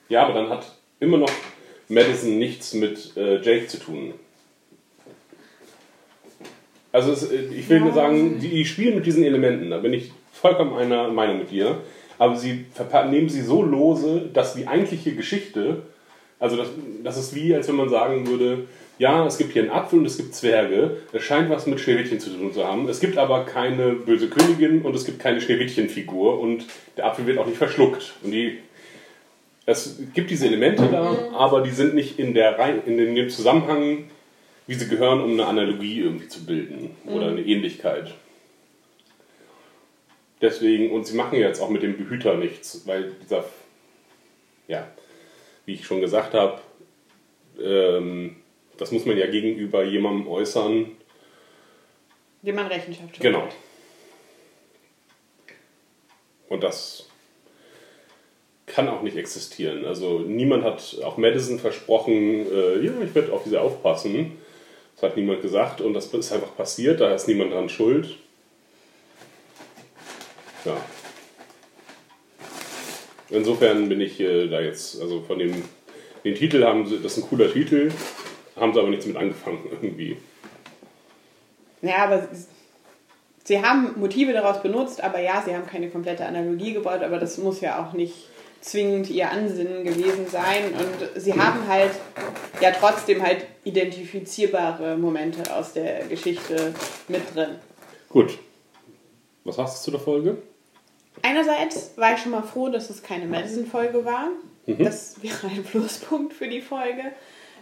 Ja, 0.09 0.23
aber 0.23 0.33
dann 0.33 0.49
hat 0.49 0.65
immer 0.99 1.17
noch 1.17 1.31
Madison 1.87 2.37
nichts 2.37 2.73
mit 2.73 3.15
äh, 3.15 3.41
Jake 3.41 3.67
zu 3.67 3.77
tun. 3.77 4.13
Also 6.91 7.13
es, 7.13 7.31
äh, 7.31 7.45
ich 7.53 7.69
will 7.69 7.79
nur 7.79 7.93
sagen, 7.93 8.39
die 8.39 8.65
spielen 8.65 8.95
mit 8.95 9.05
diesen 9.05 9.23
Elementen, 9.23 9.69
da 9.69 9.77
bin 9.77 9.93
ich 9.93 10.11
vollkommen 10.33 10.75
einer 10.77 11.07
Meinung 11.07 11.39
mit 11.39 11.51
dir. 11.51 11.81
Aber 12.21 12.35
sie 12.35 12.65
nehmen 13.09 13.29
sie 13.29 13.41
so 13.41 13.63
lose, 13.63 14.29
dass 14.31 14.53
die 14.53 14.67
eigentliche 14.67 15.15
Geschichte, 15.15 15.81
also 16.39 16.55
das, 16.55 16.67
das 17.03 17.17
ist 17.17 17.33
wie, 17.33 17.55
als 17.55 17.67
wenn 17.67 17.77
man 17.77 17.89
sagen 17.89 18.27
würde, 18.27 18.67
ja, 18.99 19.25
es 19.25 19.39
gibt 19.39 19.53
hier 19.53 19.63
einen 19.63 19.71
Apfel 19.71 19.97
und 19.97 20.05
es 20.05 20.17
gibt 20.17 20.35
Zwerge, 20.35 20.97
es 21.13 21.23
scheint 21.23 21.49
was 21.49 21.65
mit 21.65 21.79
Schneewittchen 21.79 22.19
zu 22.19 22.29
tun 22.29 22.53
zu 22.53 22.63
haben. 22.63 22.87
Es 22.87 22.99
gibt 22.99 23.17
aber 23.17 23.45
keine 23.45 23.93
böse 23.93 24.29
Königin 24.29 24.83
und 24.83 24.95
es 24.95 25.05
gibt 25.05 25.17
keine 25.17 25.41
Schneewittchen-Figur 25.41 26.39
und 26.39 26.67
der 26.95 27.07
Apfel 27.07 27.25
wird 27.25 27.39
auch 27.39 27.47
nicht 27.47 27.57
verschluckt. 27.57 28.13
Und 28.23 28.29
die 28.29 28.59
es 29.65 29.97
gibt 30.13 30.29
diese 30.29 30.45
Elemente 30.45 30.89
da, 30.91 31.17
aber 31.33 31.61
die 31.61 31.71
sind 31.71 31.95
nicht 31.95 32.19
in, 32.19 32.35
der 32.35 32.59
Rein 32.59 32.83
in 32.85 32.97
dem 32.97 33.29
Zusammenhang, 33.31 34.03
wie 34.67 34.75
sie 34.75 34.87
gehören, 34.87 35.21
um 35.21 35.31
eine 35.31 35.47
Analogie 35.47 36.01
irgendwie 36.01 36.27
zu 36.27 36.45
bilden 36.45 36.91
oder 37.07 37.31
Mhm. 37.31 37.37
eine 37.37 37.41
Ähnlichkeit. 37.47 38.13
Deswegen, 40.41 40.91
und 40.91 41.05
sie 41.05 41.15
machen 41.15 41.37
jetzt 41.39 41.61
auch 41.61 41.69
mit 41.69 41.83
dem 41.83 41.97
Behüter 41.97 42.35
nichts, 42.35 42.81
weil 42.85 43.13
dieser, 43.21 43.45
ja, 44.67 44.87
wie 45.65 45.75
ich 45.75 45.85
schon 45.85 46.01
gesagt 46.01 46.33
habe, 46.33 46.59
ähm, 47.61 48.37
das 48.77 48.91
muss 48.91 49.05
man 49.05 49.17
ja 49.17 49.27
gegenüber 49.27 49.83
jemandem 49.83 50.27
äußern. 50.27 50.91
Dem 52.41 52.55
man 52.55 52.65
Rechenschaft 52.67 53.15
schuldet. 53.15 53.21
Genau. 53.21 53.47
Und 56.49 56.63
das 56.63 57.07
kann 58.65 58.89
auch 58.89 59.03
nicht 59.03 59.17
existieren. 59.17 59.85
Also 59.85 60.19
niemand 60.19 60.63
hat, 60.63 60.97
auch 61.03 61.17
Madison 61.17 61.59
versprochen, 61.59 62.45
äh, 62.51 62.79
ja, 62.79 62.91
ich 63.03 63.13
werde 63.13 63.31
auf 63.31 63.45
sie 63.45 63.57
aufpassen. 63.57 64.37
Das 64.95 65.03
hat 65.03 65.17
niemand 65.17 65.41
gesagt 65.41 65.81
und 65.81 65.93
das 65.93 66.07
ist 66.07 66.31
einfach 66.31 66.55
passiert, 66.55 66.99
da 66.99 67.13
ist 67.13 67.27
niemand 67.27 67.53
dran 67.53 67.69
schuld. 67.69 68.17
Ja. 70.65 70.77
Insofern 73.29 73.87
bin 73.87 74.01
ich 74.01 74.19
äh, 74.19 74.47
da 74.47 74.59
jetzt, 74.59 74.99
also 75.01 75.21
von 75.21 75.39
dem, 75.39 75.63
den 76.23 76.35
Titel 76.35 76.63
haben 76.65 76.85
sie, 76.85 76.99
das 77.01 77.17
ist 77.17 77.23
ein 77.23 77.29
cooler 77.29 77.51
Titel, 77.51 77.89
haben 78.57 78.73
sie 78.73 78.79
aber 78.79 78.89
nichts 78.89 79.05
mit 79.05 79.15
angefangen 79.15 79.59
irgendwie. 79.71 80.17
Ja, 81.81 82.05
aber 82.05 82.27
sie- 83.45 83.61
haben 83.61 83.93
Motive 83.99 84.33
daraus 84.33 84.61
benutzt, 84.61 85.01
aber 85.03 85.19
ja, 85.19 85.41
sie 85.45 85.53
haben 85.55 85.65
keine 85.65 85.89
komplette 85.89 86.25
Analogie 86.25 86.73
gebaut, 86.73 87.01
aber 87.01 87.17
das 87.19 87.37
muss 87.37 87.61
ja 87.61 87.83
auch 87.85 87.93
nicht 87.93 88.13
zwingend 88.61 89.09
ihr 89.09 89.29
Ansinnen 89.31 89.83
gewesen 89.83 90.27
sein. 90.27 90.65
Und 90.73 91.21
sie 91.21 91.33
haben 91.33 91.67
halt 91.67 91.91
ja 92.61 92.71
trotzdem 92.71 93.23
halt 93.23 93.45
identifizierbare 93.63 94.95
Momente 94.97 95.53
aus 95.55 95.73
der 95.73 96.05
Geschichte 96.05 96.73
mit 97.07 97.21
drin. 97.33 97.55
Gut. 98.09 98.37
Was 99.43 99.57
hast 99.57 99.79
du 99.79 99.85
zu 99.85 99.91
der 99.91 99.99
Folge? 99.99 100.37
Einerseits 101.21 101.97
war 101.97 102.13
ich 102.13 102.21
schon 102.21 102.31
mal 102.31 102.43
froh, 102.43 102.69
dass 102.69 102.89
es 102.89 103.03
keine 103.03 103.25
Madison-Folge 103.25 104.05
war. 104.05 104.29
Mhm. 104.65 104.83
Das 104.83 105.21
wäre 105.21 105.47
ein 105.47 105.63
Pluspunkt 105.63 106.33
für 106.33 106.47
die 106.47 106.61
Folge. 106.61 107.11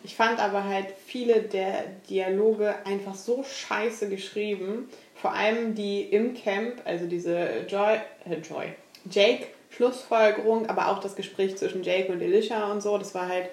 Ich 0.04 0.16
fand 0.16 0.40
aber 0.40 0.64
halt 0.64 0.88
viele 1.06 1.42
der 1.42 1.84
Dialoge 2.10 2.74
einfach 2.86 3.16
so 3.16 3.44
scheiße 3.44 4.08
geschrieben. 4.10 4.90
Vor 5.16 5.34
allem 5.34 5.76
die 5.76 6.04
im 6.04 6.34
Camp, 6.34 6.82
also 6.86 7.06
diese 7.06 7.66
Joy, 7.68 8.00
äh 8.26 8.38
Joy, 8.38 8.74
Jake 9.10 9.48
Schlussfolgerung, 9.72 10.68
aber 10.68 10.88
auch 10.88 11.00
das 11.00 11.16
Gespräch 11.16 11.58
zwischen 11.58 11.84
Jake 11.84 12.12
und 12.12 12.22
Elisha 12.22 12.72
und 12.72 12.82
so, 12.82 12.98
das 12.98 13.14
war 13.14 13.28
halt 13.28 13.50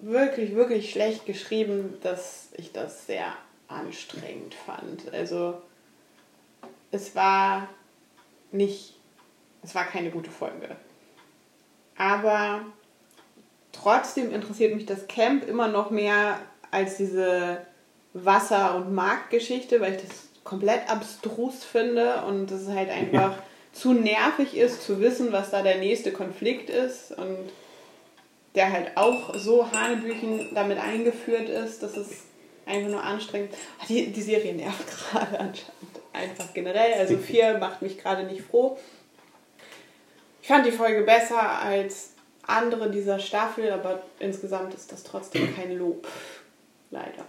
wirklich, 0.00 0.54
wirklich 0.54 0.90
schlecht 0.90 1.26
geschrieben, 1.26 1.98
dass 2.02 2.48
ich 2.56 2.72
das 2.72 3.06
sehr 3.06 3.32
anstrengend 3.68 4.54
fand. 4.54 5.12
Also 5.12 5.60
es 6.90 7.14
war 7.14 7.68
nicht, 8.54 8.94
es 9.62 9.74
war 9.74 9.84
keine 9.84 10.10
gute 10.10 10.30
Folge. 10.30 10.76
Aber 11.96 12.60
trotzdem 13.72 14.32
interessiert 14.32 14.74
mich 14.74 14.86
das 14.86 15.06
Camp 15.06 15.46
immer 15.46 15.68
noch 15.68 15.90
mehr 15.90 16.40
als 16.70 16.96
diese 16.96 17.66
Wasser- 18.14 18.76
und 18.76 18.94
Marktgeschichte, 18.94 19.80
weil 19.80 19.94
ich 19.94 20.02
das 20.02 20.28
komplett 20.44 20.88
abstrus 20.90 21.64
finde 21.64 22.22
und 22.24 22.50
es 22.50 22.68
halt 22.68 22.90
einfach 22.90 23.34
zu 23.72 23.92
nervig 23.92 24.56
ist 24.56 24.82
zu 24.82 25.00
wissen, 25.00 25.32
was 25.32 25.50
da 25.50 25.62
der 25.62 25.78
nächste 25.78 26.12
Konflikt 26.12 26.70
ist 26.70 27.12
und 27.12 27.50
der 28.54 28.70
halt 28.70 28.96
auch 28.96 29.34
so 29.36 29.70
Hanebüchen 29.72 30.54
damit 30.54 30.78
eingeführt 30.78 31.48
ist, 31.48 31.82
dass 31.82 31.96
es 31.96 32.08
einfach 32.66 32.90
nur 32.90 33.02
anstrengend. 33.02 33.52
Ah, 33.80 33.84
Die, 33.88 34.12
die 34.12 34.22
Serie 34.22 34.54
nervt 34.54 34.86
gerade 35.10 35.40
anscheinend 35.40 36.03
einfach 36.14 36.54
generell. 36.54 36.94
Also 36.94 37.16
vier 37.16 37.58
macht 37.58 37.82
mich 37.82 37.98
gerade 37.98 38.24
nicht 38.24 38.42
froh. 38.42 38.78
Ich 40.42 40.48
fand 40.48 40.66
die 40.66 40.72
Folge 40.72 41.02
besser 41.02 41.60
als 41.60 42.12
andere 42.46 42.90
dieser 42.90 43.18
Staffel, 43.18 43.70
aber 43.70 44.02
insgesamt 44.18 44.74
ist 44.74 44.92
das 44.92 45.02
trotzdem 45.02 45.54
kein 45.56 45.76
Lob. 45.78 46.06
Leider. 46.90 47.24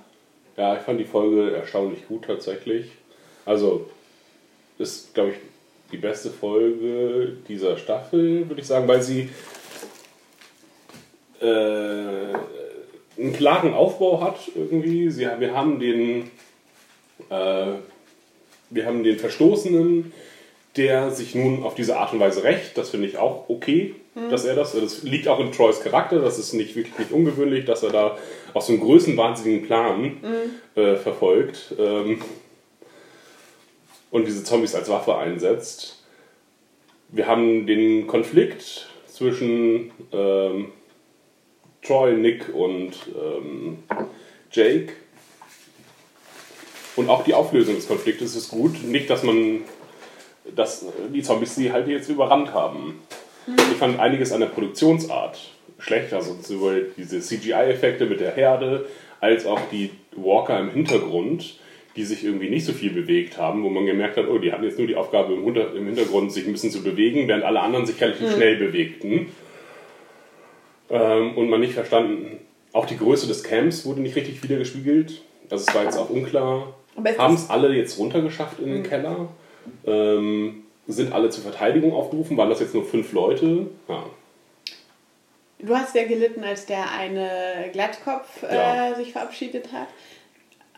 Ja, 0.57 0.75
ich 0.75 0.81
fand 0.81 0.99
die 0.99 1.05
Folge 1.05 1.55
erstaunlich 1.55 2.07
gut 2.07 2.25
tatsächlich. 2.25 2.91
Also, 3.45 3.89
ist, 4.77 5.13
glaube 5.13 5.31
ich, 5.31 5.37
die 5.91 5.97
beste 5.97 6.29
Folge 6.29 7.37
dieser 7.47 7.77
Staffel, 7.77 8.47
würde 8.49 8.61
ich 8.61 8.67
sagen, 8.67 8.87
weil 8.87 9.01
sie 9.01 9.29
äh, 11.41 11.45
einen 11.45 13.33
klaren 13.33 13.73
Aufbau 13.73 14.21
hat 14.21 14.37
irgendwie. 14.55 15.09
Sie, 15.09 15.27
wir 15.39 15.55
haben 15.55 15.79
den 15.79 16.31
äh, 17.29 17.73
wir 18.75 18.85
haben 18.85 19.03
den 19.03 19.17
Verstoßenen, 19.17 20.11
der 20.75 21.09
sich 21.11 21.33
nun 21.33 21.63
auf 21.63 21.73
diese 21.75 21.97
Art 21.97 22.11
und 22.13 22.19
Weise 22.19 22.43
rächt. 22.43 22.77
Das 22.77 22.89
finde 22.89 23.07
ich 23.07 23.17
auch 23.17 23.49
okay, 23.49 23.95
Mhm. 24.15 24.29
dass 24.29 24.45
er 24.45 24.55
das. 24.55 24.73
Das 24.73 25.03
liegt 25.03 25.27
auch 25.27 25.39
in 25.39 25.51
Troys 25.51 25.81
Charakter. 25.81 26.19
Das 26.19 26.37
ist 26.39 26.53
nicht 26.53 26.75
wirklich 26.75 26.97
nicht 26.99 27.11
ungewöhnlich, 27.11 27.65
dass 27.65 27.83
er 27.83 27.89
da 27.91 28.17
auch 28.53 28.61
so 28.61 28.71
einen 28.73 28.81
größenwahnsinnigen 28.81 29.65
Plan 29.65 30.01
Mhm. 30.03 30.81
äh, 30.81 30.95
verfolgt 30.97 31.73
ähm, 31.77 32.21
und 34.11 34.25
diese 34.27 34.43
Zombies 34.43 34.75
als 34.75 34.89
Waffe 34.89 35.15
einsetzt. 35.17 36.03
Wir 37.09 37.27
haben 37.27 37.65
den 37.67 38.07
Konflikt 38.07 38.87
zwischen 39.07 39.91
ähm, 40.11 40.71
Troy, 41.81 42.13
Nick 42.13 42.53
und 42.53 42.91
ähm, 43.15 43.79
Jake. 44.51 44.93
Und 46.95 47.09
auch 47.09 47.23
die 47.23 47.33
Auflösung 47.33 47.75
des 47.75 47.87
Konfliktes 47.87 48.35
ist 48.35 48.49
gut. 48.49 48.83
Nicht, 48.83 49.09
dass 49.09 49.23
man 49.23 49.61
dass 50.55 50.85
die 51.13 51.23
Zombies 51.23 51.55
sie 51.55 51.71
halt 51.71 51.87
jetzt 51.87 52.07
überrannt 52.09 52.53
haben. 52.53 52.99
Ich 53.47 53.77
fand 53.77 53.99
einiges 53.99 54.31
an 54.31 54.41
der 54.41 54.47
Produktionsart 54.47 55.39
schlecht. 55.79 56.13
Also 56.13 56.37
sowohl 56.41 56.91
diese 56.97 57.19
CGI-Effekte 57.19 58.05
mit 58.05 58.19
der 58.19 58.35
Herde, 58.35 58.85
als 59.21 59.45
auch 59.45 59.59
die 59.71 59.89
Walker 60.15 60.59
im 60.59 60.69
Hintergrund, 60.69 61.59
die 61.95 62.03
sich 62.03 62.23
irgendwie 62.23 62.49
nicht 62.49 62.65
so 62.65 62.73
viel 62.73 62.91
bewegt 62.91 63.37
haben, 63.37 63.63
wo 63.63 63.69
man 63.69 63.85
gemerkt 63.85 64.17
hat, 64.17 64.27
oh, 64.27 64.37
die 64.37 64.51
hatten 64.51 64.63
jetzt 64.63 64.77
nur 64.77 64.87
die 64.87 64.95
Aufgabe 64.95 65.33
im 65.33 65.85
Hintergrund 65.85 66.31
sich 66.31 66.45
ein 66.45 66.51
bisschen 66.51 66.71
zu 66.71 66.83
bewegen, 66.83 67.27
während 67.27 67.43
alle 67.43 67.61
anderen 67.61 67.85
sich 67.85 67.99
relativ 67.99 68.27
Mhm. 68.29 68.33
schnell 68.33 68.55
bewegten. 68.57 69.27
Ähm, 70.89 71.35
und 71.37 71.49
man 71.49 71.61
nicht 71.61 71.73
verstanden, 71.73 72.39
auch 72.73 72.85
die 72.85 72.97
Größe 72.97 73.27
des 73.27 73.43
Camps 73.43 73.85
wurde 73.85 74.01
nicht 74.01 74.15
richtig 74.15 74.43
wiedergespiegelt. 74.43 75.21
Also 75.49 75.65
es 75.67 75.73
war 75.73 75.83
jetzt 75.83 75.97
auch 75.97 76.09
unklar. 76.09 76.75
Haben 77.17 77.35
es 77.35 77.49
alle 77.49 77.73
jetzt 77.73 77.97
runtergeschafft 77.99 78.59
in 78.59 78.67
den 78.67 78.77
Mhm. 78.79 78.83
Keller? 78.83 79.27
Ähm, 79.85 80.63
sind 80.87 81.11
alle 81.13 81.29
zur 81.29 81.43
Verteidigung 81.43 81.93
aufgerufen? 81.93 82.37
Waren 82.37 82.49
das 82.49 82.59
jetzt 82.59 82.73
nur 82.73 82.85
fünf 82.85 83.11
Leute? 83.11 83.67
Ja. 83.87 84.03
Du 85.59 85.75
hast 85.75 85.93
sehr 85.93 86.05
gelitten, 86.05 86.43
als 86.43 86.65
der 86.65 86.91
eine 86.91 87.69
Glattkopf 87.71 88.43
Ja. 88.43 88.91
äh, 88.91 88.95
sich 88.95 89.11
verabschiedet 89.13 89.69
hat. 89.73 89.87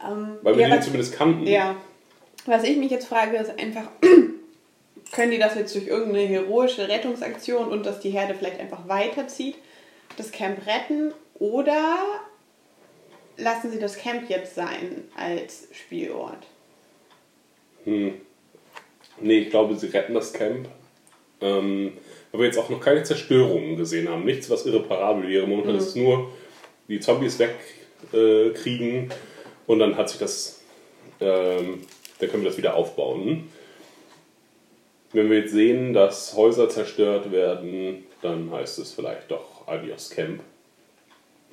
Ähm, 0.06 0.38
Weil 0.44 0.56
wir 0.56 0.62
ja, 0.64 0.70
den 0.70 0.78
was- 0.78 0.86
zumindest 0.86 1.14
kannten. 1.16 1.46
Ja. 1.48 1.76
Was 2.46 2.64
ich 2.64 2.78
mich 2.78 2.92
jetzt 2.92 3.08
frage, 3.08 3.36
ist 3.38 3.60
einfach, 3.60 3.90
können 5.12 5.32
die 5.32 5.38
das 5.40 5.56
jetzt 5.56 5.76
durch 5.76 5.88
irgendeine 5.88 6.26
heroische 6.28 6.88
Rettungsaktion 6.88 7.68
und 7.70 7.86
dass 7.86 8.00
die 8.00 8.12
Herde 8.12 8.34
vielleicht 8.36 8.60
einfach 8.60 8.88
weiterzieht, 8.88 9.56
das 10.16 10.32
Camp 10.32 10.60
retten 10.66 11.14
oder 11.36 11.98
lassen 13.38 13.72
sie 13.72 13.80
das 13.80 13.98
Camp 13.98 14.30
jetzt 14.30 14.56
sein 14.56 15.04
als 15.16 15.68
Spielort? 15.72 16.46
Hm. 17.86 18.14
Nee, 19.20 19.40
ich 19.40 19.50
glaube, 19.50 19.76
sie 19.76 19.88
retten 19.88 20.14
das 20.14 20.34
Camp. 20.34 20.68
Ähm, 21.40 21.94
weil 22.32 22.42
wir 22.42 22.46
jetzt 22.48 22.58
auch 22.58 22.70
noch 22.70 22.82
keine 22.82 23.04
Zerstörungen 23.04 23.78
gesehen 23.78 24.10
haben. 24.10 24.26
Nichts, 24.26 24.50
was 24.50 24.66
irreparabel 24.66 25.28
wäre. 25.30 25.48
Momentan 25.48 25.74
Mhm. 25.74 25.80
ist 25.80 25.88
es 25.90 25.96
nur 25.96 26.32
die 26.88 27.00
Zombies 27.00 27.38
wegkriegen 27.40 29.10
äh, 29.10 29.14
und 29.68 29.80
dann 29.80 29.96
hat 29.98 30.10
sich 30.10 30.20
das, 30.20 30.62
ähm, 31.20 31.84
dann 32.20 32.30
können 32.30 32.44
wir 32.44 32.50
das 32.50 32.58
wieder 32.58 32.76
aufbauen. 32.76 33.50
Wenn 35.14 35.30
wir 35.30 35.40
jetzt 35.40 35.54
sehen, 35.54 35.94
dass 35.94 36.36
Häuser 36.36 36.70
zerstört 36.70 37.32
werden, 37.32 38.06
dann 38.22 38.52
heißt 38.52 38.80
es 38.80 38.94
vielleicht 38.94 39.32
doch 39.32 39.68
Adios 39.68 40.10
Camp. 40.10 40.42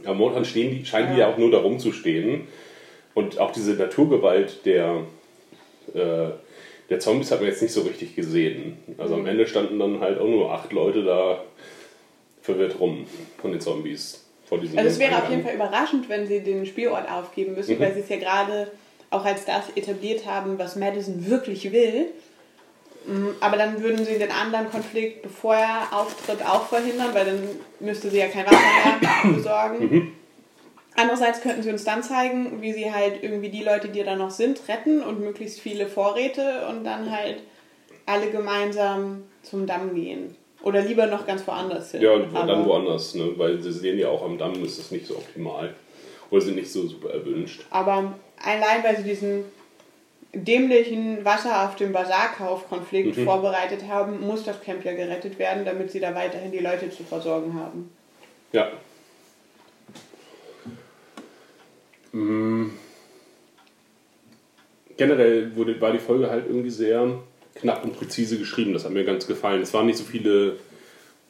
Aber 0.04 0.14
momentan 0.14 0.44
stehen 0.44 0.70
die, 0.76 0.84
scheinen 0.84 1.14
die 1.14 1.20
ja 1.20 1.28
auch 1.28 1.38
nur 1.38 1.50
darum 1.50 1.78
zu 1.78 1.92
stehen. 1.92 2.48
Und 3.14 3.38
auch 3.38 3.52
diese 3.52 3.74
Naturgewalt 3.74 4.66
der, 4.66 5.02
äh, 5.94 6.28
der 6.90 7.00
Zombies 7.00 7.30
hat 7.30 7.40
man 7.40 7.48
jetzt 7.48 7.62
nicht 7.62 7.72
so 7.72 7.82
richtig 7.82 8.16
gesehen. 8.16 8.76
Also 8.98 9.14
am 9.14 9.20
Mhm. 9.22 9.26
Ende 9.28 9.46
standen 9.46 9.78
dann 9.78 10.00
halt 10.00 10.18
auch 10.18 10.26
nur 10.28 10.52
acht 10.52 10.72
Leute 10.72 11.04
da 11.04 11.42
verwirrt 12.42 12.78
rum 12.80 13.06
von 13.38 13.52
den 13.52 13.60
Zombies. 13.60 14.24
Vor 14.46 14.58
diesem 14.58 14.76
Also 14.78 14.90
es 14.90 14.98
wäre 14.98 15.12
auf 15.12 15.16
Eingang. 15.24 15.30
jeden 15.30 15.44
Fall 15.44 15.54
überraschend, 15.54 16.08
wenn 16.10 16.26
sie 16.26 16.40
den 16.40 16.66
Spielort 16.66 17.10
aufgeben 17.10 17.54
müssen, 17.54 17.76
Mhm. 17.76 17.80
weil 17.80 17.94
sie 17.94 18.00
es 18.00 18.08
ja 18.08 18.16
gerade 18.16 18.70
auch 19.10 19.24
als 19.24 19.44
das 19.46 19.70
etabliert 19.76 20.26
haben, 20.26 20.58
was 20.58 20.76
Madison 20.76 21.26
wirklich 21.30 21.72
will. 21.72 22.06
Mm, 23.06 23.28
Aber 23.40 23.56
dann 23.56 23.82
würden 23.82 24.04
sie 24.04 24.18
den 24.18 24.30
anderen 24.30 24.70
Konflikt, 24.70 25.22
bevor 25.22 25.54
er 25.56 25.88
auftritt, 25.92 26.42
auch 26.44 26.66
verhindern, 26.66 27.08
weil 27.12 27.24
dann 27.26 27.40
müsste 27.80 28.08
sie 28.10 28.18
ja 28.18 28.28
kein 28.28 28.46
Wasser 28.46 28.56
mehr 29.00 29.32
besorgen. 29.34 29.78
Mhm. 29.90 30.12
Andererseits 30.96 31.40
könnten 31.40 31.62
sie 31.62 31.70
uns 31.70 31.84
dann 31.84 32.02
zeigen, 32.04 32.62
wie 32.62 32.72
sie 32.72 32.92
halt 32.92 33.22
irgendwie 33.22 33.48
die 33.48 33.64
Leute, 33.64 33.88
die 33.88 34.02
da 34.04 34.14
noch 34.14 34.30
sind, 34.30 34.60
retten 34.68 35.02
und 35.02 35.20
möglichst 35.20 35.60
viele 35.60 35.86
Vorräte 35.88 36.66
und 36.70 36.84
dann 36.84 37.10
halt 37.10 37.38
alle 38.06 38.30
gemeinsam 38.30 39.24
zum 39.42 39.66
Damm 39.66 39.94
gehen. 39.94 40.36
Oder 40.62 40.80
lieber 40.82 41.06
noch 41.06 41.26
ganz 41.26 41.46
woanders 41.46 41.90
hin. 41.90 42.00
Ja, 42.00 42.12
und 42.12 42.34
Aber- 42.34 42.46
dann 42.46 42.64
woanders, 42.64 43.14
ne? 43.16 43.32
weil 43.36 43.60
sie 43.60 43.72
sehen 43.72 43.98
ja 43.98 44.08
auch 44.08 44.24
am 44.24 44.38
Damm 44.38 44.64
ist 44.64 44.78
es 44.78 44.90
nicht 44.92 45.06
so 45.06 45.16
optimal. 45.16 45.74
Oder 46.30 46.40
sind 46.40 46.54
nicht 46.56 46.72
so 46.72 46.86
super 46.86 47.10
erwünscht. 47.10 47.64
Aber 47.70 48.14
allein 48.42 48.82
weil 48.82 48.96
sie 48.96 49.02
diesen 49.02 49.44
dämlichen 50.34 51.24
Wasser 51.24 51.64
auf 51.68 51.76
dem 51.76 51.92
Basarkauf-Konflikt 51.92 53.16
Mhm. 53.16 53.24
vorbereitet 53.24 53.86
haben, 53.88 54.20
muss 54.20 54.44
das 54.44 54.60
Camp 54.60 54.84
ja 54.84 54.92
gerettet 54.92 55.38
werden, 55.38 55.64
damit 55.64 55.90
sie 55.90 56.00
da 56.00 56.14
weiterhin 56.14 56.52
die 56.52 56.58
Leute 56.58 56.90
zu 56.90 57.02
versorgen 57.04 57.54
haben. 57.54 57.90
Ja. 58.52 58.70
Mm. 62.12 62.70
Generell 64.96 65.56
wurde, 65.56 65.80
war 65.80 65.92
die 65.92 65.98
Folge 65.98 66.30
halt 66.30 66.46
irgendwie 66.46 66.70
sehr 66.70 67.18
knapp 67.56 67.84
und 67.84 67.96
präzise 67.96 68.38
geschrieben. 68.38 68.72
Das 68.72 68.84
hat 68.84 68.92
mir 68.92 69.04
ganz 69.04 69.26
gefallen. 69.26 69.62
Es 69.62 69.74
waren 69.74 69.86
nicht 69.86 69.98
so 69.98 70.04
viele 70.04 70.58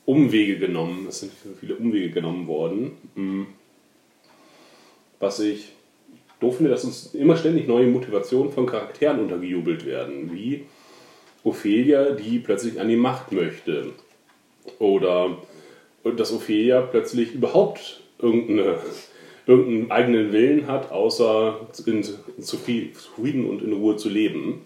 Umwege 0.04 0.58
genommen. 0.58 1.06
Es 1.08 1.20
sind 1.20 1.32
so 1.42 1.54
viele 1.58 1.76
Umwege 1.76 2.10
genommen 2.10 2.46
worden. 2.46 2.96
Mm. 3.14 3.44
Was 5.18 5.40
ich 5.40 5.73
doof 6.40 6.56
finde, 6.56 6.70
dass 6.70 6.84
uns 6.84 7.14
immer 7.14 7.36
ständig 7.36 7.66
neue 7.66 7.86
Motivationen 7.86 8.52
von 8.52 8.66
Charakteren 8.66 9.20
untergejubelt 9.20 9.86
werden. 9.86 10.32
Wie 10.32 10.66
Ophelia, 11.44 12.12
die 12.12 12.38
plötzlich 12.38 12.80
an 12.80 12.88
die 12.88 12.96
Macht 12.96 13.32
möchte. 13.32 13.92
Oder 14.78 15.38
dass 16.16 16.32
Ophelia 16.32 16.80
plötzlich 16.82 17.34
überhaupt 17.34 18.00
irgendeine, 18.18 18.78
irgendeinen 19.46 19.90
eigenen 19.90 20.32
Willen 20.32 20.66
hat, 20.66 20.90
außer 20.90 21.68
in, 21.86 22.04
Zufrieden 22.40 23.46
und 23.46 23.62
in 23.62 23.72
Ruhe 23.72 23.96
zu 23.96 24.08
leben. 24.08 24.62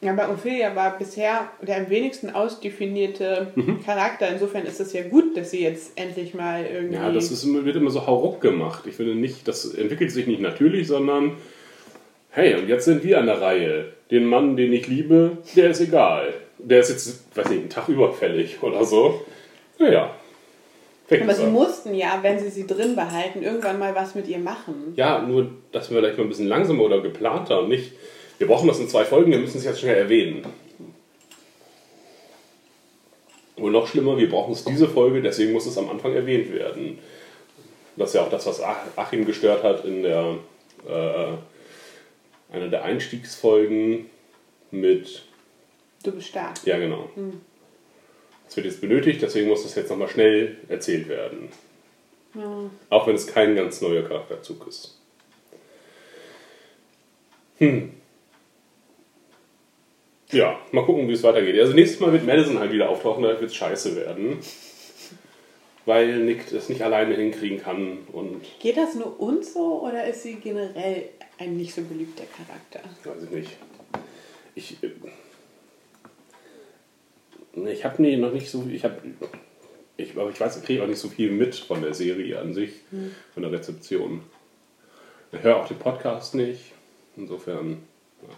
Ja, 0.00 0.12
bei 0.12 0.28
Ophelia 0.28 0.76
war 0.76 0.96
bisher 0.96 1.50
der 1.60 1.78
am 1.78 1.90
wenigsten 1.90 2.30
ausdefinierte 2.30 3.48
Mhm. 3.56 3.84
Charakter. 3.84 4.28
Insofern 4.28 4.64
ist 4.64 4.78
es 4.80 4.92
ja 4.92 5.02
gut, 5.02 5.36
dass 5.36 5.50
sie 5.50 5.62
jetzt 5.62 5.92
endlich 5.98 6.34
mal 6.34 6.64
irgendwie. 6.64 6.94
Ja, 6.94 7.10
das 7.10 7.30
ist, 7.32 7.44
wird 7.64 7.74
immer 7.76 7.90
so 7.90 8.06
hauruck 8.06 8.40
gemacht. 8.40 8.84
Ich 8.86 8.94
finde 8.94 9.14
nicht, 9.16 9.48
das 9.48 9.64
entwickelt 9.74 10.12
sich 10.12 10.26
nicht 10.28 10.40
natürlich, 10.40 10.86
sondern 10.86 11.32
hey, 12.30 12.54
und 12.54 12.68
jetzt 12.68 12.84
sind 12.84 13.02
wir 13.02 13.18
an 13.18 13.26
der 13.26 13.40
Reihe. 13.40 13.92
Den 14.12 14.24
Mann, 14.26 14.56
den 14.56 14.72
ich 14.72 14.86
liebe, 14.86 15.38
der 15.56 15.70
ist 15.70 15.80
egal. 15.80 16.32
Der 16.58 16.80
ist 16.80 16.90
jetzt, 16.90 17.36
weiß 17.36 17.48
nicht, 17.50 17.60
einen 17.60 17.68
Tag 17.70 17.88
überfällig 17.88 18.58
oder 18.62 18.84
so. 18.84 19.22
Naja. 19.78 20.14
Weg 21.08 21.22
Aber 21.22 21.34
sie 21.34 21.42
er. 21.44 21.48
mussten 21.50 21.94
ja, 21.94 22.18
wenn 22.22 22.38
sie 22.38 22.50
sie 22.50 22.66
drin 22.66 22.94
behalten, 22.94 23.42
irgendwann 23.42 23.78
mal 23.78 23.94
was 23.94 24.14
mit 24.14 24.28
ihr 24.28 24.38
machen. 24.38 24.92
Ja, 24.96 25.22
nur, 25.22 25.50
dass 25.72 25.90
wir 25.90 25.98
vielleicht 25.98 26.18
mal 26.18 26.24
ein 26.24 26.28
bisschen 26.28 26.48
langsamer 26.48 26.82
oder 26.84 27.00
geplanter 27.00 27.62
und 27.62 27.68
nicht, 27.70 27.92
wir 28.38 28.46
brauchen 28.46 28.68
das 28.68 28.78
in 28.80 28.88
zwei 28.88 29.04
Folgen, 29.04 29.30
wir 29.30 29.38
müssen 29.38 29.58
es 29.58 29.64
jetzt 29.64 29.80
schnell 29.80 29.96
erwähnen. 29.96 30.44
Und 33.56 33.72
noch 33.72 33.88
schlimmer, 33.88 34.16
wir 34.16 34.28
brauchen 34.30 34.52
es 34.52 34.64
diese 34.64 34.88
Folge, 34.88 35.20
deswegen 35.20 35.52
muss 35.52 35.66
es 35.66 35.76
am 35.78 35.90
Anfang 35.90 36.14
erwähnt 36.14 36.52
werden. 36.52 36.98
Das 37.96 38.10
ist 38.10 38.14
ja 38.14 38.22
auch 38.22 38.30
das, 38.30 38.46
was 38.46 38.62
Ach- 38.62 38.86
Achim 38.94 39.26
gestört 39.26 39.64
hat 39.64 39.84
in 39.84 40.02
der 40.04 40.36
äh, 40.86 41.32
einer 42.54 42.68
der 42.68 42.84
Einstiegsfolgen 42.84 44.08
mit. 44.70 45.24
Du 46.04 46.12
bist 46.12 46.28
stark. 46.28 46.54
Ja, 46.64 46.78
genau. 46.78 47.08
Hm. 47.16 47.40
Das 48.46 48.56
wird 48.56 48.66
jetzt 48.66 48.80
benötigt, 48.80 49.20
deswegen 49.20 49.48
muss 49.48 49.64
das 49.64 49.74
jetzt 49.74 49.90
nochmal 49.90 50.08
schnell 50.08 50.56
erzählt 50.68 51.08
werden. 51.08 51.48
Ja. 52.34 52.70
Auch 52.90 53.06
wenn 53.08 53.16
es 53.16 53.26
kein 53.26 53.56
ganz 53.56 53.80
neuer 53.80 54.02
Charakterzug 54.02 54.68
ist. 54.68 54.96
Hm. 57.58 57.92
Ja, 60.30 60.58
mal 60.72 60.84
gucken, 60.84 61.08
wie 61.08 61.12
es 61.14 61.22
weitergeht. 61.22 61.58
Also 61.58 61.72
nächstes 61.72 62.00
Mal 62.00 62.12
wird 62.12 62.26
Madison 62.26 62.58
halt 62.58 62.70
wieder 62.72 62.88
auftauchen, 62.90 63.22
da 63.22 63.30
wird 63.30 63.50
es 63.50 63.54
scheiße 63.54 63.96
werden. 63.96 64.38
Weil 65.86 66.18
Nick 66.18 66.50
das 66.50 66.68
nicht 66.68 66.82
alleine 66.82 67.14
hinkriegen 67.14 67.58
kann 67.62 67.98
und 68.12 68.42
Geht 68.60 68.76
das 68.76 68.94
nur 68.94 69.18
uns 69.18 69.54
so 69.54 69.80
oder 69.82 70.06
ist 70.06 70.22
sie 70.22 70.34
generell 70.34 71.08
ein 71.38 71.56
nicht 71.56 71.74
so 71.74 71.80
beliebter 71.82 72.24
Charakter? 72.24 72.80
weiß 73.04 73.22
ich 73.24 73.30
nicht. 73.30 73.56
ich, 74.54 74.76
äh, 74.82 74.90
ich 77.70 77.84
habe 77.86 78.02
nee, 78.02 78.18
noch 78.18 78.32
nicht 78.32 78.50
so, 78.50 78.66
ich 78.70 78.84
habe, 78.84 78.96
ich, 79.96 80.14
aber 80.14 80.28
ich 80.28 80.38
weiß, 80.38 80.58
ich 80.58 80.64
kriege 80.64 80.82
auch 80.82 80.86
nicht 80.86 80.98
so 80.98 81.08
viel 81.08 81.30
mit 81.30 81.54
von 81.54 81.80
der 81.80 81.94
Serie 81.94 82.38
an 82.38 82.52
sich, 82.52 82.72
Hm. 82.90 83.14
von 83.32 83.42
der 83.42 83.50
Rezeption. 83.52 84.20
Ich 85.32 85.42
höre 85.42 85.56
auch 85.56 85.68
den 85.68 85.78
Podcast 85.78 86.34
nicht, 86.34 86.72
insofern. 87.16 87.82
Ja. 88.22 88.28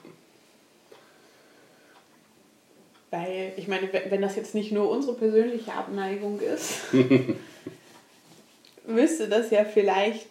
Weil, 3.10 3.52
ich 3.56 3.66
meine, 3.66 3.88
wenn 4.08 4.22
das 4.22 4.36
jetzt 4.36 4.54
nicht 4.54 4.70
nur 4.70 4.88
unsere 4.88 5.16
persönliche 5.16 5.72
Abneigung 5.72 6.40
ist, 6.40 6.92
müsste 8.86 9.28
das 9.28 9.50
ja 9.50 9.64
vielleicht 9.64 10.28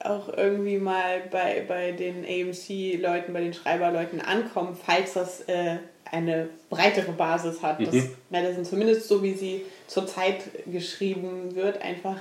auch 0.00 0.28
irgendwie 0.36 0.78
mal 0.78 1.22
bei, 1.30 1.64
bei 1.66 1.92
den 1.92 2.24
AMC-Leuten, 2.24 3.32
bei 3.32 3.40
den 3.40 3.54
Schreiberleuten 3.54 4.20
ankommen, 4.20 4.76
falls 4.84 5.14
das 5.14 5.40
äh, 5.48 5.78
eine 6.04 6.48
breitere 6.70 7.12
Basis 7.12 7.62
hat. 7.62 7.80
Dass 7.84 7.94
Mhm. 7.94 8.14
Madison 8.30 8.64
zumindest 8.64 9.08
so, 9.08 9.22
wie 9.22 9.34
sie 9.34 9.62
zurzeit 9.86 10.44
geschrieben 10.66 11.54
wird, 11.54 11.82
einfach 11.82 12.18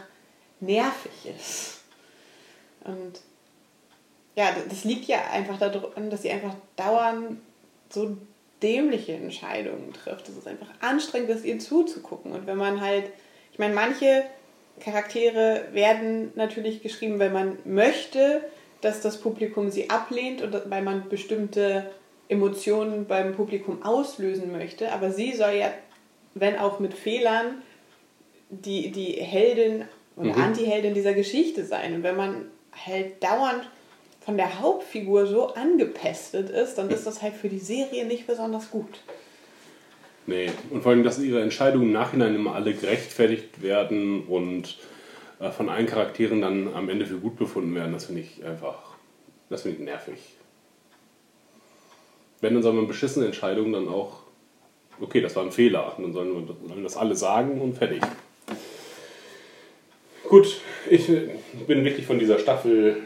nervig 0.59 1.11
ist. 1.37 1.81
Und 2.83 3.19
ja, 4.35 4.55
das 4.69 4.83
liegt 4.83 5.05
ja 5.05 5.19
einfach 5.31 5.59
daran, 5.59 6.09
dass 6.09 6.21
sie 6.21 6.31
einfach 6.31 6.55
dauernd 6.75 7.39
so 7.89 8.17
dämliche 8.63 9.13
Entscheidungen 9.13 9.93
trifft. 9.93 10.29
Es 10.29 10.37
ist 10.37 10.47
einfach 10.47 10.69
anstrengend, 10.81 11.29
das 11.29 11.43
ihr 11.43 11.59
zuzugucken. 11.59 12.31
Und 12.31 12.47
wenn 12.47 12.57
man 12.57 12.81
halt, 12.81 13.05
ich 13.51 13.59
meine, 13.59 13.73
manche 13.73 14.23
Charaktere 14.79 15.65
werden 15.71 16.31
natürlich 16.35 16.81
geschrieben, 16.81 17.19
weil 17.19 17.29
man 17.29 17.57
möchte, 17.65 18.41
dass 18.81 19.01
das 19.01 19.19
Publikum 19.19 19.69
sie 19.71 19.89
ablehnt 19.89 20.41
und 20.41 20.55
weil 20.69 20.81
man 20.81 21.09
bestimmte 21.09 21.89
Emotionen 22.29 23.05
beim 23.05 23.35
Publikum 23.35 23.83
auslösen 23.83 24.51
möchte. 24.51 24.91
Aber 24.91 25.11
sie 25.11 25.33
soll 25.33 25.53
ja, 25.53 25.71
wenn 26.35 26.57
auch 26.57 26.79
mit 26.79 26.93
Fehlern, 26.93 27.61
die, 28.49 28.91
die 28.91 29.13
Heldin 29.13 29.85
und 30.15 30.27
Mhm. 30.27 30.41
Anti-Heldin 30.41 30.93
dieser 30.93 31.13
Geschichte 31.13 31.65
sein. 31.65 31.95
Und 31.95 32.03
wenn 32.03 32.15
man 32.15 32.45
halt 32.85 33.23
dauernd 33.23 33.67
von 34.27 34.35
der 34.35 34.59
Hauptfigur 34.59 35.25
so 35.25 35.53
angepestet 35.53 36.49
ist, 36.49 36.77
dann 36.77 36.89
ist 36.89 37.07
das 37.07 37.21
halt 37.21 37.33
für 37.33 37.47
die 37.47 37.59
Serie 37.59 38.05
nicht 38.05 38.27
besonders 38.27 38.69
gut. 38.69 38.99
Nee, 40.25 40.51
und 40.69 40.83
vor 40.83 40.91
allem, 40.91 41.05
dass 41.05 41.17
ihre 41.17 41.41
Entscheidungen 41.41 41.85
im 41.85 41.93
Nachhinein 41.93 42.35
immer 42.35 42.53
alle 42.53 42.73
gerechtfertigt 42.73 43.61
werden 43.61 44.25
und 44.27 44.79
äh, 45.39 45.49
von 45.49 45.69
allen 45.69 45.85
Charakteren 45.85 46.41
dann 46.41 46.73
am 46.73 46.89
Ende 46.89 47.05
für 47.05 47.19
gut 47.19 47.37
befunden 47.37 47.73
werden, 47.73 47.93
das 47.93 48.07
finde 48.07 48.19
ich 48.19 48.43
einfach, 48.43 48.97
das 49.49 49.61
finde 49.61 49.77
ich 49.77 49.83
nervig. 49.85 50.19
Wenn, 52.41 52.53
dann 52.53 52.63
soll 52.63 52.73
man 52.73 52.85
beschissene 52.85 53.27
Entscheidungen 53.27 53.71
dann 53.71 53.87
auch, 53.87 54.23
okay, 54.99 55.21
das 55.21 55.37
war 55.37 55.43
ein 55.43 55.53
Fehler, 55.53 55.95
dann 55.97 56.11
sollen 56.11 56.33
wir, 56.33 56.83
das 56.83 56.97
alle 56.97 57.15
sagen 57.15 57.61
und 57.61 57.77
fertig. 57.77 58.01
Gut, 60.27 60.59
ich 60.89 61.07
bin 61.65 61.85
wirklich 61.85 62.05
von 62.05 62.19
dieser 62.19 62.39
Staffel 62.39 62.97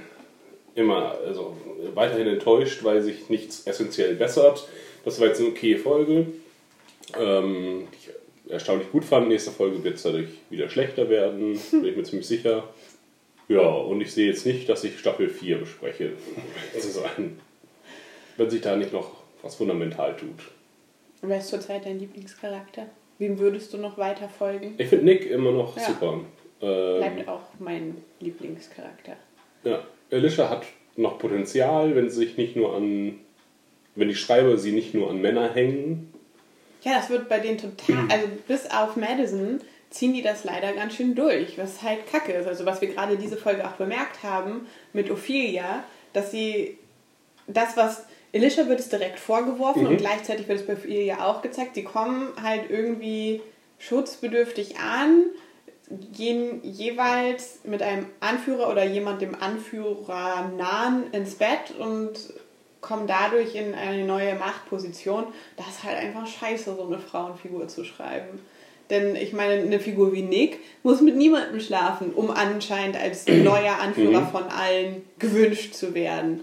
immer 0.75 1.17
also 1.25 1.55
weiterhin 1.93 2.27
enttäuscht, 2.27 2.83
weil 2.83 3.01
sich 3.01 3.29
nichts 3.29 3.65
essentiell 3.67 4.15
bessert. 4.15 4.67
Das 5.03 5.19
war 5.19 5.27
jetzt 5.27 5.39
eine 5.39 5.49
okay 5.49 5.77
Folge, 5.77 6.27
ähm, 7.19 7.87
die 7.91 7.97
ich 7.97 8.51
erstaunlich 8.51 8.91
gut 8.91 9.03
fand. 9.05 9.27
Nächste 9.27 9.51
Folge 9.51 9.83
wird 9.83 9.95
es 9.95 10.03
dadurch 10.03 10.29
wieder 10.49 10.69
schlechter 10.69 11.09
werden, 11.09 11.59
bin 11.71 11.85
ich 11.85 11.95
mir 11.95 12.03
ziemlich 12.03 12.27
sicher. 12.27 12.63
Ja, 13.47 13.67
und 13.67 13.99
ich 13.99 14.13
sehe 14.13 14.27
jetzt 14.27 14.45
nicht, 14.45 14.69
dass 14.69 14.83
ich 14.83 14.97
Staffel 14.99 15.27
4 15.27 15.57
bespreche, 15.57 16.13
um 16.73 16.79
zu 16.81 16.87
sein. 16.87 17.39
Wenn 18.37 18.49
sich 18.49 18.61
da 18.61 18.77
nicht 18.77 18.93
noch 18.93 19.11
was 19.41 19.55
fundamental 19.55 20.15
tut. 20.15 20.51
Wer 21.21 21.37
ist 21.39 21.49
zurzeit 21.49 21.85
dein 21.85 21.99
Lieblingscharakter? 21.99 22.87
Wem 23.19 23.37
würdest 23.39 23.73
du 23.73 23.77
noch 23.77 23.97
weiter 23.97 24.29
folgen? 24.29 24.75
Ich 24.77 24.87
finde 24.87 25.05
Nick 25.05 25.29
immer 25.29 25.51
noch 25.51 25.75
Ja. 25.77 25.83
super. 25.83 26.21
Ähm, 26.61 26.97
Bleibt 26.97 27.27
auch 27.27 27.41
mein 27.59 27.97
Lieblingscharakter. 28.19 29.17
Ja, 29.63 29.83
Alicia 30.11 30.49
hat 30.49 30.65
noch 30.97 31.17
Potenzial, 31.19 31.95
wenn 31.95 32.09
sie 32.09 32.17
sich 32.17 32.37
nicht 32.37 32.55
nur 32.55 32.75
an, 32.75 33.19
wenn 33.95 34.09
die 34.09 34.15
Schreiber 34.15 34.57
sie 34.57 34.71
nicht 34.71 34.93
nur 34.93 35.09
an 35.09 35.21
Männer 35.21 35.53
hängen. 35.53 36.13
Ja, 36.83 36.93
das 36.95 37.09
wird 37.09 37.29
bei 37.29 37.39
denen 37.39 37.57
total, 37.57 38.05
also 38.09 38.27
bis 38.47 38.69
auf 38.69 38.95
Madison 38.95 39.61
ziehen 39.89 40.13
die 40.13 40.21
das 40.21 40.43
leider 40.45 40.71
ganz 40.73 40.95
schön 40.95 41.15
durch, 41.15 41.57
was 41.57 41.81
halt 41.81 42.07
kacke 42.09 42.31
ist. 42.31 42.47
Also 42.47 42.65
was 42.65 42.79
wir 42.81 42.89
gerade 42.89 43.17
diese 43.17 43.35
Folge 43.37 43.65
auch 43.67 43.73
bemerkt 43.73 44.23
haben 44.23 44.67
mit 44.93 45.11
Ophelia, 45.11 45.83
dass 46.13 46.31
sie 46.31 46.77
das, 47.47 47.75
was 47.75 48.05
Alicia 48.33 48.67
wird 48.69 48.79
es 48.79 48.87
direkt 48.87 49.19
vorgeworfen 49.19 49.83
Mhm. 49.83 49.89
und 49.89 49.97
gleichzeitig 49.97 50.47
wird 50.47 50.59
es 50.61 50.65
bei 50.65 50.73
Ophelia 50.73 51.25
auch 51.29 51.41
gezeigt, 51.41 51.75
sie 51.75 51.83
kommen 51.83 52.29
halt 52.41 52.69
irgendwie 52.69 53.41
schutzbedürftig 53.79 54.77
an, 54.79 55.23
gehen 56.15 56.59
jeweils 56.63 57.59
mit 57.63 57.81
einem 57.81 58.05
Anführer 58.19 58.69
oder 58.69 58.83
jemand 58.83 59.21
dem 59.21 59.35
Anführer 59.39 60.51
nahen 60.57 61.11
ins 61.11 61.35
Bett 61.35 61.73
und 61.77 62.11
kommen 62.81 63.07
dadurch 63.07 63.55
in 63.55 63.75
eine 63.75 64.05
neue 64.05 64.35
Machtposition. 64.35 65.25
Das 65.57 65.67
ist 65.67 65.83
halt 65.83 65.97
einfach 65.97 66.25
scheiße, 66.27 66.75
so 66.75 66.83
eine 66.85 66.99
Frauenfigur 66.99 67.67
zu 67.67 67.83
schreiben. 67.83 68.39
Denn 68.89 69.15
ich 69.15 69.31
meine, 69.33 69.61
eine 69.61 69.79
Figur 69.79 70.11
wie 70.13 70.23
Nick 70.23 70.59
muss 70.83 70.99
mit 70.99 71.15
niemandem 71.15 71.59
schlafen, 71.61 72.11
um 72.13 72.31
anscheinend 72.31 72.97
als 72.97 73.25
neuer 73.27 73.77
Anführer 73.79 74.21
Mhm. 74.21 74.27
von 74.27 74.43
allen 74.49 75.03
gewünscht 75.19 75.73
zu 75.75 75.93
werden. 75.93 76.41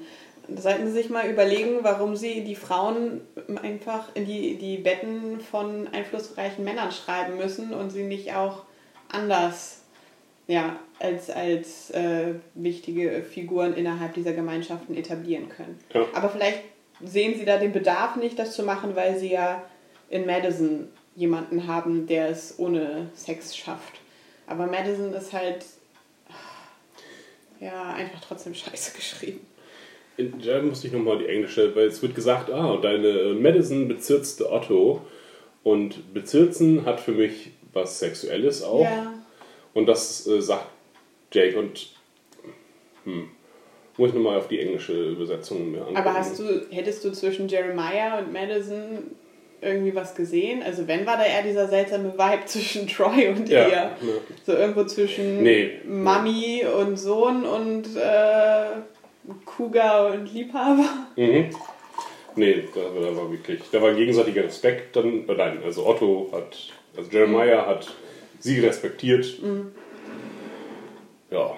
Da 0.51 0.63
sollten 0.63 0.87
Sie 0.87 0.93
sich 0.93 1.11
mal 1.11 1.29
überlegen, 1.29 1.81
warum 1.83 2.17
Sie 2.17 2.43
die 2.43 2.55
Frauen 2.55 3.21
einfach 3.63 4.09
in 4.15 4.25
die, 4.25 4.55
die 4.57 4.79
Betten 4.79 5.41
von 5.41 5.89
einflussreichen 5.93 6.65
Männern 6.65 6.91
schreiben 6.91 7.37
müssen 7.37 7.75
und 7.75 7.91
sie 7.91 8.05
nicht 8.05 8.33
auch 8.35 8.63
anders 9.11 9.83
ja, 10.47 10.79
als, 10.99 11.29
als 11.31 11.91
äh, 11.91 12.35
wichtige 12.55 13.23
Figuren 13.23 13.75
innerhalb 13.75 14.15
dieser 14.15 14.33
Gemeinschaften 14.33 14.97
etablieren 14.97 15.49
können. 15.51 15.79
Ja. 15.93 16.07
Aber 16.15 16.31
vielleicht 16.31 16.61
sehen 17.05 17.39
Sie 17.39 17.45
da 17.45 17.59
den 17.59 17.73
Bedarf 17.73 18.17
nicht, 18.17 18.39
das 18.39 18.55
zu 18.55 18.63
machen, 18.63 18.97
weil 18.97 19.19
Sie 19.19 19.31
ja 19.31 19.63
in 20.09 20.25
Madison 20.27 20.89
jemanden 21.17 21.67
haben, 21.67 22.07
der 22.07 22.29
es 22.31 22.55
ohne 22.59 23.11
Sex 23.15 23.57
schafft. 23.57 23.95
Aber 24.47 24.67
Madison 24.67 25.13
ist 25.13 25.33
halt 25.35 25.65
ja 27.61 27.93
einfach 27.93 28.21
trotzdem 28.27 28.55
scheiße 28.55 28.97
geschrieben. 28.97 29.41
In- 30.17 30.41
Da 30.41 30.63
musste 30.63 30.87
ich 30.87 30.93
nochmal 30.93 31.19
die 31.19 31.27
englische, 31.27 31.75
weil 31.77 31.87
es 31.89 32.01
wird 32.03 32.15
gesagt, 32.15 32.51
ah, 32.51 32.77
deine 32.81 33.35
Madison 33.39 33.87
bezirzte 33.89 34.51
Otto. 34.51 35.03
Und 35.65 36.15
bezirzen 36.15 36.87
hat 36.87 37.01
für 37.01 37.13
mich 37.13 37.51
was 37.73 37.99
Sexuelles 37.99 38.63
auch. 38.63 38.83
Ja. 38.83 39.13
Und 39.75 39.87
das 39.87 40.27
äh, 40.27 40.41
sagt 40.41 40.67
Jake 41.33 41.59
und 41.59 41.91
hm, 43.05 43.29
muss 43.97 44.11
ich 44.11 44.15
nochmal 44.15 44.39
auf 44.39 44.49
die 44.49 44.61
englische 44.61 45.11
Übersetzung 45.11 45.71
mir 45.73 45.79
angucken. 45.81 45.97
Aber 45.97 46.15
hast 46.15 46.39
du, 46.39 46.67
hättest 46.71 47.05
du 47.05 47.11
zwischen 47.13 47.49
Jeremiah 47.49 48.19
und 48.19 48.33
Madison 48.33 49.11
irgendwie 49.61 49.95
was 49.95 50.15
gesehen? 50.15 50.63
Also 50.63 50.87
wenn 50.87 51.05
war 51.07 51.17
da 51.17 51.25
eher 51.25 51.43
dieser 51.43 51.67
seltsame 51.69 52.13
Vibe 52.15 52.43
zwischen 52.47 52.87
Troy 52.87 53.29
und 53.29 53.49
Ja, 53.49 53.67
ihr? 53.67 53.73
ja. 53.73 53.97
So 54.47 54.53
irgendwo 54.53 54.85
zwischen 54.85 55.43
Nee. 55.43 55.81
Mami 55.85 56.65
und 56.65 56.97
Sohn 56.97 57.45
und 57.45 57.97
äh, 57.97 58.67
Cougar 59.45 60.13
und 60.13 60.33
Liebhaber? 60.33 60.85
Mhm. 61.17 61.51
Nee, 62.37 62.65
da, 62.73 62.81
da 62.83 63.17
war 63.17 63.31
wirklich, 63.33 63.61
da 63.73 63.83
war 63.83 63.93
gegenseitiger 63.95 64.45
Respekt 64.45 64.95
dann, 64.95 65.29
äh, 65.29 65.35
nein, 65.35 65.59
also 65.65 65.85
Otto 65.87 66.29
hat, 66.33 66.57
also 66.99 67.11
Jeremiah 67.11 67.65
hat 67.65 67.87
sie 68.41 68.59
respektiert, 68.61 69.41
Mhm. 69.41 69.73
ja, 71.31 71.57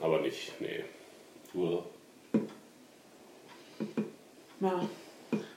aber 0.00 0.20
nicht, 0.20 0.52
nee. 0.60 0.84
Nur- 1.54 1.86
Ja. 4.60 4.88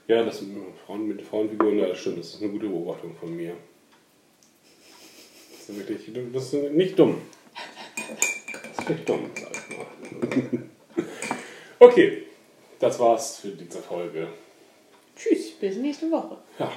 Ja, 0.07 0.23
das 0.23 0.41
mit 0.41 0.57
Frauen 0.85 1.07
mit 1.07 1.21
Frauenfiguren, 1.21 1.77
ja, 1.79 1.87
das 1.87 1.99
stimmt, 1.99 2.19
das 2.19 2.33
ist 2.33 2.41
eine 2.41 2.51
gute 2.51 2.67
Beobachtung 2.67 3.15
von 3.19 3.35
mir. 3.35 3.55
Das 5.51 5.69
ist 5.69 5.77
wirklich, 5.77 6.11
das 6.33 6.53
ist 6.53 6.71
nicht 6.73 6.97
dumm. 6.97 7.21
Das 7.95 8.79
ist 8.79 8.89
nicht 8.89 9.09
dumm, 9.09 9.29
sag 9.35 9.51
ich 9.51 9.77
mal. 9.77 10.61
Okay, 11.79 12.23
das 12.79 12.99
war's 12.99 13.39
für 13.39 13.49
diese 13.49 13.79
Folge. 13.81 14.27
Tschüss, 15.15 15.51
bis 15.59 15.77
nächste 15.77 16.09
Woche. 16.11 16.37
Ja, 16.59 16.71